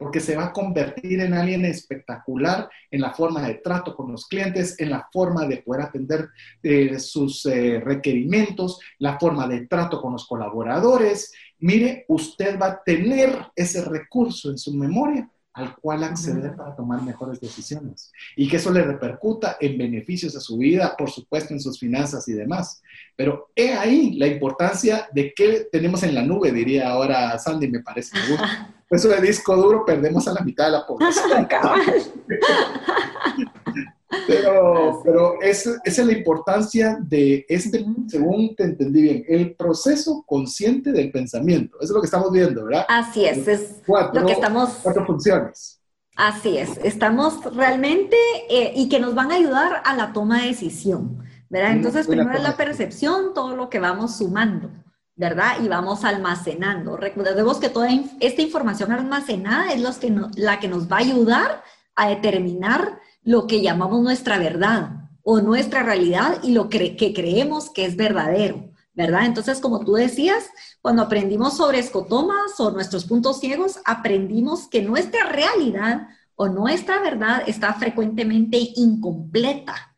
porque 0.00 0.18
se 0.18 0.34
va 0.34 0.46
a 0.46 0.52
convertir 0.54 1.20
en 1.20 1.34
alguien 1.34 1.66
espectacular 1.66 2.70
en 2.90 3.02
la 3.02 3.12
forma 3.12 3.46
de 3.46 3.56
trato 3.56 3.94
con 3.94 4.10
los 4.10 4.26
clientes, 4.26 4.80
en 4.80 4.88
la 4.88 5.06
forma 5.12 5.46
de 5.46 5.58
poder 5.58 5.82
atender 5.82 6.30
eh, 6.62 6.98
sus 6.98 7.44
eh, 7.44 7.82
requerimientos, 7.84 8.80
la 8.98 9.18
forma 9.18 9.46
de 9.46 9.66
trato 9.66 10.00
con 10.00 10.14
los 10.14 10.26
colaboradores. 10.26 11.34
Mire, 11.58 12.06
usted 12.08 12.58
va 12.58 12.66
a 12.68 12.82
tener 12.82 13.48
ese 13.54 13.84
recurso 13.84 14.50
en 14.50 14.56
su 14.56 14.72
memoria 14.72 15.30
al 15.52 15.76
cual 15.76 16.02
acceder 16.02 16.56
para 16.56 16.74
tomar 16.74 17.02
mejores 17.02 17.38
decisiones 17.38 18.10
y 18.36 18.48
que 18.48 18.56
eso 18.56 18.72
le 18.72 18.82
repercuta 18.82 19.58
en 19.60 19.76
beneficios 19.76 20.34
a 20.34 20.40
su 20.40 20.56
vida, 20.56 20.94
por 20.96 21.10
supuesto 21.10 21.52
en 21.52 21.60
sus 21.60 21.78
finanzas 21.78 22.26
y 22.26 22.32
demás. 22.32 22.80
Pero 23.16 23.50
he 23.54 23.74
ahí 23.74 24.12
la 24.12 24.28
importancia 24.28 25.10
de 25.12 25.34
qué 25.36 25.68
tenemos 25.70 26.02
en 26.04 26.14
la 26.14 26.22
nube, 26.22 26.52
diría 26.52 26.88
ahora 26.88 27.38
Sandy, 27.38 27.68
me 27.68 27.80
parece. 27.80 28.16
Eso 28.90 29.08
de 29.08 29.20
disco 29.20 29.56
duro 29.56 29.84
perdemos 29.84 30.26
a 30.26 30.32
la 30.32 30.40
mitad 30.40 30.66
de 30.66 30.72
la 30.72 30.86
población. 30.86 31.46
Pero, 34.26 35.00
pero 35.04 35.40
esa, 35.40 35.80
es 35.84 35.98
la 35.98 36.12
importancia 36.12 36.98
de 37.00 37.46
este, 37.48 37.84
según 38.08 38.56
te 38.56 38.64
entendí 38.64 39.02
bien, 39.02 39.24
el 39.28 39.54
proceso 39.54 40.24
consciente 40.26 40.90
del 40.90 41.12
pensamiento. 41.12 41.76
Eso 41.76 41.84
es 41.84 41.90
lo 41.90 42.00
que 42.00 42.06
estamos 42.06 42.32
viendo, 42.32 42.64
¿verdad? 42.64 42.86
Así 42.88 43.24
es, 43.24 43.46
es 43.46 43.80
cuatro, 43.86 44.20
lo 44.20 44.26
que 44.26 44.32
estamos... 44.32 44.70
Cuatro 44.82 45.06
funciones. 45.06 45.80
Así 46.16 46.58
es, 46.58 46.76
estamos 46.82 47.54
realmente 47.54 48.16
eh, 48.50 48.72
y 48.74 48.88
que 48.88 48.98
nos 48.98 49.14
van 49.14 49.30
a 49.30 49.36
ayudar 49.36 49.80
a 49.84 49.94
la 49.94 50.12
toma 50.12 50.42
de 50.42 50.48
decisión, 50.48 51.22
¿verdad? 51.48 51.72
Entonces, 51.72 52.08
primero 52.08 52.36
es 52.36 52.42
la 52.42 52.56
percepción, 52.56 53.32
todo 53.32 53.54
lo 53.54 53.70
que 53.70 53.78
vamos 53.78 54.18
sumando, 54.18 54.70
¿verdad? 55.16 55.62
Y 55.62 55.68
vamos 55.68 56.04
almacenando. 56.04 56.96
Recordemos 56.96 57.58
que 57.58 57.68
toda 57.68 57.88
esta 58.20 58.42
información 58.42 58.92
almacenada 58.92 59.72
es 59.72 59.80
los 59.80 59.98
que 59.98 60.14
la 60.36 60.60
que 60.60 60.68
nos 60.68 60.90
va 60.90 60.96
a 60.96 61.00
ayudar 61.00 61.62
a 61.94 62.08
determinar 62.08 63.00
lo 63.22 63.46
que 63.46 63.60
llamamos 63.60 64.00
nuestra 64.02 64.38
verdad 64.38 65.10
o 65.22 65.40
nuestra 65.40 65.82
realidad 65.82 66.38
y 66.42 66.52
lo 66.52 66.68
que, 66.68 66.96
creemos 67.14 67.70
que 67.70 67.84
es 67.84 67.96
verdadero, 67.96 68.72
¿verdad? 68.94 69.26
Entonces, 69.26 69.60
como 69.60 69.80
tú 69.84 69.94
decías, 69.94 70.48
cuando 70.80 71.02
aprendimos 71.02 71.56
sobre 71.56 71.78
escotomas 71.78 72.58
o 72.58 72.70
nuestros 72.70 73.04
puntos 73.04 73.40
ciegos, 73.40 73.80
aprendimos 73.84 74.68
que 74.68 74.82
nuestra 74.82 75.26
realidad 75.26 76.08
o 76.34 76.48
nuestra 76.48 77.00
verdad 77.00 77.42
está 77.46 77.74
frecuentemente 77.74 78.58
incompleta. 78.76 79.94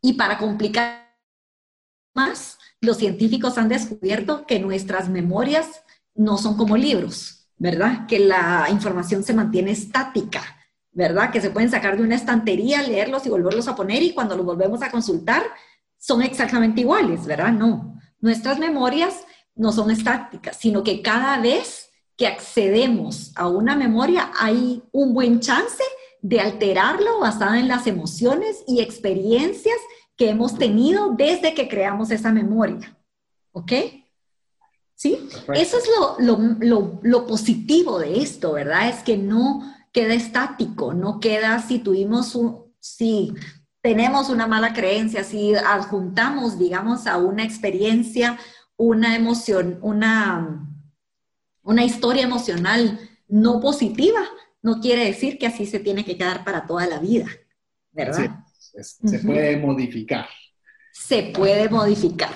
Y 0.00 0.14
para 0.14 0.38
complicar 0.38 1.16
más, 2.14 2.58
los 2.84 2.98
científicos 2.98 3.58
han 3.58 3.68
descubierto 3.68 4.46
que 4.46 4.60
nuestras 4.60 5.08
memorias 5.08 5.82
no 6.14 6.38
son 6.38 6.56
como 6.56 6.76
libros, 6.76 7.48
¿verdad? 7.58 8.06
Que 8.06 8.20
la 8.20 8.66
información 8.70 9.24
se 9.24 9.34
mantiene 9.34 9.72
estática 9.72 10.42
¿verdad? 10.94 11.30
Que 11.30 11.40
se 11.40 11.50
pueden 11.50 11.70
sacar 11.70 11.96
de 11.96 12.04
una 12.04 12.14
estantería, 12.14 12.82
leerlos 12.82 13.26
y 13.26 13.28
volverlos 13.28 13.68
a 13.68 13.74
poner 13.74 14.02
y 14.02 14.14
cuando 14.14 14.36
los 14.36 14.46
volvemos 14.46 14.80
a 14.82 14.90
consultar 14.90 15.42
son 15.98 16.22
exactamente 16.22 16.82
iguales, 16.82 17.26
¿verdad? 17.26 17.52
No, 17.52 17.98
nuestras 18.20 18.58
memorias 18.58 19.24
no 19.56 19.72
son 19.72 19.90
estáticas, 19.90 20.56
sino 20.56 20.82
que 20.84 21.02
cada 21.02 21.38
vez 21.38 21.90
que 22.16 22.28
accedemos 22.28 23.32
a 23.34 23.48
una 23.48 23.74
memoria 23.74 24.30
hay 24.38 24.82
un 24.92 25.14
buen 25.14 25.40
chance 25.40 25.82
de 26.22 26.40
alterarlo 26.40 27.18
basada 27.20 27.58
en 27.58 27.68
las 27.68 27.86
emociones 27.86 28.62
y 28.68 28.80
experiencias 28.80 29.76
que 30.16 30.30
hemos 30.30 30.56
tenido 30.56 31.10
desde 31.10 31.54
que 31.54 31.68
creamos 31.68 32.10
esa 32.10 32.32
memoria. 32.32 32.96
¿Ok? 33.52 33.72
¿Sí? 34.94 35.28
Eso 35.54 35.78
es 35.78 35.84
lo, 36.18 36.48
lo, 36.60 37.00
lo 37.02 37.26
positivo 37.26 37.98
de 37.98 38.20
esto, 38.20 38.52
¿verdad? 38.52 38.88
Es 38.88 39.02
que 39.02 39.16
no, 39.16 39.74
queda 39.94 40.12
estático, 40.12 40.92
no 40.92 41.20
queda 41.20 41.60
si 41.62 41.78
tuvimos 41.78 42.34
un, 42.34 42.64
si 42.80 43.32
tenemos 43.80 44.28
una 44.28 44.46
mala 44.48 44.72
creencia, 44.72 45.22
si 45.22 45.54
adjuntamos, 45.54 46.58
digamos, 46.58 47.06
a 47.06 47.16
una 47.16 47.44
experiencia, 47.44 48.36
una 48.76 49.14
emoción, 49.14 49.78
una, 49.82 50.68
una 51.62 51.84
historia 51.84 52.24
emocional 52.24 52.98
no 53.28 53.60
positiva, 53.60 54.20
no 54.62 54.80
quiere 54.80 55.04
decir 55.04 55.38
que 55.38 55.46
así 55.46 55.64
se 55.64 55.78
tiene 55.78 56.04
que 56.04 56.16
quedar 56.18 56.44
para 56.44 56.66
toda 56.66 56.86
la 56.86 56.98
vida, 56.98 57.26
¿verdad? 57.92 58.44
Se 58.82 59.18
puede 59.20 59.56
modificar. 59.56 60.26
Se 60.92 61.32
puede 61.34 61.68
modificar. 61.68 62.30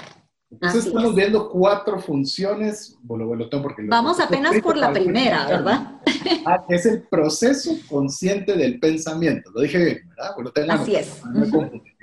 Entonces 0.51 0.87
estamos 0.87 1.15
viendo 1.15 1.51
cuatro 1.51 2.01
funciones. 2.01 2.97
porque 3.07 3.83
Vamos 3.87 4.19
apenas 4.19 4.61
por 4.63 4.77
la 4.77 4.93
primera, 4.93 5.47
¿verdad? 5.47 6.01
Ah, 6.47 6.65
es 6.69 6.87
el 6.87 7.03
proceso 7.03 7.73
consciente 7.89 8.57
del 8.57 8.81
pensamiento. 8.81 9.51
Lo 9.55 9.61
dije 9.61 9.79
bien, 9.79 10.09
¿verdad? 10.09 10.35
Así 10.71 10.95
es. 10.95 11.21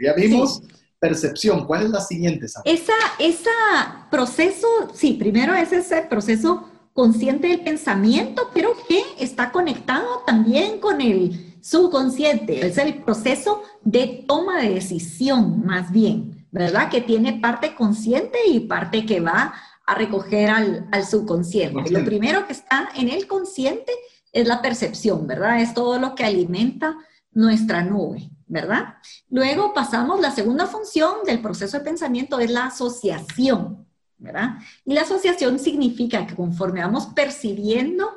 Ya 0.01 0.13
vimos 0.13 0.61
percepción. 0.99 1.65
¿Cuál 1.65 1.85
es 1.85 1.89
la 1.89 2.01
siguiente? 2.01 2.45
Esa, 2.45 2.93
esa 3.19 4.07
proceso, 4.11 4.67
sí, 4.93 5.13
primero 5.13 5.55
es 5.55 5.71
ese 5.71 6.03
proceso 6.03 6.69
consciente 6.93 7.47
del 7.47 7.61
pensamiento, 7.61 8.49
pero 8.53 8.69
que 8.87 9.03
está 9.19 9.51
conectado 9.51 10.23
también 10.25 10.79
con 10.79 11.01
el 11.01 11.44
subconsciente. 11.65 12.65
Es 12.65 12.77
el 12.77 13.03
proceso 13.03 13.63
de 13.83 14.25
toma 14.27 14.61
de 14.61 14.75
decisión, 14.75 15.65
más 15.65 15.91
bien. 15.91 16.35
¿verdad? 16.55 16.89
Que 16.89 17.01
tiene 17.01 17.33
parte 17.33 17.75
consciente 17.75 18.39
y 18.47 18.61
parte 18.61 19.05
que 19.05 19.19
va 19.19 19.53
a 19.85 19.93
recoger 19.93 20.49
al, 20.49 21.05
subconsciente. 21.05 21.91
Lo 21.91 22.05
primero 22.05 22.47
que 22.47 22.53
está 22.53 22.91
en 22.95 23.09
el 23.09 23.27
consciente 23.27 23.91
es 24.31 24.47
la 24.47 24.61
percepción, 24.61 25.27
¿verdad? 25.27 25.59
Es 25.59 25.73
todo 25.73 25.99
lo 25.99 26.15
que 26.15 26.23
alimenta 26.23 26.97
nuestra 27.33 27.83
nube, 27.83 28.29
¿verdad? 28.47 28.95
Luego 29.29 29.73
pasamos, 29.73 30.21
la 30.21 30.31
segunda 30.31 30.65
función 30.65 31.25
del 31.25 31.41
proceso 31.41 31.77
de 31.77 31.83
pensamiento 31.83 32.39
es 32.39 32.49
la 32.49 32.67
asociación, 32.67 33.85
¿verdad? 34.17 34.51
Y 34.85 34.93
la 34.93 35.01
asociación 35.01 35.59
significa 35.59 36.25
que 36.25 36.35
conforme 36.35 36.79
vamos 36.79 37.07
percibiendo 37.07 38.11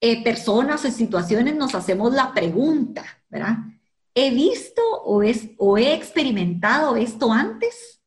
eh, 0.00 0.22
personas 0.22 0.84
o 0.84 0.90
situaciones, 0.90 1.56
nos 1.56 1.74
hacemos 1.74 2.12
la 2.12 2.32
pregunta, 2.32 3.04
¿verdad? 3.28 3.58
he 4.16 4.30
visto 4.30 4.82
o, 5.04 5.22
es, 5.22 5.50
o 5.58 5.76
he 5.76 5.92
experimentado 5.92 6.96
esto 6.96 7.30
antes, 7.30 8.00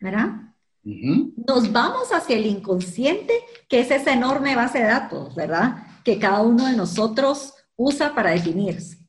¿verdad? 0.00 0.30
Nos 0.82 1.70
vamos 1.70 2.10
hacia 2.12 2.36
el 2.36 2.46
inconsciente, 2.46 3.34
que 3.68 3.80
es 3.80 3.90
esa 3.90 4.14
enorme 4.14 4.56
base 4.56 4.78
de 4.78 4.84
datos, 4.84 5.34
¿verdad? 5.34 5.86
Que 6.02 6.18
cada 6.18 6.40
uno 6.40 6.64
de 6.64 6.74
nosotros 6.74 7.52
usa 7.76 8.14
para 8.14 8.30
definirse. 8.30 9.06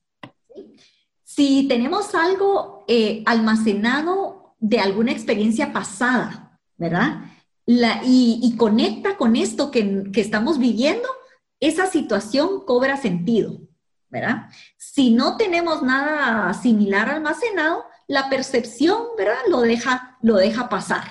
Si 1.24 1.70
tenemos 1.70 2.14
algo 2.14 2.84
eh, 2.90 3.24
almacenado 3.26 4.58
de 4.60 4.82
alguna 4.82 5.14
experiencia 5.14 5.72
pasada, 5.72 6.60
¿verdad? 6.78 7.22
y, 8.04 8.56
conecta 8.58 9.16
con 9.16 9.38
esto 9.38 9.72
que, 9.72 10.12
que 10.12 10.20
estamos 10.20 10.60
viviendo, 10.60 11.08
esa 11.62 11.86
situación 11.86 12.66
cobra 12.66 12.98
sentido, 12.98 13.62
¿verdad? 14.10 14.50
Si 14.78 15.12
no 15.12 15.38
tenemos 15.38 15.82
nada 15.84 16.54
similar 16.54 17.10
almacenado, 17.10 17.86
la 18.08 18.30
percepción, 18.30 19.04
¿verdad? 19.18 19.38
Lo 19.48 19.62
deja, 19.62 20.18
lo 20.22 20.36
deja 20.36 20.68
pasar, 20.68 21.04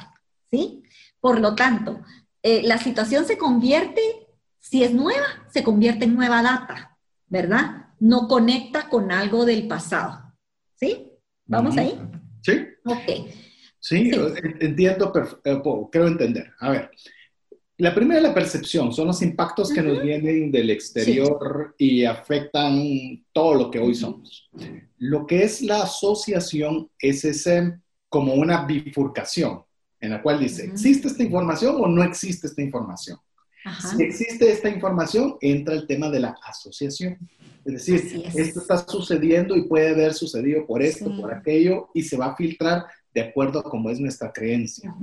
¿sí? 0.50 0.82
Por 1.20 1.40
lo 1.40 1.54
tanto, 1.54 2.02
eh, 2.42 2.62
la 2.64 2.76
situación 2.78 3.24
se 3.24 3.38
convierte, 3.38 4.02
si 4.58 4.84
es 4.84 4.92
nueva, 4.92 5.26
se 5.50 5.62
convierte 5.62 6.04
en 6.04 6.14
nueva 6.14 6.42
data, 6.42 6.98
¿verdad? 7.28 7.86
No 8.00 8.28
conecta 8.28 8.88
con 8.88 9.12
algo 9.12 9.46
del 9.46 9.68
pasado, 9.68 10.34
¿sí? 10.74 11.12
¿Vamos 11.46 11.76
ahí? 11.76 11.98
Sí. 12.42 12.66
Ok. 12.84 13.30
Sí, 13.78 14.10
entiendo, 14.60 15.12
eh, 15.44 15.62
creo 15.90 16.06
entender. 16.06 16.52
A 16.58 16.70
ver, 16.70 16.90
la 17.80 17.94
primera 17.94 18.20
es 18.20 18.26
la 18.26 18.34
percepción, 18.34 18.92
son 18.92 19.06
los 19.06 19.22
impactos 19.22 19.72
que 19.72 19.82
nos 19.82 20.02
vienen 20.02 20.52
del 20.52 20.68
exterior 20.68 21.74
y 21.78 22.04
afectan 22.04 23.24
todo 23.32 23.54
lo 23.54 23.70
que 23.70 23.78
hoy 23.78 23.94
somos. 23.94 24.50
Lo 24.98 25.26
que 25.26 25.44
es 25.44 25.62
la 25.62 25.82
asociación 25.84 26.90
es 26.98 27.24
ese 27.24 27.78
como 28.10 28.34
una 28.34 28.66
bifurcación 28.66 29.62
en 29.98 30.10
la 30.10 30.22
cual 30.22 30.40
dice, 30.40 30.66
¿existe 30.66 31.08
esta 31.08 31.22
información 31.22 31.76
o 31.78 31.86
no 31.86 32.02
existe 32.02 32.46
esta 32.46 32.60
información? 32.60 33.18
Si 33.90 34.02
existe 34.02 34.50
esta 34.50 34.68
información, 34.68 35.36
entra 35.40 35.74
el 35.74 35.86
tema 35.86 36.10
de 36.10 36.20
la 36.20 36.36
asociación. 36.46 37.18
Es 37.64 37.72
decir, 37.72 38.24
esto 38.34 38.60
está 38.60 38.78
sucediendo 38.78 39.56
y 39.56 39.68
puede 39.68 39.90
haber 39.90 40.14
sucedido 40.14 40.66
por 40.66 40.82
esto, 40.82 41.14
por 41.16 41.32
aquello, 41.32 41.88
y 41.94 42.02
se 42.02 42.16
va 42.16 42.26
a 42.26 42.36
filtrar 42.36 42.86
de 43.14 43.22
acuerdo 43.22 43.58
a 43.58 43.62
cómo 43.62 43.90
es 43.90 43.98
nuestra 44.00 44.32
creencia. 44.32 44.94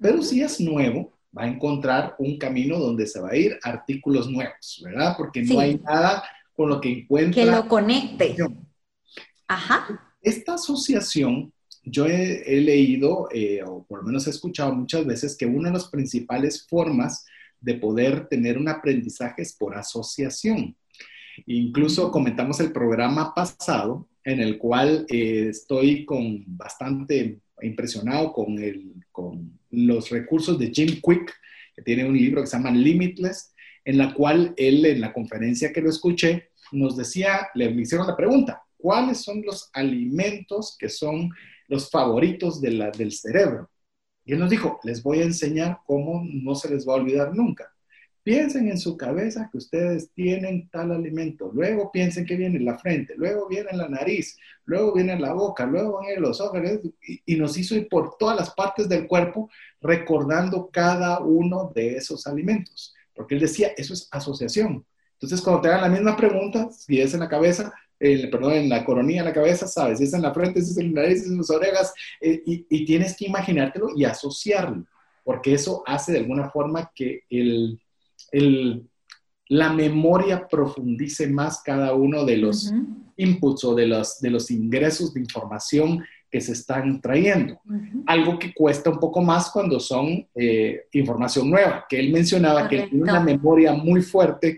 Pero 0.00 0.22
si 0.22 0.42
es 0.42 0.60
nuevo, 0.60 1.12
va 1.36 1.44
a 1.44 1.48
encontrar 1.48 2.16
un 2.18 2.38
camino 2.38 2.78
donde 2.78 3.06
se 3.06 3.20
va 3.20 3.30
a 3.30 3.36
ir 3.36 3.58
artículos 3.62 4.28
nuevos, 4.28 4.80
¿verdad? 4.84 5.14
Porque 5.16 5.42
no 5.42 5.60
hay 5.60 5.78
nada 5.78 6.22
con 6.54 6.68
lo 6.68 6.80
que 6.80 6.90
encuentre. 6.90 7.44
Que 7.44 7.50
lo 7.50 7.66
conecte. 7.68 8.36
Ajá. 9.46 10.14
Esta 10.22 10.54
asociación, 10.54 11.52
yo 11.82 12.06
he, 12.06 12.60
leído, 12.60 13.28
eh, 13.32 13.62
o 13.64 13.84
por 13.84 14.00
lo 14.00 14.06
menos 14.06 14.26
he 14.26 14.30
escuchado 14.30 14.74
muchas 14.74 15.06
veces, 15.06 15.36
que 15.36 15.46
una 15.46 15.68
de 15.68 15.74
las 15.74 15.88
principales 15.88 16.66
formas 16.68 17.24
de 17.60 17.74
poder 17.74 18.26
tener 18.28 18.58
un 18.58 18.68
aprendizaje 18.68 19.42
es 19.42 19.54
por 19.54 19.76
asociación. 19.76 20.76
Incluso 21.46 22.10
comentamos 22.10 22.60
el 22.60 22.72
programa 22.72 23.34
pasado 23.34 24.08
en 24.24 24.40
el 24.40 24.58
cual 24.58 25.06
eh, 25.08 25.48
estoy 25.50 26.04
con 26.04 26.44
bastante 26.46 27.40
impresionado 27.62 28.32
con, 28.32 28.58
el, 28.58 28.94
con 29.12 29.58
los 29.70 30.10
recursos 30.10 30.58
de 30.58 30.70
Jim 30.70 31.00
Quick, 31.02 31.32
que 31.74 31.82
tiene 31.82 32.04
un 32.04 32.16
libro 32.16 32.40
que 32.40 32.46
se 32.46 32.56
llama 32.56 32.70
Limitless, 32.70 33.54
en 33.84 33.98
la 33.98 34.14
cual 34.14 34.54
él, 34.56 34.84
en 34.84 35.00
la 35.00 35.12
conferencia 35.12 35.72
que 35.72 35.80
lo 35.80 35.90
escuché, 35.90 36.50
nos 36.72 36.96
decía, 36.96 37.48
le 37.54 37.70
hicieron 37.70 38.06
la 38.06 38.16
pregunta, 38.16 38.62
¿cuáles 38.76 39.18
son 39.18 39.42
los 39.42 39.70
alimentos 39.72 40.76
que 40.78 40.88
son 40.88 41.30
los 41.68 41.90
favoritos 41.90 42.60
de 42.60 42.90
del 42.96 43.12
cerebro? 43.12 43.70
Y 44.24 44.32
él 44.32 44.38
nos 44.38 44.50
dijo, 44.50 44.78
les 44.84 45.02
voy 45.02 45.20
a 45.20 45.24
enseñar 45.24 45.78
cómo 45.86 46.22
no 46.24 46.54
se 46.54 46.70
les 46.70 46.86
va 46.86 46.92
a 46.92 46.96
olvidar 46.96 47.34
nunca. 47.34 47.72
Piensen 48.22 48.68
en 48.68 48.78
su 48.78 48.98
cabeza 48.98 49.48
que 49.50 49.56
ustedes 49.56 50.10
tienen 50.12 50.68
tal 50.68 50.92
alimento, 50.92 51.50
luego 51.54 51.90
piensen 51.90 52.26
que 52.26 52.36
viene 52.36 52.58
en 52.58 52.66
la 52.66 52.78
frente, 52.78 53.14
luego 53.16 53.48
viene 53.48 53.70
en 53.70 53.78
la 53.78 53.88
nariz, 53.88 54.36
luego 54.66 54.92
viene 54.92 55.14
en 55.14 55.22
la 55.22 55.32
boca, 55.32 55.64
luego 55.64 56.00
viene 56.00 56.16
en 56.16 56.22
los 56.22 56.38
ojos, 56.38 56.60
y, 57.24 57.36
nos 57.36 57.56
hizo 57.56 57.74
ir 57.74 57.88
por 57.88 58.18
todas 58.18 58.36
las 58.36 58.50
partes 58.50 58.90
del 58.90 59.06
cuerpo 59.06 59.50
recordando 59.80 60.68
cada 60.70 61.20
uno 61.20 61.72
de 61.74 61.96
esos 61.96 62.26
alimentos, 62.26 62.94
porque 63.14 63.36
él 63.36 63.40
decía, 63.40 63.68
eso 63.74 63.94
es 63.94 64.06
asociación. 64.10 64.84
Entonces, 65.14 65.40
cuando 65.40 65.62
te 65.62 65.68
hagan 65.68 65.82
la 65.82 65.88
misma 65.88 66.14
pregunta, 66.14 66.70
si 66.72 67.00
es 67.00 67.14
en 67.14 67.20
la 67.20 67.28
cabeza, 67.28 67.72
perdón, 67.98 68.52
en 68.52 68.68
la 68.68 68.84
coronilla, 68.84 69.20
en 69.20 69.26
la 69.26 69.32
cabeza, 69.32 69.66
sabes, 69.66 69.98
si 69.98 70.04
es 70.04 70.12
en 70.12 70.22
la 70.22 70.34
frente, 70.34 70.60
si 70.60 70.72
es 70.72 70.78
en 70.78 70.94
la 70.94 71.02
nariz, 71.02 71.20
si 71.20 71.24
es 71.24 71.30
en 71.32 71.38
las 71.38 71.50
orejas, 71.50 71.94
eh, 72.20 72.42
y, 72.44 72.66
y 72.68 72.84
tienes 72.84 73.16
que 73.16 73.26
imaginártelo 73.26 73.88
y 73.96 74.04
asociarlo, 74.04 74.84
porque 75.24 75.54
eso 75.54 75.82
hace 75.86 76.12
de 76.12 76.18
alguna 76.18 76.50
forma 76.50 76.90
que 76.94 77.24
el 77.30 77.80
la 78.32 79.72
memoria 79.72 80.46
profundice 80.46 81.28
más 81.28 81.62
cada 81.62 81.94
uno 81.94 82.24
de 82.24 82.36
los 82.36 82.72
inputs 83.16 83.64
o 83.64 83.74
de 83.74 83.86
los, 83.86 84.20
de 84.20 84.30
los 84.30 84.50
ingresos 84.50 85.12
de 85.12 85.20
información 85.20 86.04
que 86.30 86.40
se 86.40 86.52
están 86.52 87.00
trayendo. 87.00 87.60
Algo 88.06 88.38
que 88.38 88.54
cuesta 88.54 88.90
un 88.90 89.00
poco 89.00 89.20
más 89.20 89.50
cuando 89.50 89.80
son 89.80 90.26
eh, 90.34 90.84
información 90.92 91.50
nueva, 91.50 91.84
que 91.88 91.98
él 91.98 92.12
mencionaba 92.12 92.68
que 92.68 92.82
tiene 92.82 93.02
una 93.02 93.20
memoria 93.20 93.72
muy 93.72 94.02
fuerte 94.02 94.56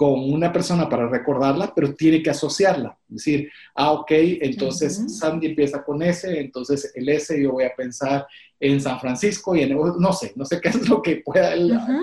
con 0.00 0.32
una 0.32 0.50
persona 0.50 0.88
para 0.88 1.06
recordarla, 1.06 1.74
pero 1.76 1.92
tiene 1.94 2.22
que 2.22 2.30
asociarla. 2.30 2.96
Es 3.10 3.16
decir, 3.16 3.50
ah, 3.74 3.92
ok, 3.92 4.10
entonces 4.40 5.18
Sandy 5.18 5.48
empieza 5.48 5.84
con 5.84 6.00
S, 6.02 6.40
entonces 6.40 6.90
el 6.94 7.06
S 7.10 7.38
yo 7.38 7.52
voy 7.52 7.64
a 7.64 7.74
pensar 7.76 8.26
en 8.58 8.80
San 8.80 8.98
Francisco 8.98 9.54
y 9.54 9.60
en, 9.60 9.76
no 9.76 10.12
sé, 10.14 10.32
no 10.36 10.46
sé 10.46 10.58
qué 10.58 10.68
es 10.70 10.88
lo 10.88 11.02
que 11.02 11.16
pueda 11.16 11.52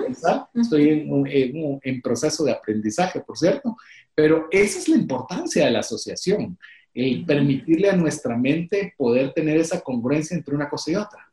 pensar. 0.04 0.46
Estoy 0.54 0.90
en, 0.90 1.80
en, 1.82 2.00
proceso 2.00 2.44
de 2.44 2.52
aprendizaje, 2.52 3.18
por 3.18 3.36
cierto, 3.36 3.76
pero 4.14 4.46
esa 4.52 4.78
es 4.78 4.88
la 4.88 4.94
importancia 4.94 5.64
de 5.64 5.72
la 5.72 5.80
asociación, 5.80 6.56
el 6.94 7.26
permitirle 7.26 7.90
a 7.90 7.96
nuestra 7.96 8.36
mente 8.36 8.94
poder 8.96 9.32
tener 9.32 9.56
esa 9.56 9.80
congruencia 9.80 10.36
entre 10.36 10.54
una 10.54 10.68
cosa 10.68 10.92
y 10.92 10.94
otra. 10.94 11.27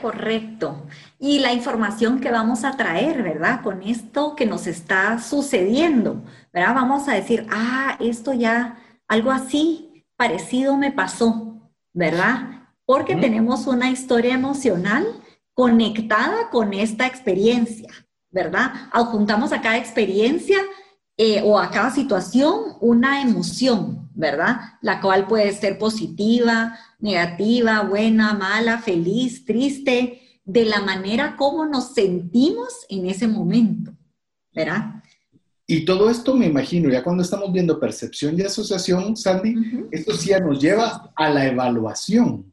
Correcto. 0.00 0.86
Y 1.18 1.40
la 1.40 1.52
información 1.52 2.20
que 2.20 2.30
vamos 2.30 2.64
a 2.64 2.76
traer, 2.76 3.22
¿verdad? 3.22 3.62
Con 3.62 3.82
esto 3.82 4.36
que 4.36 4.46
nos 4.46 4.66
está 4.66 5.18
sucediendo, 5.18 6.22
¿verdad? 6.52 6.74
Vamos 6.74 7.08
a 7.08 7.14
decir, 7.14 7.46
ah, 7.50 7.96
esto 8.00 8.32
ya, 8.32 8.78
algo 9.08 9.30
así 9.30 10.04
parecido 10.16 10.76
me 10.76 10.92
pasó, 10.92 11.70
¿verdad? 11.92 12.68
Porque 12.86 13.16
tenemos 13.16 13.66
una 13.66 13.90
historia 13.90 14.34
emocional 14.34 15.06
conectada 15.54 16.50
con 16.50 16.74
esta 16.74 17.06
experiencia, 17.06 17.88
¿verdad? 18.30 18.88
Adjuntamos 18.92 19.52
a 19.52 19.62
cada 19.62 19.78
experiencia 19.78 20.58
eh, 21.16 21.42
o 21.44 21.58
a 21.58 21.70
cada 21.70 21.90
situación 21.90 22.76
una 22.80 23.22
emoción, 23.22 24.10
¿verdad? 24.14 24.60
La 24.82 25.00
cual 25.00 25.26
puede 25.26 25.52
ser 25.52 25.78
positiva, 25.78 26.78
negativa, 26.98 27.82
buena, 27.82 28.34
mala, 28.34 28.78
feliz, 28.78 29.44
triste, 29.44 30.20
de 30.44 30.64
la 30.64 30.80
manera 30.80 31.36
como 31.36 31.66
nos 31.66 31.94
sentimos 31.94 32.84
en 32.88 33.06
ese 33.06 33.28
momento, 33.28 33.92
¿verdad? 34.52 35.02
Y 35.66 35.84
todo 35.84 36.10
esto 36.10 36.34
me 36.34 36.46
imagino, 36.46 36.90
ya 36.90 37.02
cuando 37.02 37.22
estamos 37.22 37.50
viendo 37.50 37.80
percepción 37.80 38.38
y 38.38 38.42
asociación, 38.42 39.16
Sandy, 39.16 39.88
esto 39.90 40.14
sí 40.14 40.28
ya 40.30 40.40
nos 40.40 40.60
lleva 40.60 41.10
a 41.16 41.30
la 41.30 41.46
evaluación. 41.46 42.52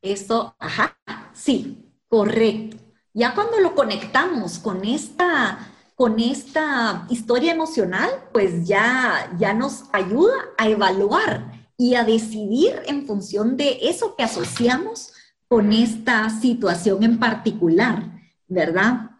Eso, 0.00 0.54
ajá, 0.58 0.96
sí, 1.34 1.84
correcto. 2.08 2.78
Ya 3.12 3.34
cuando 3.34 3.58
lo 3.60 3.74
conectamos 3.74 4.58
con 4.58 4.84
esta 4.84 5.58
con 5.96 6.20
esta 6.20 7.06
historia 7.08 7.52
emocional, 7.52 8.10
pues 8.32 8.68
ya, 8.68 9.34
ya 9.38 9.54
nos 9.54 9.84
ayuda 9.92 10.34
a 10.58 10.68
evaluar 10.68 11.50
y 11.78 11.94
a 11.94 12.04
decidir 12.04 12.82
en 12.86 13.06
función 13.06 13.56
de 13.56 13.78
eso 13.82 14.14
que 14.14 14.22
asociamos 14.22 15.14
con 15.48 15.72
esta 15.72 16.28
situación 16.28 17.02
en 17.02 17.18
particular, 17.18 18.12
¿verdad? 18.46 19.10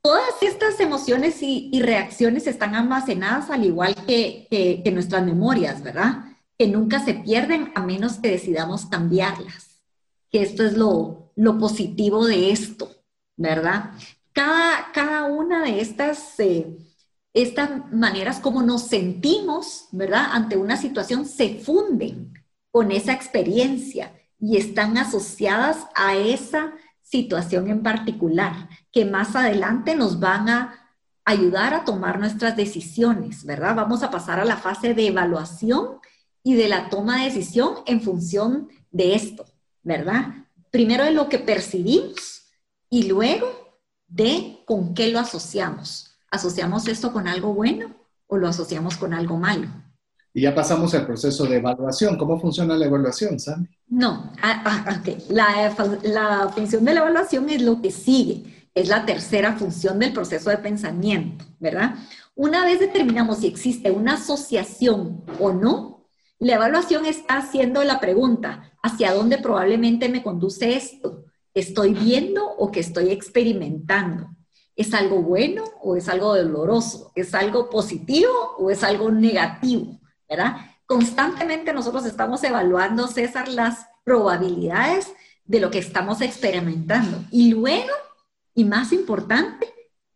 Todas 0.00 0.42
estas 0.42 0.80
emociones 0.80 1.42
y, 1.42 1.78
reacciones 1.82 2.46
están 2.46 2.74
almacenadas 2.74 3.50
al 3.50 3.66
igual 3.66 3.94
que, 4.06 4.82
nuestras 4.94 5.26
memorias, 5.26 5.82
¿verdad? 5.82 6.24
Que 6.56 6.68
nunca 6.68 7.04
se 7.04 7.14
pierden 7.14 7.70
a 7.74 7.82
menos 7.82 8.14
que 8.14 8.30
decidamos 8.30 8.86
cambiarlas. 8.86 9.82
Que 10.30 10.40
esto 10.40 10.64
es 10.64 10.74
lo, 10.74 11.32
lo 11.36 11.58
positivo 11.58 12.24
de 12.26 12.50
esto, 12.50 12.90
¿verdad? 13.36 13.92
Cada, 14.92 15.24
una 15.24 15.64
de 15.64 15.80
estas, 15.80 16.38
eh, 16.38 16.78
estas 17.34 17.92
maneras 17.92 18.38
como 18.40 18.62
nos 18.62 18.82
sentimos, 18.82 19.88
¿verdad? 19.92 20.28
Ante 20.32 20.56
una 20.56 20.76
situación 20.76 21.26
se 21.26 21.58
funden 21.58 22.34
con 22.70 22.92
esa 22.92 23.12
experiencia 23.12 24.14
y 24.38 24.56
están 24.56 24.96
asociadas 24.96 25.86
a 25.94 26.14
esa 26.14 26.72
situación 27.02 27.68
en 27.68 27.82
particular, 27.82 28.68
que 28.92 29.04
más 29.04 29.34
adelante 29.34 29.96
nos 29.96 30.20
van 30.20 30.48
a 30.48 30.94
ayudar 31.24 31.74
a 31.74 31.84
tomar 31.84 32.20
nuestras 32.20 32.56
decisiones, 32.56 33.44
¿verdad? 33.44 33.74
Vamos 33.74 34.02
a 34.02 34.10
pasar 34.10 34.38
a 34.38 34.44
la 34.44 34.56
fase 34.56 34.94
de 34.94 35.08
evaluación 35.08 35.98
y 36.42 36.54
de 36.54 36.68
la 36.68 36.88
toma 36.88 37.18
de 37.18 37.24
decisión 37.24 37.76
en 37.86 38.00
función 38.00 38.68
de 38.90 39.14
esto, 39.14 39.44
¿verdad? 39.82 40.46
Primero 40.70 41.04
de 41.04 41.10
lo 41.10 41.28
que 41.28 41.38
percibimos 41.38 42.44
y 42.88 43.08
luego 43.08 43.57
de 44.08 44.58
con 44.66 44.94
qué 44.94 45.12
lo 45.12 45.20
asociamos. 45.20 46.16
¿Asociamos 46.30 46.88
esto 46.88 47.12
con 47.12 47.28
algo 47.28 47.54
bueno 47.54 47.94
o 48.28 48.36
lo 48.36 48.46
asociamos 48.46 48.96
con 48.96 49.12
algo 49.12 49.36
malo. 49.36 49.66
Y 50.32 50.42
ya 50.42 50.54
pasamos 50.54 50.94
al 50.94 51.06
proceso 51.06 51.44
de 51.46 51.56
evaluación. 51.56 52.16
¿Cómo 52.16 52.38
funciona 52.38 52.76
la 52.76 52.86
evaluación, 52.86 53.40
Sandy? 53.40 53.68
No, 53.88 54.32
ah, 54.42 54.62
ah, 54.64 55.02
la, 55.30 55.74
la 56.02 56.48
función 56.54 56.84
de 56.84 56.94
la 56.94 57.00
evaluación 57.00 57.48
es 57.48 57.62
lo 57.62 57.80
que 57.80 57.90
sigue, 57.90 58.70
es 58.74 58.88
la 58.88 59.04
tercera 59.04 59.56
función 59.56 59.98
del 59.98 60.12
proceso 60.12 60.50
de 60.50 60.58
pensamiento, 60.58 61.44
¿verdad? 61.58 61.94
Una 62.36 62.64
vez 62.64 62.78
determinamos 62.78 63.38
si 63.38 63.48
existe 63.48 63.90
una 63.90 64.14
asociación 64.14 65.24
o 65.40 65.52
no, 65.52 66.06
la 66.38 66.54
evaluación 66.54 67.06
está 67.06 67.38
haciendo 67.38 67.82
la 67.82 67.98
pregunta, 67.98 68.70
¿hacia 68.82 69.14
dónde 69.14 69.38
probablemente 69.38 70.08
me 70.08 70.22
conduce 70.22 70.76
esto? 70.76 71.24
¿Estoy 71.54 71.94
viendo 71.94 72.46
o 72.46 72.70
que 72.70 72.80
estoy 72.80 73.10
experimentando? 73.10 74.28
¿Es 74.76 74.94
algo 74.94 75.22
bueno 75.22 75.64
o 75.82 75.96
es 75.96 76.08
algo 76.08 76.36
doloroso? 76.36 77.10
¿Es 77.14 77.34
algo 77.34 77.68
positivo 77.68 78.30
o 78.58 78.70
es 78.70 78.84
algo 78.84 79.10
negativo? 79.10 80.00
¿Verdad? 80.28 80.56
Constantemente 80.86 81.72
nosotros 81.72 82.06
estamos 82.06 82.42
evaluando, 82.44 83.08
César, 83.08 83.48
las 83.48 83.86
probabilidades 84.04 85.12
de 85.44 85.60
lo 85.60 85.70
que 85.70 85.78
estamos 85.78 86.20
experimentando. 86.20 87.24
Y 87.30 87.50
luego, 87.50 87.92
y 88.54 88.64
más 88.64 88.92
importante, 88.92 89.66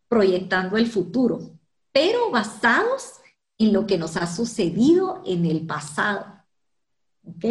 proyectando 0.07 0.77
el 0.77 0.87
futuro, 0.87 1.59
pero 1.91 2.31
basados 2.31 3.19
en 3.57 3.73
lo 3.73 3.85
que 3.85 3.97
nos 3.97 4.15
ha 4.17 4.27
sucedido 4.27 5.21
en 5.25 5.45
el 5.45 5.65
pasado. 5.65 6.25
¿Ok? 7.25 7.45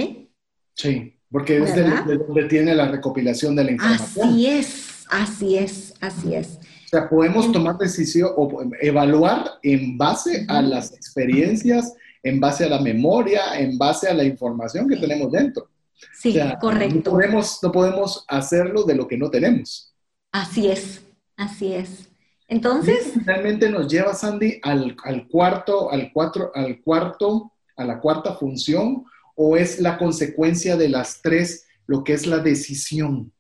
Sí, 0.75 1.21
porque 1.33 1.59
es 1.59 1.75
de, 1.75 2.19
donde 2.19 2.45
tiene 2.45 2.75
la 2.75 2.89
recopilación 2.89 3.57
de 3.57 3.65
la 3.65 3.73
información. 3.73 4.29
Así 4.29 4.47
es, 4.47 5.05
así 5.09 5.57
es, 5.57 5.95
así 6.01 6.35
es. 6.35 6.59
O 6.59 6.89
sea, 6.89 7.09
podemos 7.09 7.51
tomar 7.51 7.79
decisión 7.79 8.31
o 8.37 8.63
evaluar 8.81 9.53
en 9.63 9.97
base 9.97 10.45
a 10.49 10.61
las 10.61 10.93
experiencias, 10.93 11.95
en 12.23 12.39
base 12.39 12.65
a 12.65 12.69
la 12.69 12.81
memoria, 12.81 13.59
en 13.59 13.79
base 13.79 14.09
a 14.09 14.15
la 14.15 14.25
información 14.25 14.87
que 14.87 14.97
tenemos 14.97 15.33
dentro. 15.33 15.69
Sí, 16.15 16.39
correcto. 16.61 16.97
No 16.97 17.03
podemos, 17.03 17.59
no 17.63 17.73
podemos 17.73 18.25
hacerlo 18.29 18.85
de 18.85 18.95
lo 18.95 19.09
que 19.09 19.17
no 19.17 19.31
tenemos. 19.31 19.95
Así 20.33 20.69
es, 20.69 21.03
así 21.37 21.73
es. 21.73 22.09
Entonces. 22.49 23.13
Finalmente 23.15 23.71
nos 23.71 23.91
lleva, 23.91 24.13
Sandy, 24.15 24.61
al, 24.63 24.97
cuarto, 25.29 25.91
al 25.91 26.13
cuatro, 26.13 26.53
al 26.55 26.83
cuarto, 26.83 27.53
a 27.77 27.85
la 27.85 27.99
cuarta 28.01 28.35
función, 28.35 29.05
o 29.35 29.57
es 29.57 29.81
la 29.81 29.99
consecuencia 29.99 30.77
de 30.77 30.89
las 30.89 31.21
tres, 31.23 31.67
lo 31.87 32.05
que 32.05 32.13
es 32.13 32.27
la 32.27 32.39
decisión. 32.39 33.33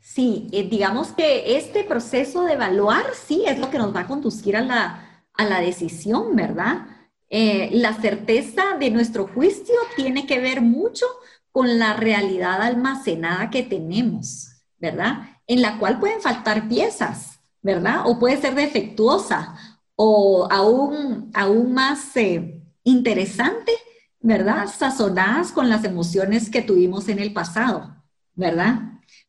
Sí, 0.00 0.48
eh, 0.52 0.68
digamos 0.68 1.08
que 1.08 1.56
este 1.56 1.84
proceso 1.84 2.44
de 2.44 2.54
evaluar, 2.54 3.04
sí, 3.14 3.44
es 3.46 3.58
lo 3.58 3.70
que 3.70 3.78
nos 3.78 3.94
va 3.94 4.00
a 4.00 4.06
conducir 4.06 4.56
a 4.56 4.62
la, 4.62 5.24
a 5.34 5.44
la 5.44 5.60
decisión, 5.60 6.34
¿verdad? 6.34 6.86
Eh, 7.28 7.70
la 7.72 7.94
certeza 7.94 8.76
de 8.78 8.90
nuestro 8.90 9.28
juicio 9.28 9.74
tiene 9.94 10.26
que 10.26 10.40
ver 10.40 10.62
mucho 10.62 11.06
con 11.52 11.78
la 11.78 11.94
realidad 11.94 12.60
almacenada 12.62 13.50
que 13.50 13.62
tenemos, 13.62 14.48
¿verdad? 14.78 15.38
En 15.46 15.62
la 15.62 15.78
cual 15.78 16.00
pueden 16.00 16.20
faltar 16.20 16.68
piezas. 16.68 17.40
¿verdad? 17.62 18.02
O 18.06 18.18
puede 18.18 18.40
ser 18.40 18.54
defectuosa 18.54 19.54
o 19.96 20.48
aún, 20.50 21.30
aún 21.34 21.74
más 21.74 22.16
eh, 22.16 22.62
interesante, 22.84 23.72
¿verdad? 24.20 24.66
Sazonadas 24.66 25.52
con 25.52 25.68
las 25.68 25.84
emociones 25.84 26.50
que 26.50 26.62
tuvimos 26.62 27.08
en 27.08 27.18
el 27.18 27.32
pasado, 27.32 27.96
¿verdad? 28.34 28.80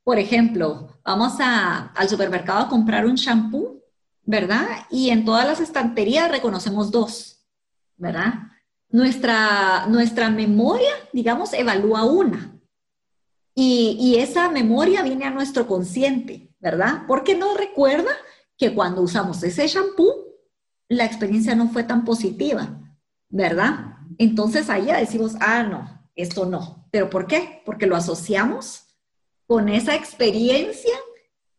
Por 0.03 0.19
ejemplo, 0.19 0.99
vamos 1.03 1.33
al 1.39 2.09
supermercado 2.09 2.59
a 2.59 2.69
comprar 2.69 3.05
un 3.05 3.15
shampoo, 3.15 3.81
¿verdad? 4.23 4.67
Y 4.89 5.09
en 5.09 5.25
todas 5.25 5.45
las 5.45 5.59
estanterías 5.59 6.29
reconocemos 6.29 6.91
dos, 6.91 7.45
¿verdad? 7.97 8.33
Nuestra, 8.89 9.85
nuestra 9.87 10.29
memoria, 10.29 10.91
digamos, 11.13 11.53
evalúa 11.53 12.03
una. 12.03 12.59
Y, 13.55 13.97
y 13.99 14.15
esa 14.17 14.49
memoria 14.49 15.03
viene 15.03 15.25
a 15.25 15.29
nuestro 15.29 15.67
consciente, 15.67 16.53
¿verdad? 16.59 17.03
Porque 17.07 17.35
no 17.35 17.55
recuerda 17.55 18.11
que 18.57 18.73
cuando 18.73 19.01
usamos 19.01 19.41
ese 19.43 19.67
shampoo, 19.67 20.31
la 20.89 21.05
experiencia 21.05 21.55
no 21.55 21.69
fue 21.69 21.83
tan 21.83 22.03
positiva, 22.03 22.81
¿verdad? 23.29 23.97
Entonces 24.17 24.69
ahí 24.69 24.85
ya 24.87 24.99
decimos, 24.99 25.35
ah, 25.39 25.63
no, 25.63 26.01
esto 26.15 26.45
no. 26.45 26.87
¿Pero 26.91 27.09
por 27.09 27.27
qué? 27.27 27.61
Porque 27.65 27.87
lo 27.87 27.95
asociamos 27.95 28.83
con 29.45 29.69
esa 29.69 29.95
experiencia 29.95 30.93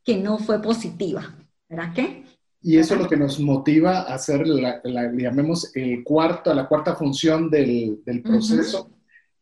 que 0.05 0.17
no 0.17 0.39
fue 0.39 0.61
positiva, 0.61 1.35
¿verdad 1.69 1.93
qué? 1.95 2.25
Y 2.61 2.79
eso 2.79 2.95
es 2.95 3.01
lo 3.01 3.09
que 3.09 3.17
nos 3.17 3.41
motiva 3.41 4.03
a 4.03 4.15
hacer, 4.15 4.47
la, 4.47 4.81
llamemos, 4.85 5.75
el 5.75 6.05
cuarto, 6.05 6.55
la 6.55 6.69
cuarta 6.69 6.95
función 6.95 7.51
del, 7.51 8.01
proceso, 8.23 8.91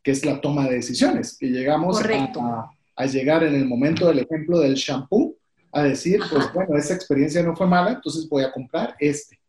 que 0.02 0.12
es 0.12 0.24
la 0.24 0.40
toma 0.40 0.66
de 0.66 0.76
decisiones, 0.76 1.36
que 1.38 1.46
llegamos 1.46 2.02
a, 2.02 2.70
a, 2.96 3.06
llegar 3.06 3.44
en 3.44 3.54
el 3.54 3.66
momento 3.66 4.08
del 4.08 4.20
ejemplo 4.20 4.58
del 4.58 4.74
shampoo, 4.74 5.36
a 5.72 5.82
decir, 5.82 6.20
pues 6.30 6.52
bueno, 6.52 6.76
esa 6.76 6.94
experiencia 6.94 7.42
no 7.42 7.54
fue 7.54 7.66
mala, 7.66 7.92
entonces 7.92 8.28
voy 8.28 8.42
a 8.42 8.52
comprar 8.52 8.96
este. 8.98 9.39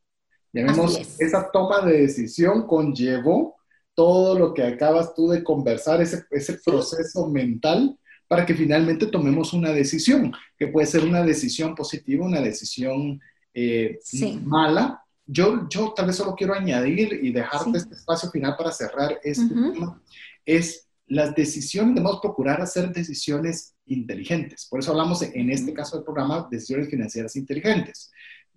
Ya 0.53 0.65
vemos, 0.65 1.19
esa 1.19 1.49
toma 1.52 1.82
de 1.86 2.02
decisión 2.02 2.68
conllevó 2.68 3.56
todo 3.95 4.38
lo 4.38 4.53
que 4.53 4.64
acabas 4.64 5.14
tú 5.15 5.30
de 5.30 5.44
conversar, 5.44 6.02
ese, 6.02 6.26
ese 6.32 6.60
proceso 6.64 7.28
mental 7.28 7.98
para 8.28 8.45
que 8.45 8.56
finalmente 8.56 9.07
tomemos 9.07 9.52
una 9.52 9.72
decisión, 9.72 10.32
que 10.57 10.68
puede 10.68 10.88
ser 10.88 11.03
una 11.03 11.22
decisión 11.22 11.76
positiva, 11.76 12.26
una 12.26 12.40
decisión 12.40 13.19
eh, 13.53 13.99
mala. 14.44 15.03
Yo, 15.26 15.68
yo 15.69 15.94
tal 15.94 16.07
vez 16.07 16.15
solo 16.15 16.34
quiero 16.36 16.53
añadir 16.53 17.19
y 17.22 17.32
dejarte 17.32 17.78
este 17.78 17.95
espacio 17.95 18.32
final 18.32 18.56
para 18.57 18.72
cerrar 18.72 19.19
este 19.23 19.49
tema, 19.49 20.02
es 20.45 20.88
las 21.07 21.36
decisiones, 21.36 21.95
debemos 21.95 22.22
procurar 22.22 22.61
hacer 22.61 22.94
decisiones 22.94 23.76
inteligentes. 23.86 24.65
Por 24.69 24.80
eso 24.80 24.91
hablamos 24.91 25.22
en 25.22 25.52
este 25.52 25.73
caso 25.73 25.98
del 25.98 26.06
programa 26.06 26.48
decisiones 26.49 26.90
financieras 26.90 27.36
inteligentes. 27.36 28.11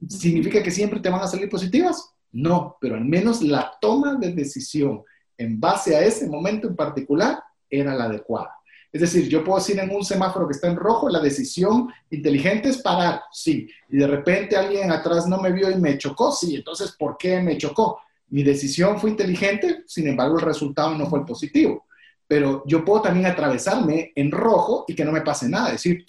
¿Significa 0.08 0.62
que 0.62 0.70
siempre 0.70 1.00
te 1.00 1.10
van 1.10 1.22
a 1.22 1.26
salir 1.26 1.48
positivas? 1.48 2.10
No, 2.32 2.76
pero 2.80 2.96
al 2.96 3.04
menos 3.04 3.42
la 3.42 3.72
toma 3.80 4.14
de 4.14 4.32
decisión 4.32 5.02
en 5.36 5.60
base 5.60 5.96
a 5.96 6.04
ese 6.04 6.28
momento 6.28 6.68
en 6.68 6.76
particular 6.76 7.42
era 7.68 7.94
la 7.94 8.04
adecuada. 8.04 8.54
Es 8.92 9.00
decir, 9.00 9.28
yo 9.28 9.42
puedo 9.42 9.58
decir 9.58 9.78
en 9.78 9.90
un 9.90 10.04
semáforo 10.04 10.46
que 10.46 10.52
está 10.52 10.68
en 10.68 10.76
rojo, 10.76 11.08
la 11.08 11.18
decisión 11.18 11.88
inteligente 12.10 12.68
es 12.68 12.78
parar, 12.78 13.22
sí. 13.32 13.68
Y 13.88 13.96
de 13.96 14.06
repente 14.06 14.56
alguien 14.56 14.92
atrás 14.92 15.26
no 15.26 15.38
me 15.38 15.50
vio 15.50 15.70
y 15.70 15.76
me 15.76 15.98
chocó, 15.98 16.30
sí. 16.30 16.54
Entonces, 16.56 16.92
¿por 16.92 17.16
qué 17.16 17.40
me 17.40 17.58
chocó? 17.58 18.00
Mi 18.28 18.44
decisión 18.44 19.00
fue 19.00 19.10
inteligente, 19.10 19.82
sin 19.86 20.06
embargo, 20.06 20.38
el 20.38 20.44
resultado 20.44 20.96
no 20.96 21.06
fue 21.06 21.26
positivo 21.26 21.84
pero 22.26 22.62
yo 22.66 22.84
puedo 22.84 23.02
también 23.02 23.26
atravesarme 23.26 24.12
en 24.14 24.30
rojo 24.30 24.84
y 24.88 24.94
que 24.94 25.04
no 25.04 25.12
me 25.12 25.20
pase 25.20 25.48
nada, 25.48 25.72
decir, 25.72 26.04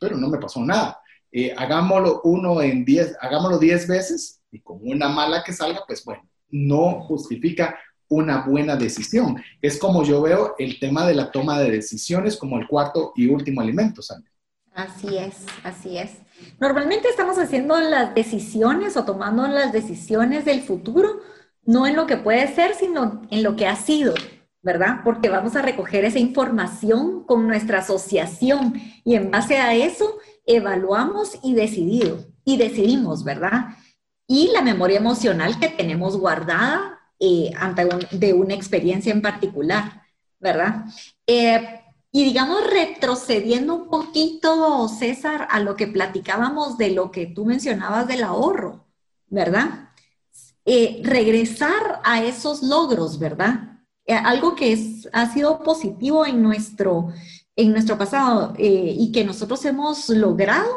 pero 0.00 0.16
no 0.16 0.28
me 0.28 0.38
pasó 0.38 0.64
nada. 0.64 1.00
Eh, 1.32 1.54
hagámoslo 1.56 2.20
uno 2.24 2.60
en 2.60 2.84
diez, 2.84 3.16
hagámoslo 3.20 3.58
diez 3.58 3.86
veces 3.86 4.40
y 4.50 4.60
con 4.60 4.78
una 4.82 5.08
mala 5.08 5.44
que 5.44 5.52
salga, 5.52 5.84
pues 5.86 6.04
bueno, 6.04 6.22
no 6.50 7.02
justifica 7.02 7.78
una 8.08 8.44
buena 8.44 8.76
decisión. 8.76 9.40
Es 9.62 9.78
como 9.78 10.02
yo 10.02 10.20
veo 10.20 10.54
el 10.58 10.80
tema 10.80 11.06
de 11.06 11.14
la 11.14 11.30
toma 11.30 11.60
de 11.60 11.70
decisiones 11.70 12.36
como 12.36 12.58
el 12.58 12.66
cuarto 12.66 13.12
y 13.14 13.28
último 13.28 13.60
alimento, 13.60 14.02
Sandra. 14.02 14.30
Así 14.74 15.16
es, 15.16 15.46
así 15.62 15.98
es. 15.98 16.12
Normalmente 16.58 17.08
estamos 17.08 17.38
haciendo 17.38 17.78
las 17.80 18.14
decisiones 18.14 18.96
o 18.96 19.04
tomando 19.04 19.46
las 19.46 19.72
decisiones 19.72 20.44
del 20.44 20.62
futuro, 20.62 21.20
no 21.64 21.86
en 21.86 21.96
lo 21.96 22.06
que 22.06 22.16
puede 22.16 22.52
ser, 22.52 22.74
sino 22.74 23.22
en 23.30 23.42
lo 23.42 23.56
que 23.56 23.66
ha 23.66 23.76
sido. 23.76 24.14
¿Verdad? 24.62 25.00
Porque 25.04 25.28
vamos 25.28 25.56
a 25.56 25.62
recoger 25.62 26.04
esa 26.04 26.18
información 26.18 27.24
con 27.24 27.46
nuestra 27.46 27.78
asociación 27.78 28.74
y 29.04 29.14
en 29.14 29.30
base 29.30 29.56
a 29.56 29.74
eso 29.74 30.18
evaluamos 30.46 31.38
y 31.42 31.54
decidido, 31.54 32.26
y 32.44 32.56
decidimos, 32.56 33.24
¿verdad? 33.24 33.76
Y 34.26 34.50
la 34.52 34.62
memoria 34.62 34.98
emocional 34.98 35.58
que 35.58 35.68
tenemos 35.68 36.16
guardada 36.16 37.00
eh, 37.18 37.52
ante 37.58 37.88
de 38.12 38.32
una 38.32 38.54
experiencia 38.54 39.12
en 39.12 39.22
particular, 39.22 40.02
¿verdad? 40.38 40.84
Eh, 41.26 41.80
y 42.12 42.24
digamos, 42.24 42.68
retrocediendo 42.68 43.74
un 43.74 43.88
poquito, 43.88 44.88
César, 44.88 45.46
a 45.50 45.60
lo 45.60 45.76
que 45.76 45.86
platicábamos 45.86 46.76
de 46.76 46.90
lo 46.90 47.10
que 47.10 47.26
tú 47.26 47.44
mencionabas 47.44 48.08
del 48.08 48.24
ahorro, 48.24 48.86
¿verdad? 49.28 49.90
Eh, 50.64 51.00
regresar 51.04 52.00
a 52.04 52.22
esos 52.22 52.62
logros, 52.62 53.18
¿verdad? 53.18 53.69
Eh, 54.10 54.14
algo 54.14 54.56
que 54.56 54.72
es, 54.72 55.08
ha 55.12 55.32
sido 55.32 55.62
positivo 55.62 56.26
en 56.26 56.42
nuestro, 56.42 57.12
en 57.54 57.70
nuestro 57.70 57.96
pasado 57.96 58.54
eh, 58.58 58.92
y 58.98 59.12
que 59.12 59.24
nosotros 59.24 59.64
hemos 59.66 60.08
logrado 60.08 60.68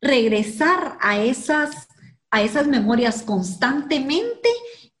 regresar 0.00 0.96
a 1.02 1.18
esas, 1.18 1.86
a 2.30 2.40
esas 2.40 2.66
memorias 2.66 3.20
constantemente 3.20 4.48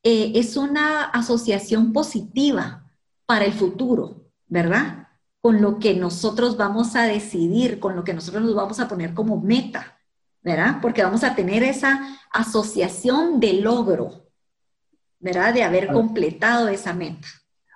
eh, 0.02 0.32
es 0.34 0.58
una 0.58 1.04
asociación 1.04 1.94
positiva 1.94 2.84
para 3.24 3.46
el 3.46 3.54
futuro, 3.54 4.26
¿verdad? 4.48 5.08
Con 5.40 5.62
lo 5.62 5.78
que 5.78 5.94
nosotros 5.94 6.58
vamos 6.58 6.94
a 6.94 7.04
decidir, 7.04 7.80
con 7.80 7.96
lo 7.96 8.04
que 8.04 8.12
nosotros 8.12 8.42
nos 8.42 8.54
vamos 8.54 8.80
a 8.80 8.88
poner 8.88 9.14
como 9.14 9.40
meta, 9.40 9.98
¿verdad? 10.42 10.80
Porque 10.82 11.02
vamos 11.02 11.24
a 11.24 11.34
tener 11.34 11.62
esa 11.62 12.20
asociación 12.34 13.40
de 13.40 13.54
logro, 13.54 14.28
¿verdad? 15.20 15.54
De 15.54 15.62
haber 15.62 15.90
completado 15.90 16.68
esa 16.68 16.92
meta. 16.92 17.26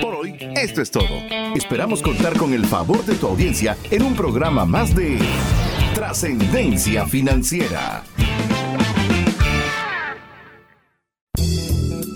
Por 0.00 0.14
hoy, 0.14 0.36
esto 0.56 0.82
es 0.82 0.90
todo. 0.90 1.22
Esperamos 1.54 2.02
contar 2.02 2.36
con 2.36 2.52
el 2.52 2.66
favor 2.66 3.04
de 3.04 3.14
tu 3.14 3.26
audiencia 3.28 3.76
en 3.90 4.02
un 4.02 4.14
programa 4.14 4.64
más 4.64 4.94
de 4.94 5.18
Trascendencia 5.94 7.06
Financiera. 7.06 8.04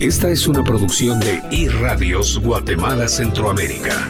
Esta 0.01 0.31
es 0.31 0.49
una 0.49 0.65
producción 0.65 1.21
de 1.21 1.43
iRadios 1.51 2.39
Guatemala 2.39 3.07
Centroamérica. 3.07 4.09